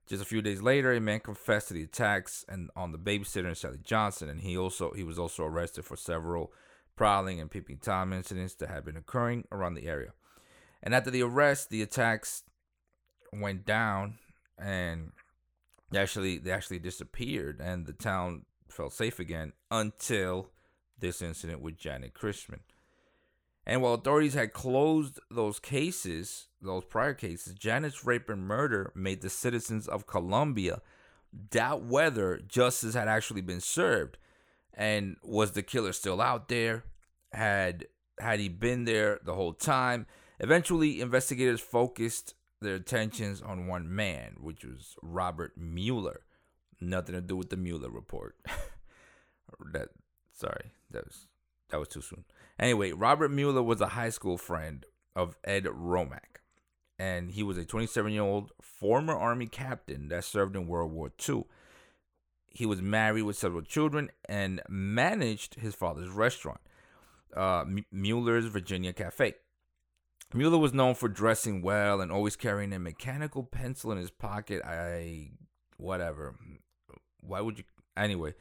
Just 0.08 0.22
a 0.22 0.26
few 0.26 0.40
days 0.40 0.62
later, 0.62 0.92
a 0.92 1.00
man 1.00 1.20
confessed 1.20 1.68
to 1.68 1.74
the 1.74 1.82
attacks 1.82 2.42
and 2.48 2.70
on 2.74 2.92
the 2.92 2.98
babysitter 2.98 3.46
and 3.46 3.56
Sally 3.56 3.78
Johnson, 3.82 4.30
and 4.30 4.40
he 4.40 4.56
also 4.56 4.92
he 4.92 5.02
was 5.02 5.18
also 5.18 5.44
arrested 5.44 5.84
for 5.84 5.96
several 5.96 6.50
prowling 6.96 7.38
and 7.40 7.50
peeping 7.50 7.78
tom 7.78 8.14
incidents 8.14 8.54
that 8.54 8.70
had 8.70 8.86
been 8.86 8.96
occurring 8.96 9.44
around 9.52 9.74
the 9.74 9.86
area. 9.86 10.12
And 10.82 10.94
after 10.94 11.10
the 11.10 11.22
arrest, 11.22 11.68
the 11.68 11.82
attacks 11.82 12.42
went 13.34 13.66
down, 13.66 14.18
and 14.58 15.12
they 15.90 15.98
actually 15.98 16.38
they 16.38 16.52
actually 16.52 16.78
disappeared, 16.78 17.60
and 17.60 17.84
the 17.84 17.92
town 17.92 18.46
felt 18.70 18.94
safe 18.94 19.18
again 19.18 19.52
until 19.70 20.48
this 20.98 21.20
incident 21.20 21.60
with 21.60 21.76
Janet 21.76 22.14
Christman. 22.14 22.60
And 23.68 23.82
while 23.82 23.92
authorities 23.92 24.32
had 24.32 24.54
closed 24.54 25.20
those 25.30 25.60
cases, 25.60 26.48
those 26.62 26.84
prior 26.84 27.12
cases, 27.12 27.52
Janet's 27.52 28.02
rape 28.02 28.30
and 28.30 28.40
murder 28.40 28.90
made 28.94 29.20
the 29.20 29.28
citizens 29.28 29.86
of 29.86 30.06
Columbia 30.06 30.80
doubt 31.50 31.82
whether 31.82 32.38
justice 32.38 32.94
had 32.94 33.08
actually 33.08 33.42
been 33.42 33.60
served. 33.60 34.16
And 34.72 35.16
was 35.22 35.52
the 35.52 35.62
killer 35.62 35.92
still 35.92 36.22
out 36.22 36.48
there? 36.48 36.84
Had 37.30 37.86
had 38.18 38.40
he 38.40 38.48
been 38.48 38.86
there 38.86 39.20
the 39.22 39.34
whole 39.34 39.52
time? 39.52 40.06
Eventually, 40.40 41.02
investigators 41.02 41.60
focused 41.60 42.34
their 42.62 42.76
attentions 42.76 43.42
on 43.42 43.66
one 43.66 43.94
man, 43.94 44.36
which 44.40 44.64
was 44.64 44.96
Robert 45.02 45.58
Mueller. 45.58 46.22
Nothing 46.80 47.16
to 47.16 47.20
do 47.20 47.36
with 47.36 47.50
the 47.50 47.56
Mueller 47.58 47.90
report. 47.90 48.36
that 49.72 49.88
sorry, 50.32 50.72
that 50.90 51.04
was 51.04 51.26
that 51.68 51.78
was 51.78 51.88
too 51.88 52.00
soon. 52.00 52.24
Anyway, 52.58 52.92
Robert 52.92 53.30
Mueller 53.30 53.62
was 53.62 53.80
a 53.80 53.88
high 53.88 54.10
school 54.10 54.36
friend 54.36 54.84
of 55.14 55.36
Ed 55.44 55.64
Romack, 55.64 56.40
and 56.98 57.30
he 57.30 57.42
was 57.42 57.56
a 57.56 57.64
27 57.64 58.12
year 58.12 58.22
old 58.22 58.52
former 58.60 59.16
Army 59.16 59.46
captain 59.46 60.08
that 60.08 60.24
served 60.24 60.56
in 60.56 60.66
World 60.66 60.92
War 60.92 61.12
II. 61.28 61.44
He 62.50 62.66
was 62.66 62.82
married 62.82 63.22
with 63.22 63.36
several 63.36 63.62
children 63.62 64.10
and 64.28 64.60
managed 64.68 65.56
his 65.56 65.74
father's 65.74 66.08
restaurant, 66.08 66.60
uh, 67.36 67.64
Mueller's 67.92 68.46
Virginia 68.46 68.92
Cafe. 68.92 69.34
Mueller 70.34 70.58
was 70.58 70.74
known 70.74 70.94
for 70.94 71.08
dressing 71.08 71.62
well 71.62 72.00
and 72.00 72.12
always 72.12 72.36
carrying 72.36 72.72
a 72.72 72.78
mechanical 72.78 73.44
pencil 73.44 73.92
in 73.92 73.98
his 73.98 74.10
pocket. 74.10 74.62
I, 74.64 75.30
whatever. 75.76 76.34
Why 77.20 77.40
would 77.40 77.58
you? 77.58 77.64
Anyway, 77.96 78.34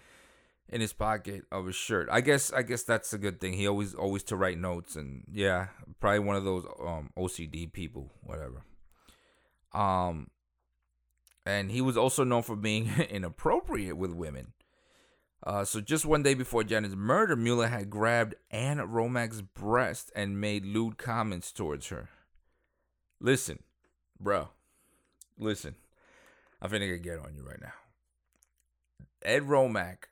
in 0.69 0.81
his 0.81 0.93
pocket 0.93 1.43
of 1.51 1.65
his 1.65 1.75
shirt. 1.75 2.09
I 2.11 2.21
guess 2.21 2.51
I 2.51 2.61
guess 2.61 2.83
that's 2.83 3.13
a 3.13 3.17
good 3.17 3.39
thing. 3.39 3.53
He 3.53 3.67
always 3.67 3.93
always 3.93 4.23
to 4.23 4.35
write 4.35 4.57
notes 4.57 4.95
and 4.95 5.23
yeah, 5.31 5.67
probably 5.99 6.19
one 6.19 6.35
of 6.35 6.43
those 6.43 6.65
um 6.79 7.11
OCD 7.17 7.71
people, 7.71 8.11
whatever. 8.23 8.63
Um 9.73 10.29
and 11.45 11.71
he 11.71 11.81
was 11.81 11.97
also 11.97 12.23
known 12.23 12.43
for 12.43 12.55
being 12.55 12.89
inappropriate 13.09 13.97
with 13.97 14.11
women. 14.11 14.53
Uh, 15.45 15.63
so 15.63 15.79
just 15.79 16.05
one 16.05 16.23
day 16.23 16.33
before 16.33 16.63
Janet's 16.63 16.95
murder, 16.95 17.35
Mueller 17.35 17.67
had 17.67 17.89
grabbed 17.89 18.35
Anne 18.51 18.79
Romack's 18.79 19.41
breast 19.41 20.11
and 20.15 20.41
made 20.41 20.65
lewd 20.65 20.97
comments 20.97 21.53
towards 21.53 21.87
her. 21.87 22.09
Listen, 23.21 23.59
bro. 24.19 24.49
Listen. 25.37 25.75
I'm 26.61 26.69
finna 26.69 27.01
get 27.01 27.19
on 27.19 27.35
you 27.35 27.43
right 27.43 27.61
now. 27.61 27.73
Ed 29.21 29.43
Romack 29.43 30.09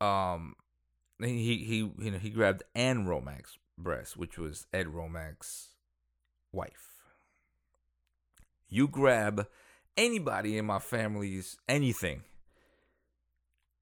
um 0.00 0.54
he 1.18 1.64
he 1.64 1.76
you 1.76 2.10
know 2.10 2.18
he 2.18 2.30
grabbed 2.30 2.62
Anne 2.74 3.06
Romack's 3.06 3.58
breast, 3.78 4.16
which 4.16 4.38
was 4.38 4.66
Ed 4.72 4.88
Romack's 4.88 5.68
wife. 6.52 7.02
You 8.68 8.88
grab 8.88 9.46
anybody 9.96 10.58
in 10.58 10.66
my 10.66 10.78
family's 10.78 11.56
anything, 11.68 12.22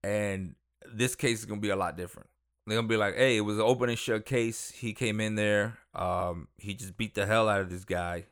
and 0.03 0.55
this 0.93 1.15
case 1.15 1.41
is 1.41 1.45
gonna 1.47 1.61
be 1.61 1.71
a 1.71 1.77
lot 1.77 1.97
different. 1.97 2.29
They're 2.67 2.77
gonna 2.77 2.89
be 2.89 2.97
like, 2.97 3.17
"Hey, 3.17 3.37
it 3.37 3.43
was 3.43 3.57
an 3.57 3.63
open 3.63 3.89
and 3.89 3.99
shut 3.99 4.25
case. 4.25 4.71
He 4.71 4.95
came 4.95 5.21
in 5.21 5.35
there. 5.35 5.79
Um, 5.95 6.49
he 6.57 6.75
just 6.75 6.97
beat 6.97 7.15
the 7.15 7.27
hell 7.27 7.49
out 7.49 7.61
of 7.61 7.71
this 7.71 7.85
guy. 7.85 8.27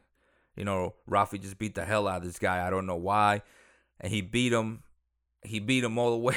You 0.56 0.64
know, 0.64 0.94
Rafi 1.08 1.40
just 1.40 1.58
beat 1.58 1.74
the 1.74 1.84
hell 1.84 2.06
out 2.06 2.18
of 2.18 2.24
this 2.24 2.38
guy. 2.38 2.66
I 2.66 2.70
don't 2.70 2.86
know 2.86 2.96
why, 2.96 3.42
and 4.00 4.12
he 4.12 4.20
beat 4.20 4.52
him. 4.52 4.82
He 5.42 5.58
beat 5.58 5.82
him 5.82 5.98
all 5.98 6.12
the 6.12 6.16
way. 6.18 6.36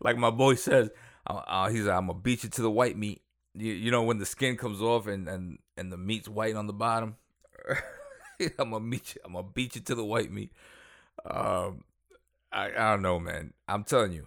Like 0.00 0.16
my 0.16 0.30
boy 0.30 0.54
says, 0.54 0.90
uh, 1.26 1.68
he's 1.68 1.84
like, 1.84 1.96
I'm 1.96 2.06
gonna 2.06 2.18
beat 2.18 2.44
you 2.44 2.50
to 2.50 2.62
the 2.62 2.70
white 2.70 2.96
meat. 2.96 3.22
You, 3.54 3.72
you 3.72 3.90
know 3.90 4.02
when 4.02 4.18
the 4.18 4.26
skin 4.26 4.56
comes 4.56 4.82
off 4.82 5.06
and 5.06 5.28
and 5.28 5.58
and 5.76 5.92
the 5.92 5.96
meat's 5.96 6.28
white 6.28 6.56
on 6.56 6.66
the 6.66 6.72
bottom. 6.72 7.16
I'm 8.58 8.70
gonna 8.70 8.80
meet 8.80 9.14
you. 9.14 9.20
I'm 9.24 9.32
gonna 9.32 9.48
beat 9.54 9.76
you 9.76 9.80
to 9.82 9.94
the 9.94 10.04
white 10.04 10.32
meat. 10.32 10.52
Um, 11.24 11.84
I 12.52 12.66
I 12.66 12.90
don't 12.90 13.02
know, 13.02 13.18
man. 13.18 13.52
I'm 13.68 13.84
telling 13.84 14.12
you. 14.12 14.26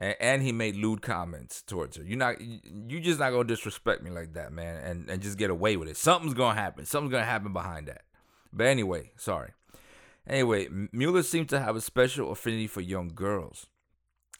And, 0.00 0.16
and 0.20 0.42
he 0.42 0.52
made 0.52 0.76
lewd 0.76 1.02
comments 1.02 1.62
towards 1.62 1.96
her. 1.96 2.04
You're 2.04 2.18
not, 2.18 2.40
you 2.40 3.00
just 3.00 3.18
not 3.18 3.30
gonna 3.30 3.44
disrespect 3.44 4.02
me 4.02 4.10
like 4.10 4.34
that, 4.34 4.52
man, 4.52 4.76
and 4.84 5.10
and 5.10 5.22
just 5.22 5.38
get 5.38 5.50
away 5.50 5.76
with 5.76 5.88
it. 5.88 5.96
Something's 5.96 6.34
gonna 6.34 6.60
happen. 6.60 6.84
Something's 6.84 7.12
gonna 7.12 7.24
happen 7.24 7.52
behind 7.52 7.88
that. 7.88 8.02
But 8.52 8.66
anyway, 8.66 9.12
sorry. 9.16 9.52
Anyway, 10.26 10.68
Mueller 10.92 11.22
seems 11.22 11.48
to 11.48 11.60
have 11.60 11.74
a 11.74 11.80
special 11.80 12.30
affinity 12.30 12.66
for 12.66 12.80
young 12.80 13.08
girls. 13.14 13.66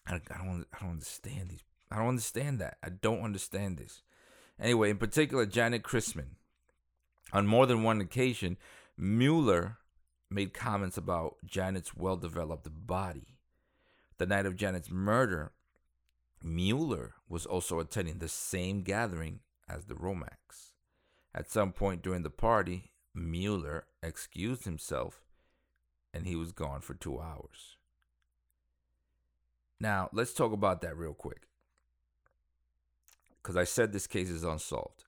I, 0.08 0.14
I 0.14 0.44
don't 0.44 0.66
I 0.72 0.80
don't 0.80 0.90
understand 0.90 1.50
these. 1.50 1.64
I 1.90 1.96
don't 1.96 2.08
understand 2.08 2.58
that. 2.60 2.78
I 2.82 2.88
don't 2.88 3.22
understand 3.22 3.78
this. 3.78 4.02
Anyway, 4.60 4.90
in 4.90 4.98
particular, 4.98 5.46
Janet 5.46 5.82
Christman. 5.82 6.36
On 7.32 7.46
more 7.46 7.66
than 7.66 7.82
one 7.82 8.00
occasion, 8.00 8.56
Mueller 8.96 9.76
made 10.30 10.54
comments 10.54 10.96
about 10.96 11.36
Janet's 11.44 11.94
well 11.94 12.16
developed 12.16 12.68
body. 12.86 13.38
The 14.18 14.26
night 14.26 14.46
of 14.46 14.56
Janet's 14.56 14.90
murder, 14.90 15.52
Mueller 16.42 17.14
was 17.28 17.46
also 17.46 17.78
attending 17.78 18.18
the 18.18 18.28
same 18.28 18.82
gathering 18.82 19.40
as 19.68 19.84
the 19.84 19.94
Romacks. 19.94 20.72
At 21.34 21.50
some 21.50 21.72
point 21.72 22.02
during 22.02 22.22
the 22.22 22.30
party, 22.30 22.90
Mueller 23.14 23.84
excused 24.02 24.64
himself 24.64 25.22
and 26.12 26.26
he 26.26 26.34
was 26.34 26.52
gone 26.52 26.80
for 26.80 26.94
two 26.94 27.20
hours. 27.20 27.77
Now, 29.80 30.08
let's 30.12 30.32
talk 30.32 30.52
about 30.52 30.80
that 30.82 30.96
real 30.96 31.14
quick. 31.14 31.42
Because 33.42 33.56
I 33.56 33.64
said 33.64 33.92
this 33.92 34.06
case 34.06 34.28
is 34.28 34.44
unsolved. 34.44 35.04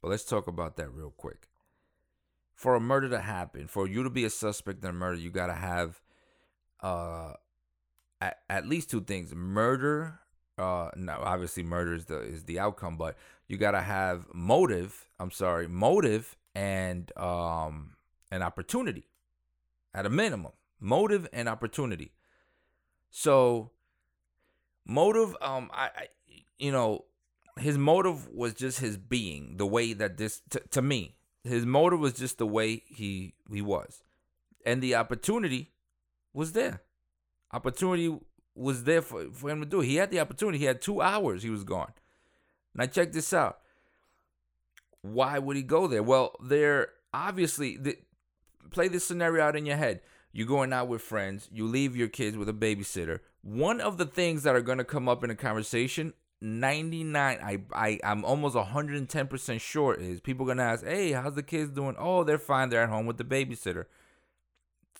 But 0.00 0.08
let's 0.08 0.24
talk 0.24 0.46
about 0.46 0.76
that 0.76 0.92
real 0.92 1.10
quick. 1.10 1.48
For 2.54 2.74
a 2.74 2.80
murder 2.80 3.08
to 3.10 3.20
happen, 3.20 3.68
for 3.68 3.86
you 3.86 4.02
to 4.02 4.10
be 4.10 4.24
a 4.24 4.30
suspect 4.30 4.82
in 4.82 4.90
a 4.90 4.92
murder, 4.92 5.18
you 5.18 5.30
got 5.30 5.46
to 5.46 5.54
have 5.54 6.00
uh, 6.80 7.34
at, 8.20 8.38
at 8.48 8.66
least 8.66 8.90
two 8.90 9.00
things 9.00 9.34
murder. 9.34 10.20
Uh, 10.58 10.90
now, 10.96 11.20
obviously, 11.22 11.62
murder 11.62 11.94
is 11.94 12.06
the, 12.06 12.20
is 12.20 12.44
the 12.44 12.58
outcome, 12.58 12.96
but 12.96 13.16
you 13.48 13.56
got 13.56 13.72
to 13.72 13.80
have 13.80 14.26
motive. 14.32 15.08
I'm 15.18 15.30
sorry, 15.30 15.68
motive 15.68 16.36
and 16.54 17.10
um, 17.16 17.92
an 18.30 18.42
opportunity 18.42 19.08
at 19.94 20.06
a 20.06 20.10
minimum. 20.10 20.52
Motive 20.80 21.28
and 21.32 21.48
opportunity. 21.48 22.12
So, 23.10 23.70
motive, 24.86 25.36
um, 25.40 25.70
I, 25.72 25.84
I 25.84 26.06
you 26.58 26.72
know, 26.72 27.04
his 27.58 27.76
motive 27.76 28.28
was 28.28 28.54
just 28.54 28.80
his 28.80 28.96
being, 28.96 29.56
the 29.56 29.66
way 29.66 29.92
that 29.92 30.16
this 30.16 30.42
t- 30.50 30.60
to 30.70 30.82
me, 30.82 31.16
his 31.44 31.66
motive 31.66 32.00
was 32.00 32.14
just 32.14 32.38
the 32.38 32.46
way 32.46 32.82
he 32.86 33.34
he 33.50 33.60
was, 33.60 34.02
and 34.64 34.82
the 34.82 34.94
opportunity 34.94 35.72
was 36.32 36.52
there. 36.52 36.82
Opportunity 37.52 38.16
was 38.54 38.84
there 38.84 39.02
for, 39.02 39.26
for 39.32 39.50
him 39.50 39.60
to 39.60 39.66
do. 39.66 39.80
He 39.80 39.96
had 39.96 40.10
the 40.10 40.20
opportunity. 40.20 40.58
He 40.58 40.64
had 40.64 40.80
two 40.80 41.00
hours. 41.02 41.42
He 41.42 41.50
was 41.50 41.64
gone. 41.64 41.92
Now 42.74 42.86
check 42.86 43.12
this 43.12 43.32
out. 43.32 43.58
Why 45.02 45.38
would 45.38 45.56
he 45.56 45.62
go 45.62 45.86
there? 45.86 46.02
Well, 46.02 46.36
there 46.42 46.88
obviously 47.12 47.76
the, 47.76 47.98
play 48.70 48.88
this 48.88 49.06
scenario 49.06 49.44
out 49.44 49.56
in 49.56 49.66
your 49.66 49.76
head. 49.76 50.00
You're 50.32 50.46
going 50.46 50.72
out 50.72 50.88
with 50.88 51.02
friends. 51.02 51.48
You 51.52 51.66
leave 51.66 51.94
your 51.96 52.08
kids 52.08 52.36
with 52.36 52.48
a 52.48 52.54
babysitter. 52.54 53.20
One 53.42 53.80
of 53.80 53.98
the 53.98 54.06
things 54.06 54.44
that 54.44 54.54
are 54.54 54.60
going 54.62 54.78
to 54.78 54.84
come 54.84 55.08
up 55.08 55.24
in 55.24 55.30
a 55.30 55.34
conversation 55.34 56.14
99 56.42 57.38
I, 57.40 57.58
I 57.72 58.00
i'm 58.02 58.24
almost 58.24 58.56
110% 58.56 59.60
sure 59.60 59.94
is 59.94 60.20
people 60.20 60.44
gonna 60.44 60.64
ask 60.64 60.84
hey 60.84 61.12
how's 61.12 61.34
the 61.34 61.42
kids 61.42 61.70
doing? 61.70 61.94
Oh 61.96 62.24
they're 62.24 62.36
fine 62.36 62.68
they're 62.68 62.82
at 62.82 62.88
home 62.88 63.06
with 63.06 63.16
the 63.16 63.24
babysitter. 63.24 63.84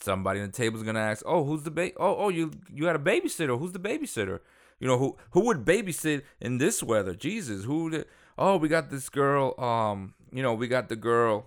Somebody 0.01 0.41
on 0.41 0.47
the 0.47 0.53
table 0.53 0.79
is 0.79 0.85
gonna 0.85 1.01
ask 1.01 1.25
oh 1.27 1.45
who's 1.45 1.65
the 1.65 1.73
baby 1.73 1.95
oh 1.99 2.17
oh 2.17 2.29
you 2.29 2.53
you 2.73 2.87
had 2.87 2.95
a 2.95 3.01
babysitter. 3.01 3.59
Who's 3.59 3.73
the 3.73 3.81
babysitter? 3.81 4.39
You 4.79 4.87
know 4.87 4.99
who 4.99 5.17
who 5.33 5.41
would 5.47 5.65
babysit 5.65 6.23
in 6.41 6.59
this 6.59 6.81
weather? 6.81 7.15
Jesus 7.15 7.65
who 7.65 7.91
did 7.91 8.07
oh 8.39 8.57
we 8.57 8.69
got 8.69 8.91
this 8.91 9.09
girl 9.09 9.59
um 9.59 10.15
you 10.31 10.45
know 10.45 10.55
we 10.55 10.69
got 10.69 10.89
the 10.89 10.97
girl 10.97 11.47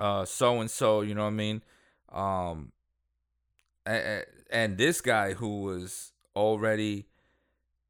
uh 0.00 0.24
so 0.24 0.60
and 0.60 0.70
so 0.70 1.02
you 1.02 1.14
know 1.14 1.22
what 1.22 1.28
i 1.28 1.30
mean? 1.30 1.62
Um 2.12 2.72
and 4.50 4.78
this 4.78 5.00
guy 5.00 5.34
who 5.34 5.62
was 5.62 6.12
already 6.34 7.06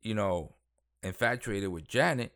you 0.02 0.14
know 0.14 0.54
infatuated 1.02 1.70
with 1.70 1.86
Janet 1.88 2.32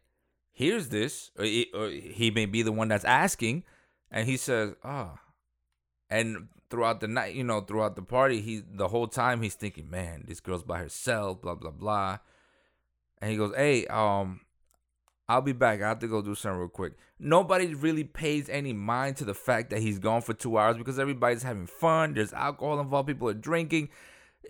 hears 0.53 0.89
this, 0.89 1.31
or 1.39 1.45
he, 1.45 1.71
or 1.75 1.89
he 1.89 2.31
may 2.31 2.47
be 2.47 2.63
the 2.63 2.73
one 2.73 2.89
that's 2.89 3.05
asking, 3.05 3.65
and 4.11 4.29
he 4.29 4.37
says, 4.37 4.75
"Ah." 4.85 5.15
Oh. 5.15 5.19
And 6.13 6.49
throughout 6.71 7.01
the 7.01 7.09
night, 7.09 7.35
you 7.35 7.45
know, 7.45 7.61
throughout 7.61 7.97
the 7.97 8.03
party, 8.03 8.41
he 8.41 8.63
the 8.69 8.89
whole 8.89 9.07
time 9.07 9.43
he's 9.43 9.55
thinking, 9.55 9.89
"Man, 9.91 10.25
this 10.27 10.41
girl's 10.41 10.63
by 10.63 10.79
herself." 10.79 11.41
Blah 11.41 11.55
blah 11.55 11.71
blah. 11.71 12.19
And 13.19 13.31
he 13.31 13.37
goes, 13.37 13.55
"Hey, 13.55 13.87
um, 13.87 14.41
I'll 15.31 15.41
be 15.43 15.53
back. 15.53 15.81
I 15.81 15.89
have 15.89 16.01
to 16.01 16.09
go 16.09 16.23
do 16.23 16.35
something 16.35 16.59
real 16.59 16.69
quick." 16.69 16.95
Nobody 17.19 17.75
really 17.75 18.05
pays 18.05 18.49
any 18.49 18.73
mind 18.73 19.17
to 19.19 19.25
the 19.25 19.35
fact 19.35 19.71
that 19.71 19.81
he's 19.81 19.99
gone 19.99 20.23
for 20.23 20.35
two 20.35 20.59
hours 20.59 20.77
because 20.77 20.99
everybody's 20.99 21.43
having 21.43 21.67
fun. 21.67 22.15
There's 22.15 22.33
alcohol 22.33 22.81
involved. 22.81 23.09
People 23.09 23.29
are 23.29 23.35
drinking. 23.35 23.91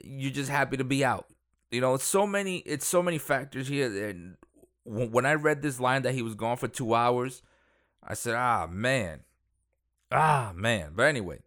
You're 0.02 0.32
just 0.32 0.50
happy 0.50 0.76
to 0.76 0.84
be 0.84 1.04
out. 1.04 1.26
You 1.70 1.80
know, 1.80 1.94
it's 1.94 2.04
so 2.04 2.26
many 2.26 2.58
it's 2.58 2.86
so 2.86 3.02
many 3.02 3.18
factors 3.18 3.68
here. 3.68 4.08
And 4.08 4.36
when 4.84 5.26
I 5.26 5.34
read 5.34 5.62
this 5.62 5.80
line 5.80 6.02
that 6.02 6.14
he 6.14 6.22
was 6.22 6.34
gone 6.34 6.56
for 6.56 6.68
two 6.68 6.94
hours, 6.94 7.42
I 8.02 8.14
said, 8.14 8.34
ah 8.34 8.66
man, 8.70 9.20
ah 10.10 10.52
man. 10.54 10.92
But 10.94 11.04
anyway, 11.04 11.40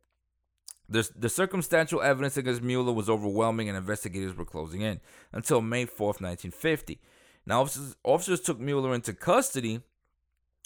the 0.87 1.09
the 1.15 1.29
circumstantial 1.29 2.01
evidence 2.01 2.37
against 2.37 2.61
Mueller 2.61 2.93
was 2.93 3.09
overwhelming, 3.09 3.67
and 3.67 3.77
investigators 3.77 4.35
were 4.35 4.45
closing 4.45 4.81
in 4.81 5.01
until 5.31 5.61
May 5.61 5.85
fourth, 5.85 6.21
nineteen 6.21 6.51
fifty. 6.51 6.99
Now, 7.45 7.61
officers, 7.61 7.95
officers 8.03 8.41
took 8.41 8.59
Mueller 8.59 8.93
into 8.93 9.13
custody, 9.13 9.81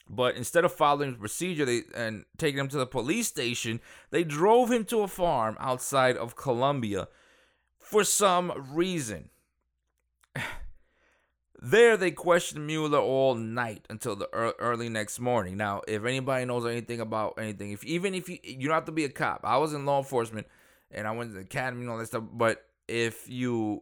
but 0.09 0.35
instead 0.35 0.63
of 0.63 0.73
following 0.73 1.13
the 1.13 1.17
procedure 1.17 1.65
they, 1.65 1.81
and 1.95 2.25
taking 2.37 2.59
him 2.59 2.67
to 2.69 2.77
the 2.77 2.85
police 2.85 3.27
station, 3.27 3.81
they 4.11 4.23
drove 4.23 4.71
him 4.71 4.85
to 4.85 5.01
a 5.01 5.07
farm 5.07 5.57
outside 5.59 6.15
of 6.17 6.35
Columbia 6.35 7.07
for 7.79 8.03
some 8.03 8.53
reason. 8.73 9.29
There, 11.59 11.97
they 11.97 12.11
questioned 12.11 12.67
Mueller 12.67 12.99
all 12.99 13.33
night 13.33 13.83
until 13.89 14.15
the 14.15 14.29
early 14.31 14.89
next 14.89 15.19
morning. 15.19 15.57
Now, 15.57 15.81
if 15.87 16.05
anybody 16.05 16.45
knows 16.45 16.67
anything 16.67 16.99
about 16.99 17.33
anything, 17.39 17.71
if 17.71 17.83
even 17.83 18.13
if 18.13 18.29
you 18.29 18.37
you 18.43 18.67
don't 18.67 18.75
have 18.75 18.85
to 18.85 18.91
be 18.91 19.05
a 19.05 19.09
cop, 19.09 19.41
I 19.43 19.57
was 19.57 19.73
in 19.73 19.83
law 19.83 19.97
enforcement 19.97 20.45
and 20.91 21.07
I 21.07 21.11
went 21.13 21.31
to 21.31 21.33
the 21.33 21.41
academy 21.41 21.81
and 21.81 21.89
all 21.89 21.97
that 21.97 22.05
stuff. 22.05 22.25
But 22.31 22.63
if 22.87 23.27
you 23.27 23.81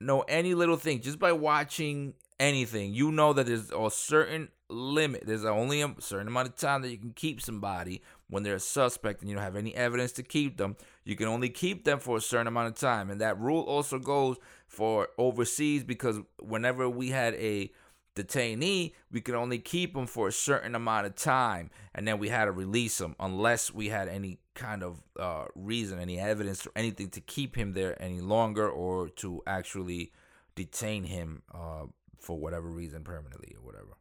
know 0.00 0.22
any 0.22 0.54
little 0.54 0.76
thing, 0.76 1.00
just 1.00 1.18
by 1.18 1.32
watching 1.32 2.14
anything, 2.38 2.94
you 2.94 3.12
know 3.12 3.32
that 3.32 3.46
there's 3.46 3.70
a 3.70 3.90
certain 3.90 4.48
limit. 4.68 5.24
There's 5.26 5.44
only 5.44 5.82
a 5.82 5.94
certain 5.98 6.28
amount 6.28 6.48
of 6.48 6.56
time 6.56 6.82
that 6.82 6.90
you 6.90 6.98
can 6.98 7.12
keep 7.12 7.40
somebody 7.40 8.02
when 8.28 8.42
they're 8.42 8.54
a 8.54 8.60
suspect 8.60 9.20
and 9.20 9.28
you 9.28 9.34
don't 9.34 9.44
have 9.44 9.56
any 9.56 9.74
evidence 9.74 10.12
to 10.12 10.22
keep 10.22 10.56
them. 10.56 10.76
You 11.04 11.16
can 11.16 11.28
only 11.28 11.48
keep 11.50 11.84
them 11.84 11.98
for 11.98 12.16
a 12.16 12.20
certain 12.20 12.46
amount 12.46 12.68
of 12.68 12.74
time. 12.76 13.10
And 13.10 13.20
that 13.20 13.38
rule 13.38 13.62
also 13.62 13.98
goes 13.98 14.36
for 14.66 15.08
overseas 15.18 15.84
because 15.84 16.20
whenever 16.40 16.88
we 16.88 17.08
had 17.08 17.34
a 17.34 17.72
detainee, 18.16 18.92
we 19.10 19.20
could 19.20 19.34
only 19.34 19.58
keep 19.58 19.96
him 19.96 20.06
for 20.06 20.28
a 20.28 20.32
certain 20.32 20.74
amount 20.74 21.06
of 21.06 21.14
time 21.14 21.70
and 21.94 22.06
then 22.06 22.18
we 22.18 22.28
had 22.28 22.46
to 22.46 22.52
release 22.52 23.00
him 23.00 23.14
unless 23.20 23.72
we 23.72 23.88
had 23.88 24.08
any 24.08 24.38
kind 24.54 24.82
of 24.82 25.02
uh, 25.18 25.44
reason, 25.54 25.98
any 25.98 26.18
evidence 26.18 26.66
or 26.66 26.72
anything 26.76 27.08
to 27.10 27.20
keep 27.20 27.56
him 27.56 27.72
there 27.72 28.00
any 28.02 28.20
longer 28.20 28.68
or 28.68 29.08
to 29.08 29.42
actually 29.46 30.12
detain 30.54 31.04
him 31.04 31.42
uh, 31.54 31.84
for 32.18 32.38
whatever 32.38 32.68
reason 32.68 33.02
permanently 33.02 33.54
or 33.56 33.64
whatever. 33.64 33.96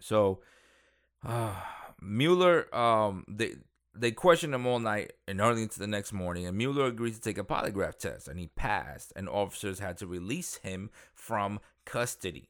So, 0.00 0.40
uh, 1.24 1.54
Mueller, 2.00 2.74
um, 2.74 3.24
they 3.28 3.54
they 3.94 4.12
questioned 4.12 4.54
him 4.54 4.66
all 4.66 4.78
night 4.78 5.12
and 5.26 5.40
early 5.40 5.62
into 5.62 5.78
the 5.78 5.86
next 5.86 6.12
morning, 6.12 6.46
and 6.46 6.56
Mueller 6.56 6.86
agreed 6.86 7.14
to 7.14 7.20
take 7.20 7.38
a 7.38 7.44
polygraph 7.44 7.98
test, 7.98 8.28
and 8.28 8.38
he 8.38 8.46
passed. 8.48 9.12
And 9.16 9.28
officers 9.28 9.80
had 9.80 9.98
to 9.98 10.06
release 10.06 10.56
him 10.56 10.90
from 11.14 11.60
custody. 11.84 12.48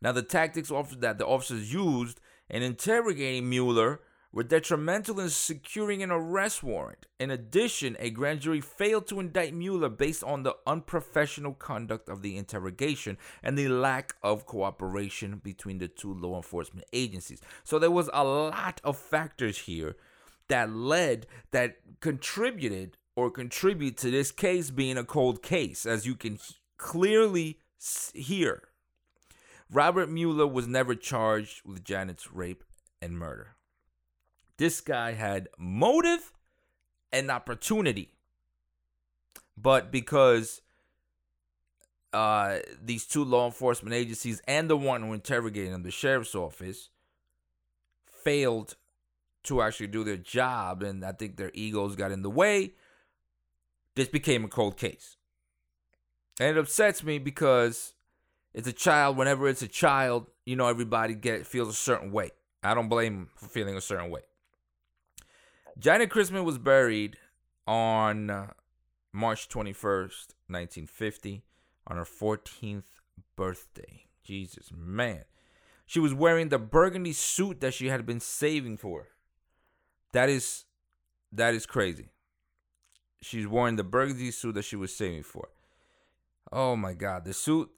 Now, 0.00 0.12
the 0.12 0.22
tactics 0.22 0.70
that 0.98 1.18
the 1.18 1.26
officers 1.26 1.72
used 1.72 2.20
in 2.48 2.62
interrogating 2.62 3.48
Mueller 3.48 4.00
were 4.36 4.42
detrimental 4.42 5.18
in 5.18 5.30
securing 5.30 6.02
an 6.02 6.10
arrest 6.10 6.62
warrant. 6.62 7.06
In 7.18 7.30
addition, 7.30 7.96
a 7.98 8.10
grand 8.10 8.40
jury 8.40 8.60
failed 8.60 9.06
to 9.08 9.18
indict 9.18 9.54
Mueller 9.54 9.88
based 9.88 10.22
on 10.22 10.42
the 10.42 10.54
unprofessional 10.66 11.54
conduct 11.54 12.10
of 12.10 12.20
the 12.20 12.36
interrogation 12.36 13.16
and 13.42 13.56
the 13.56 13.68
lack 13.68 14.14
of 14.22 14.44
cooperation 14.44 15.40
between 15.42 15.78
the 15.78 15.88
two 15.88 16.12
law 16.12 16.36
enforcement 16.36 16.86
agencies. 16.92 17.40
So 17.64 17.78
there 17.78 17.90
was 17.90 18.10
a 18.12 18.24
lot 18.24 18.80
of 18.84 18.98
factors 18.98 19.56
here 19.56 19.96
that 20.48 20.70
led 20.70 21.26
that 21.52 21.78
contributed 22.00 22.98
or 23.16 23.30
contribute 23.30 23.96
to 23.96 24.10
this 24.10 24.32
case 24.32 24.70
being 24.70 24.98
a 24.98 25.04
cold 25.04 25.42
case 25.42 25.86
as 25.86 26.06
you 26.06 26.14
can 26.14 26.38
clearly 26.76 27.60
hear. 28.12 28.68
Robert 29.70 30.08
Mueller 30.08 30.46
was 30.46 30.66
never 30.66 30.94
charged 30.94 31.62
with 31.64 31.84
Janet's 31.84 32.32
rape 32.32 32.64
and 33.02 33.18
murder. 33.18 33.56
This 34.58 34.80
guy 34.80 35.12
had 35.12 35.48
motive 35.58 36.32
and 37.12 37.30
opportunity. 37.30 38.12
But 39.56 39.90
because 39.90 40.60
uh, 42.12 42.58
these 42.82 43.06
two 43.06 43.24
law 43.24 43.46
enforcement 43.46 43.94
agencies 43.94 44.40
and 44.46 44.70
the 44.70 44.76
one 44.76 45.02
who 45.02 45.12
interrogated 45.12 45.72
him, 45.72 45.82
the 45.82 45.90
sheriff's 45.90 46.34
office, 46.34 46.90
failed 48.06 48.76
to 49.44 49.62
actually 49.62 49.86
do 49.86 50.02
their 50.02 50.16
job, 50.16 50.82
and 50.82 51.04
I 51.04 51.12
think 51.12 51.36
their 51.36 51.50
egos 51.54 51.94
got 51.94 52.10
in 52.10 52.22
the 52.22 52.30
way. 52.30 52.74
This 53.94 54.08
became 54.08 54.44
a 54.44 54.48
cold 54.48 54.76
case. 54.76 55.16
And 56.38 56.56
it 56.56 56.58
upsets 56.58 57.02
me 57.02 57.18
because 57.18 57.94
it's 58.56 58.66
a 58.66 58.72
child. 58.72 59.18
Whenever 59.18 59.46
it's 59.48 59.60
a 59.60 59.68
child, 59.68 60.26
you 60.46 60.56
know, 60.56 60.66
everybody 60.66 61.14
get 61.14 61.46
feels 61.46 61.68
a 61.68 61.74
certain 61.74 62.10
way. 62.10 62.30
I 62.64 62.74
don't 62.74 62.88
blame 62.88 63.14
him 63.14 63.28
for 63.36 63.46
feeling 63.46 63.76
a 63.76 63.82
certain 63.82 64.10
way. 64.10 64.22
Janet 65.78 66.08
Christman 66.08 66.44
was 66.44 66.56
buried 66.56 67.18
on 67.66 68.30
uh, 68.30 68.52
March 69.12 69.50
21st, 69.50 70.32
1950, 70.48 71.42
on 71.86 71.98
her 71.98 72.04
14th 72.04 72.84
birthday. 73.36 74.04
Jesus, 74.24 74.70
man. 74.74 75.24
She 75.84 76.00
was 76.00 76.14
wearing 76.14 76.48
the 76.48 76.58
burgundy 76.58 77.12
suit 77.12 77.60
that 77.60 77.74
she 77.74 77.88
had 77.88 78.06
been 78.06 78.20
saving 78.20 78.78
for. 78.78 79.08
That 80.12 80.30
is 80.30 80.64
that 81.30 81.52
is 81.52 81.66
crazy. 81.66 82.08
She's 83.20 83.46
wearing 83.46 83.76
the 83.76 83.84
burgundy 83.84 84.30
suit 84.30 84.54
that 84.54 84.64
she 84.64 84.76
was 84.76 84.96
saving 84.96 85.24
for. 85.24 85.48
Oh 86.50 86.74
my 86.74 86.94
god, 86.94 87.26
the 87.26 87.34
suit 87.34 87.70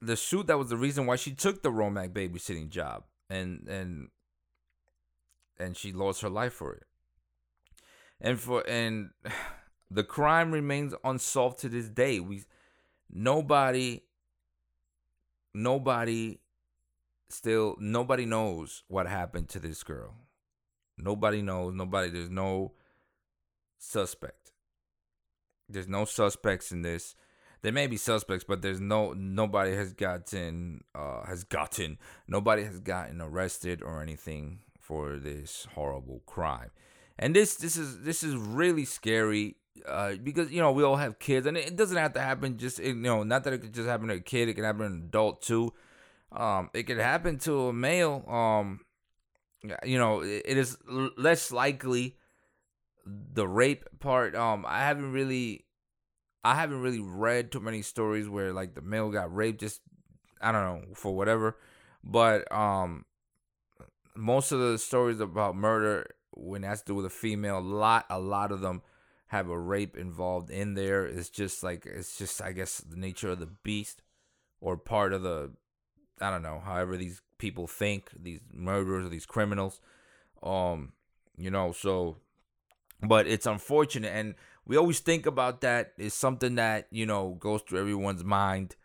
the 0.00 0.16
suit 0.16 0.46
that 0.46 0.58
was 0.58 0.68
the 0.68 0.76
reason 0.76 1.06
why 1.06 1.16
she 1.16 1.32
took 1.32 1.62
the 1.62 1.70
Romack 1.70 2.12
babysitting 2.12 2.68
job 2.68 3.04
and 3.30 3.66
and 3.68 4.08
and 5.58 5.76
she 5.76 5.92
lost 5.92 6.20
her 6.20 6.28
life 6.28 6.52
for 6.52 6.74
it 6.74 6.86
and 8.20 8.38
for 8.38 8.62
and 8.68 9.10
the 9.90 10.04
crime 10.04 10.52
remains 10.52 10.94
unsolved 11.04 11.58
to 11.60 11.68
this 11.68 11.88
day. 11.88 12.20
We 12.20 12.44
nobody 13.10 14.02
nobody 15.54 16.40
still 17.28 17.76
nobody 17.78 18.26
knows 18.26 18.82
what 18.88 19.06
happened 19.06 19.48
to 19.50 19.60
this 19.60 19.82
girl. 19.82 20.14
Nobody 20.98 21.42
knows. 21.42 21.74
Nobody 21.74 22.10
there's 22.10 22.30
no 22.30 22.72
suspect. 23.78 24.52
There's 25.68 25.88
no 25.88 26.04
suspects 26.04 26.72
in 26.72 26.82
this. 26.82 27.14
There 27.66 27.72
may 27.72 27.88
be 27.88 27.96
suspects, 27.96 28.44
but 28.46 28.62
there's 28.62 28.80
no 28.80 29.12
nobody 29.12 29.74
has 29.74 29.92
gotten 29.92 30.84
uh 30.94 31.24
has 31.26 31.42
gotten 31.42 31.98
nobody 32.28 32.62
has 32.62 32.78
gotten 32.78 33.20
arrested 33.20 33.82
or 33.82 34.00
anything 34.00 34.60
for 34.80 35.16
this 35.16 35.66
horrible 35.74 36.22
crime 36.26 36.70
and 37.18 37.34
this 37.34 37.56
this 37.56 37.76
is 37.76 38.02
this 38.02 38.22
is 38.22 38.36
really 38.36 38.84
scary 38.84 39.56
uh, 39.86 40.14
because 40.22 40.50
you 40.50 40.60
know 40.60 40.72
we 40.72 40.82
all 40.82 40.96
have 40.96 41.18
kids, 41.18 41.46
and 41.46 41.56
it 41.56 41.76
doesn't 41.76 41.96
have 41.96 42.12
to 42.14 42.20
happen 42.20 42.58
just 42.58 42.78
you 42.78 42.94
know 42.94 43.22
not 43.22 43.44
that 43.44 43.52
it 43.52 43.58
could 43.58 43.74
just 43.74 43.88
happen 43.88 44.08
to 44.08 44.14
a 44.14 44.20
kid; 44.20 44.48
it 44.48 44.54
can 44.54 44.64
happen 44.64 44.80
to 44.80 44.86
an 44.86 45.02
adult 45.08 45.42
too. 45.42 45.72
Um, 46.32 46.70
it 46.74 46.84
could 46.84 46.98
happen 46.98 47.38
to 47.40 47.68
a 47.68 47.72
male. 47.72 48.24
Um, 48.28 48.80
you 49.84 49.98
know, 49.98 50.20
it, 50.22 50.44
is 50.46 50.76
less 50.86 51.50
likely 51.50 52.16
the 53.06 53.46
rape 53.46 53.84
part. 54.00 54.34
Um, 54.34 54.64
I 54.66 54.80
haven't 54.80 55.12
really, 55.12 55.65
I 56.46 56.54
haven't 56.54 56.80
really 56.80 57.00
read 57.00 57.50
too 57.50 57.58
many 57.58 57.82
stories 57.82 58.28
where 58.28 58.52
like 58.52 58.74
the 58.74 58.80
male 58.80 59.10
got 59.10 59.34
raped. 59.34 59.58
Just 59.58 59.80
I 60.40 60.52
don't 60.52 60.62
know 60.62 60.94
for 60.94 61.12
whatever, 61.12 61.56
but 62.04 62.50
um, 62.52 63.04
most 64.14 64.52
of 64.52 64.60
the 64.60 64.78
stories 64.78 65.18
about 65.18 65.56
murder 65.56 66.06
when 66.36 66.62
that's 66.62 66.82
to 66.82 66.92
do 66.92 66.94
with 66.94 67.06
a 67.06 67.10
female, 67.10 67.58
a 67.58 67.60
lot 67.60 68.06
a 68.10 68.20
lot 68.20 68.52
of 68.52 68.60
them 68.60 68.82
have 69.28 69.48
a 69.48 69.58
rape 69.58 69.96
involved 69.96 70.48
in 70.48 70.74
there. 70.74 71.04
It's 71.04 71.30
just 71.30 71.64
like 71.64 71.84
it's 71.84 72.16
just 72.16 72.40
I 72.40 72.52
guess 72.52 72.78
the 72.78 72.96
nature 72.96 73.30
of 73.30 73.40
the 73.40 73.50
beast 73.64 74.02
or 74.60 74.76
part 74.76 75.12
of 75.12 75.22
the 75.22 75.50
I 76.20 76.30
don't 76.30 76.42
know, 76.42 76.62
however 76.64 76.96
these 76.96 77.22
people 77.38 77.66
think, 77.66 78.10
these 78.16 78.40
murderers 78.52 79.06
or 79.06 79.08
these 79.08 79.26
criminals. 79.26 79.80
Um, 80.44 80.92
you 81.36 81.50
know, 81.50 81.72
so 81.72 82.18
but 83.02 83.26
it's 83.26 83.46
unfortunate 83.46 84.10
and 84.14 84.36
we 84.66 84.76
always 84.76 85.00
think 85.00 85.26
about 85.26 85.60
that 85.62 85.92
is 85.96 86.14
something 86.14 86.56
that, 86.56 86.88
you 86.90 87.06
know, 87.06 87.36
goes 87.38 87.62
through 87.62 87.80
everyone's 87.80 88.24
mind. 88.24 88.76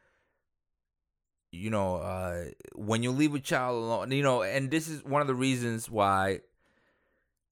You 1.52 1.70
know, 1.70 1.98
uh 1.98 2.46
when 2.76 3.04
you 3.04 3.12
leave 3.12 3.36
a 3.36 3.40
child 3.40 3.84
alone, 3.84 4.12
you 4.12 4.24
know, 4.24 4.42
and 4.44 4.72
this 4.72 4.88
is 4.88 5.04
one 5.04 5.22
of 5.22 5.28
the 5.28 5.36
reasons 5.36 5.90
why 5.90 6.42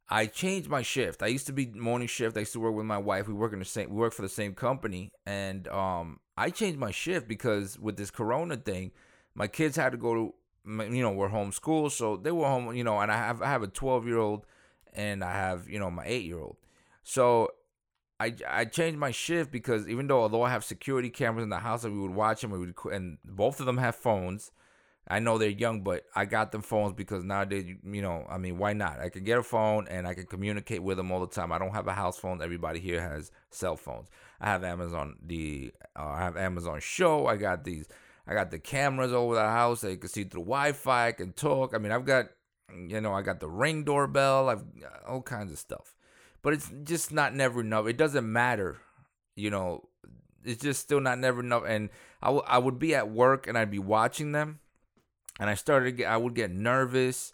I 0.10 0.26
changed 0.26 0.70
my 0.70 0.82
shift. 0.82 1.22
I 1.22 1.28
used 1.28 1.46
to 1.48 1.54
be 1.54 1.68
morning 1.68 2.08
shift. 2.08 2.36
I 2.36 2.42
used 2.42 2.54
to 2.54 2.60
work 2.60 2.74
with 2.74 2.86
my 2.86 2.98
wife. 2.98 3.28
We 3.28 3.34
work 3.34 3.54
in 3.54 3.60
the 3.60 3.66
same. 3.66 3.90
We 3.90 3.98
work 3.98 4.14
for 4.14 4.24
the 4.24 4.30
same 4.30 4.56
company, 4.56 5.12
and 5.26 5.68
um, 5.68 6.20
I 6.36 6.50
changed 6.50 6.80
my 6.80 6.92
shift 6.92 7.28
because 7.28 7.78
with 7.78 7.98
this 7.98 8.10
Corona 8.10 8.58
thing, 8.58 8.92
my 9.36 9.48
kids 9.48 9.76
had 9.76 9.92
to 9.92 9.98
go 9.98 10.14
to, 10.16 10.34
you 10.66 11.04
know, 11.04 11.12
we're 11.12 11.30
homeschooled, 11.30 11.92
so 11.92 12.18
they 12.18 12.32
were 12.32 12.48
home, 12.48 12.74
you 12.76 12.84
know, 12.84 13.00
and 13.00 13.12
I 13.12 13.18
have 13.18 13.42
I 13.42 13.48
have 13.48 13.62
a 13.62 13.68
twelve 13.68 14.08
year 14.08 14.18
old, 14.18 14.46
and 14.94 15.24
I 15.24 15.34
have 15.34 15.70
you 15.70 15.78
know 15.78 15.92
my 15.92 16.06
eight 16.08 16.26
year 16.26 16.40
old, 16.40 16.58
so 17.04 17.52
I 18.20 18.34
I 18.48 18.66
changed 18.66 19.00
my 19.00 19.12
shift 19.12 19.52
because 19.52 19.88
even 19.88 20.08
though 20.08 20.22
although 20.22 20.44
I 20.44 20.50
have 20.50 20.64
security 20.64 21.10
cameras 21.10 21.44
in 21.44 21.50
the 21.50 21.60
house 21.60 21.84
and 21.84 21.94
we 21.94 22.00
would 22.00 22.16
watch 22.16 22.42
them, 22.42 22.52
we 22.52 22.60
would 22.60 22.76
and 22.92 23.18
both 23.24 23.60
of 23.60 23.66
them 23.66 23.78
have 23.78 23.96
phones, 23.96 24.52
I 25.08 25.20
know 25.20 25.38
they're 25.38 25.50
young, 25.50 25.82
but 25.82 26.04
I 26.16 26.26
got 26.26 26.52
them 26.52 26.62
phones 26.62 26.94
because 26.94 27.24
nowadays, 27.24 27.66
you 27.84 28.02
know, 28.02 28.28
I 28.30 28.38
mean, 28.38 28.60
why 28.60 28.74
not? 28.74 29.00
I 29.00 29.10
can 29.10 29.24
get 29.24 29.40
a 29.40 29.44
phone 29.44 29.88
and 29.90 30.06
I 30.06 30.14
can 30.14 30.28
communicate 30.28 30.84
with 30.84 30.98
them 30.98 31.12
all 31.12 31.20
the 31.22 31.34
time. 31.34 31.52
I 31.52 31.58
don't 31.58 31.74
have 31.74 31.88
a 31.88 31.94
house 31.94 32.18
phone. 32.20 32.44
Everybody 32.44 32.80
here 32.80 33.02
has 33.02 33.32
cell 33.50 33.76
phones. 33.76 34.10
I 34.40 34.48
have 34.48 34.64
Amazon 34.64 35.16
the 35.26 35.74
uh, 35.98 36.06
I 36.06 36.20
have 36.20 36.38
Amazon 36.38 36.80
Show. 36.80 37.26
I 37.26 37.38
got 37.38 37.64
these. 37.64 37.88
I 38.28 38.36
got 38.36 38.52
the 38.52 38.60
cameras 38.60 39.12
over 39.12 39.34
the 39.34 39.42
house. 39.42 39.84
I 39.84 39.96
can 39.96 40.10
see 40.10 40.26
through 40.26 40.42
Wi-Fi. 40.42 41.08
I 41.08 41.12
can 41.14 41.34
talk. 41.34 41.74
I 41.74 41.80
mean, 41.80 41.92
I've 41.92 42.06
got, 42.06 42.28
you 42.72 43.02
know, 43.02 43.14
I 43.14 43.24
got 43.24 43.40
the 43.40 43.50
Ring 43.50 43.84
doorbell. 43.84 44.50
I've 44.50 44.64
all 45.08 45.24
kinds 45.24 45.52
of 45.52 45.58
stuff, 45.58 45.96
but 46.42 46.54
it's 46.54 46.72
just 46.84 47.12
not 47.12 47.36
never 47.36 47.62
enough. 47.62 47.88
It 47.88 47.98
doesn't 47.98 48.32
matter, 48.32 48.78
you 49.36 49.50
know. 49.50 49.88
It's 50.44 50.62
just 50.62 50.82
still 50.82 51.02
not 51.02 51.20
never 51.20 51.42
enough. 51.42 51.64
And 51.68 51.90
I, 52.22 52.28
w- 52.28 52.46
I 52.48 52.58
would 52.58 52.80
be 52.80 52.96
at 52.96 53.10
work 53.12 53.46
and 53.46 53.58
I'd 53.58 53.70
be 53.70 53.80
watching 53.80 54.32
them 54.32 54.60
and 55.40 55.50
I 55.50 55.56
started 55.56 55.98
get, 55.98 56.08
I 56.08 56.18
would 56.18 56.36
get 56.36 56.52
nervous. 56.52 57.34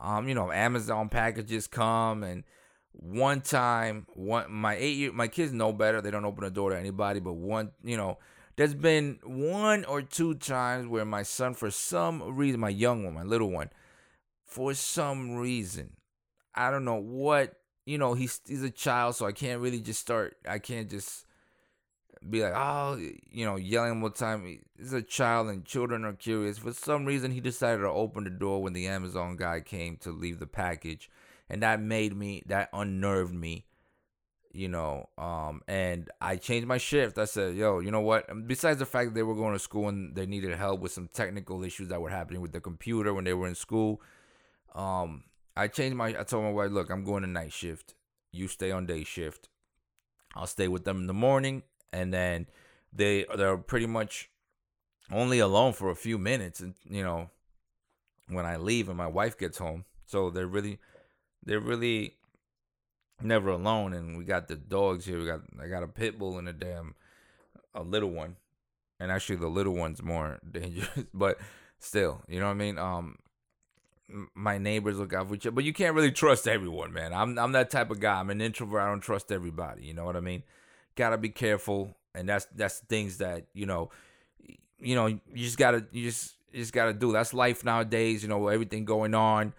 Um, 0.00 0.28
you 0.28 0.34
know, 0.34 0.52
Amazon 0.52 1.08
packages 1.08 1.66
come, 1.66 2.22
and 2.22 2.44
one 2.92 3.40
time, 3.40 4.06
one 4.14 4.52
my 4.52 4.76
eight 4.76 4.96
year, 4.96 5.12
my 5.12 5.26
kids 5.26 5.52
know 5.52 5.72
better. 5.72 6.00
They 6.00 6.10
don't 6.10 6.24
open 6.24 6.44
the 6.44 6.50
door 6.50 6.70
to 6.70 6.78
anybody, 6.78 7.18
but 7.20 7.32
one, 7.32 7.72
you 7.82 7.96
know, 7.96 8.18
there's 8.56 8.74
been 8.74 9.18
one 9.24 9.84
or 9.84 10.02
two 10.02 10.34
times 10.34 10.86
where 10.86 11.04
my 11.04 11.22
son, 11.22 11.54
for 11.54 11.70
some 11.70 12.36
reason, 12.36 12.60
my 12.60 12.68
young 12.68 13.04
one, 13.04 13.14
my 13.14 13.22
little 13.24 13.50
one, 13.50 13.70
for 14.44 14.72
some 14.74 15.36
reason, 15.36 15.94
I 16.54 16.70
don't 16.70 16.84
know 16.84 17.00
what, 17.00 17.57
you 17.88 17.96
know, 17.96 18.12
he's 18.12 18.42
he's 18.46 18.62
a 18.62 18.70
child, 18.70 19.16
so 19.16 19.24
I 19.24 19.32
can't 19.32 19.62
really 19.62 19.80
just 19.80 19.98
start. 19.98 20.36
I 20.46 20.58
can't 20.58 20.90
just 20.90 21.24
be 22.28 22.42
like, 22.42 22.52
oh, 22.54 23.00
you 23.30 23.46
know, 23.46 23.56
yelling 23.56 24.02
all 24.02 24.10
the 24.10 24.14
time. 24.14 24.60
He's 24.76 24.92
a 24.92 25.00
child 25.00 25.48
and 25.48 25.64
children 25.64 26.04
are 26.04 26.12
curious. 26.12 26.58
For 26.58 26.74
some 26.74 27.06
reason, 27.06 27.30
he 27.30 27.40
decided 27.40 27.80
to 27.80 27.88
open 27.88 28.24
the 28.24 28.30
door 28.30 28.62
when 28.62 28.74
the 28.74 28.88
Amazon 28.88 29.36
guy 29.36 29.60
came 29.60 29.96
to 29.98 30.10
leave 30.10 30.38
the 30.38 30.46
package. 30.46 31.08
And 31.48 31.62
that 31.62 31.80
made 31.80 32.14
me, 32.14 32.42
that 32.44 32.68
unnerved 32.74 33.32
me, 33.32 33.64
you 34.52 34.68
know. 34.68 35.08
Um, 35.16 35.62
and 35.66 36.10
I 36.20 36.36
changed 36.36 36.68
my 36.68 36.76
shift. 36.76 37.16
I 37.16 37.24
said, 37.24 37.54
yo, 37.54 37.78
you 37.78 37.90
know 37.90 38.02
what? 38.02 38.26
Besides 38.46 38.80
the 38.80 38.86
fact 38.86 39.10
that 39.10 39.14
they 39.14 39.22
were 39.22 39.34
going 39.34 39.54
to 39.54 39.58
school 39.58 39.88
and 39.88 40.14
they 40.14 40.26
needed 40.26 40.54
help 40.58 40.80
with 40.80 40.92
some 40.92 41.08
technical 41.10 41.64
issues 41.64 41.88
that 41.88 42.02
were 42.02 42.10
happening 42.10 42.42
with 42.42 42.52
the 42.52 42.60
computer 42.60 43.14
when 43.14 43.24
they 43.24 43.32
were 43.32 43.48
in 43.48 43.54
school, 43.54 44.02
um, 44.74 45.24
I 45.58 45.68
changed 45.68 45.96
my, 45.96 46.08
I 46.08 46.22
told 46.22 46.44
my 46.44 46.50
wife, 46.50 46.70
look, 46.70 46.90
I'm 46.90 47.04
going 47.04 47.22
to 47.22 47.28
night 47.28 47.52
shift. 47.52 47.94
You 48.32 48.48
stay 48.48 48.70
on 48.70 48.86
day 48.86 49.04
shift. 49.04 49.48
I'll 50.34 50.46
stay 50.46 50.68
with 50.68 50.84
them 50.84 50.98
in 50.98 51.06
the 51.06 51.14
morning 51.14 51.62
and 51.92 52.12
then 52.12 52.46
they 52.92 53.26
they're 53.36 53.56
pretty 53.56 53.86
much 53.86 54.30
only 55.10 55.38
alone 55.38 55.72
for 55.72 55.90
a 55.90 55.96
few 55.96 56.18
minutes, 56.18 56.60
and 56.60 56.74
you 56.88 57.02
know, 57.02 57.30
when 58.28 58.46
I 58.46 58.56
leave 58.56 58.88
and 58.88 58.98
my 58.98 59.06
wife 59.06 59.38
gets 59.38 59.58
home. 59.58 59.84
So 60.06 60.30
they're 60.30 60.46
really, 60.46 60.78
they're 61.44 61.60
really 61.60 62.14
never 63.22 63.50
alone. 63.50 63.92
And 63.92 64.16
we 64.16 64.24
got 64.24 64.48
the 64.48 64.56
dogs 64.56 65.04
here. 65.04 65.18
We 65.18 65.26
got 65.26 65.40
I 65.62 65.66
got 65.68 65.82
a 65.82 65.88
pit 65.88 66.18
bull 66.18 66.38
and 66.38 66.48
a 66.48 66.52
damn 66.52 66.94
a 67.74 67.82
little 67.82 68.10
one, 68.10 68.36
and 69.00 69.10
actually 69.10 69.36
the 69.36 69.48
little 69.48 69.74
one's 69.74 70.02
more 70.02 70.38
dangerous, 70.50 71.04
but 71.14 71.38
still, 71.78 72.22
you 72.28 72.40
know 72.40 72.46
what 72.46 72.52
I 72.52 72.54
mean. 72.54 72.78
Um, 72.78 73.16
my 74.34 74.58
neighbors 74.58 74.98
look 74.98 75.12
out 75.12 75.28
for 75.28 75.34
each 75.34 75.46
other, 75.46 75.54
but 75.54 75.64
you 75.64 75.72
can't 75.72 75.94
really 75.94 76.10
trust 76.10 76.48
everyone, 76.48 76.92
man. 76.92 77.12
I'm 77.12 77.38
I'm 77.38 77.52
that 77.52 77.70
type 77.70 77.90
of 77.90 78.00
guy. 78.00 78.18
I'm 78.18 78.30
an 78.30 78.40
introvert. 78.40 78.80
I 78.80 78.88
don't 78.88 79.00
trust 79.00 79.30
everybody. 79.30 79.84
You 79.84 79.94
know 79.94 80.04
what 80.04 80.16
I 80.16 80.20
mean? 80.20 80.42
Gotta 80.96 81.18
be 81.18 81.28
careful, 81.28 81.94
and 82.14 82.28
that's 82.28 82.46
that's 82.54 82.78
things 82.80 83.18
that 83.18 83.46
you 83.52 83.66
know, 83.66 83.90
you 84.78 84.94
know, 84.94 85.06
you 85.06 85.20
just 85.34 85.58
gotta 85.58 85.86
you 85.92 86.04
just 86.04 86.34
you 86.52 86.60
just 86.60 86.72
gotta 86.72 86.94
do. 86.94 87.12
That's 87.12 87.34
life 87.34 87.64
nowadays. 87.64 88.22
You 88.22 88.28
know, 88.28 88.48
everything 88.48 88.84
going 88.84 89.14
on. 89.14 89.52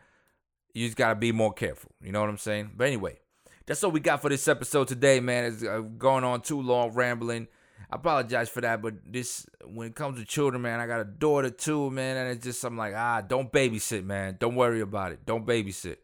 You 0.74 0.86
just 0.86 0.97
gotta 0.97 1.16
be 1.16 1.32
more 1.32 1.54
careful. 1.54 1.91
You 2.02 2.12
know 2.12 2.22
what 2.22 2.30
I'm 2.30 2.38
saying? 2.38 2.72
But 2.76 2.88
anyway, 2.88 3.20
that's 3.66 3.84
all 3.84 3.91
we 3.91 4.00
got 4.00 4.22
for 4.22 4.30
this 4.30 4.47
episode 4.47 4.88
today, 4.88 5.20
man. 5.20 5.45
It's 5.45 5.64
uh, 5.64 5.82
going 5.82 6.24
on 6.24 6.41
too 6.41 6.62
long, 6.62 6.91
rambling. 6.93 7.47
I 7.91 7.95
apologize 7.95 8.49
for 8.49 8.61
that, 8.61 8.81
but 8.81 8.95
this 9.05 9.47
when 9.65 9.87
it 9.87 9.95
comes 9.95 10.19
to 10.19 10.25
children, 10.25 10.61
man, 10.61 10.79
I 10.79 10.85
got 10.85 11.01
a 11.01 11.05
daughter 11.05 11.49
too, 11.49 11.89
man, 11.89 12.17
and 12.17 12.29
it's 12.29 12.43
just 12.43 12.63
I'm 12.63 12.77
like, 12.77 12.93
ah, 12.95 13.21
don't 13.21 13.51
babysit, 13.51 14.03
man. 14.03 14.37
Don't 14.39 14.55
worry 14.55 14.81
about 14.81 15.11
it. 15.11 15.25
Don't 15.25 15.45
babysit. 15.45 15.97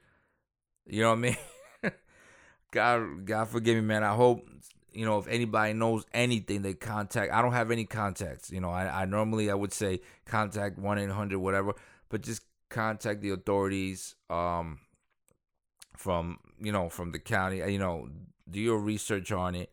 You 0.87 1.01
know 1.01 1.09
what 1.09 1.17
I 1.17 1.21
mean? 1.21 1.37
God, 2.71 3.25
God 3.25 3.47
forgive 3.49 3.75
me, 3.75 3.81
man. 3.81 4.03
I 4.03 4.15
hope 4.15 4.47
you 4.93 5.05
know 5.05 5.19
if 5.19 5.27
anybody 5.27 5.73
knows 5.73 6.05
anything, 6.11 6.63
they 6.63 6.73
contact. 6.73 7.31
I 7.31 7.43
don't 7.43 7.53
have 7.53 7.69
any 7.69 7.85
contacts. 7.85 8.49
You 8.49 8.61
know, 8.61 8.71
I, 8.71 9.03
I 9.03 9.05
normally 9.05 9.51
I 9.51 9.55
would 9.55 9.73
say 9.73 10.01
contact 10.25 10.79
one 10.79 10.97
eight 10.97 11.11
hundred 11.11 11.37
whatever, 11.37 11.75
but 12.09 12.21
just 12.21 12.41
contact 12.69 13.21
the 13.21 13.29
authorities. 13.29 14.15
Um, 14.29 14.79
from 15.95 16.39
you 16.59 16.71
know 16.71 16.89
from 16.89 17.11
the 17.11 17.19
county. 17.19 17.57
You 17.57 17.79
know, 17.79 18.09
do 18.49 18.59
your 18.59 18.79
research 18.79 19.31
on 19.31 19.55
it 19.55 19.71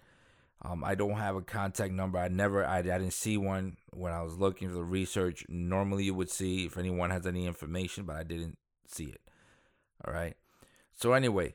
um, 0.65 0.85
I 0.85 0.95
don't 0.95 1.15
have 1.15 1.35
a 1.35 1.43
contact 1.43 1.93
number. 1.93 2.19
I 2.19 2.29
never, 2.29 2.65
I, 2.65 2.79
I 2.79 2.83
didn't 2.83 3.13
see 3.13 3.37
one 3.37 3.77
when 3.93 4.13
I 4.13 4.23
was 4.23 4.39
looking 4.39 4.69
for 4.69 4.75
the 4.75 4.85
research. 4.85 5.45
Normally, 5.49 6.05
you 6.05 6.15
would 6.15 6.31
see 6.31 6.67
if 6.67 6.79
anyone 6.79 7.11
has 7.11 7.27
any 7.27 7.47
information, 7.47 8.05
but 8.05 8.17
I 8.17 8.23
didn't 8.23 8.57
see 8.87 9.07
it. 9.07 9.21
All 10.07 10.15
right. 10.15 10.37
So 10.95 11.15
anyway, 11.15 11.55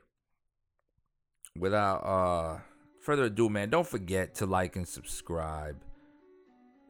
without 1.57 1.97
uh 1.97 2.59
further 3.01 3.25
ado, 3.25 3.49
man, 3.49 3.69
don't 3.69 3.87
forget 3.87 4.35
to 4.35 4.45
like 4.45 4.75
and 4.75 4.87
subscribe. 4.87 5.77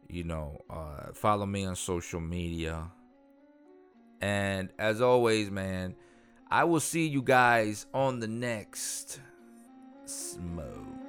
You 0.09 0.23
know, 0.23 0.61
uh, 0.69 1.11
follow 1.13 1.45
me 1.45 1.65
on 1.65 1.75
social 1.75 2.21
media. 2.21 2.89
And 4.21 4.69
as 4.79 5.01
always, 5.01 5.51
man, 5.51 5.95
I 6.49 6.63
will 6.63 6.79
see 6.79 7.07
you 7.07 7.21
guys 7.21 7.85
on 7.93 8.19
the 8.19 8.27
next 8.27 9.19
smoke. 10.05 11.06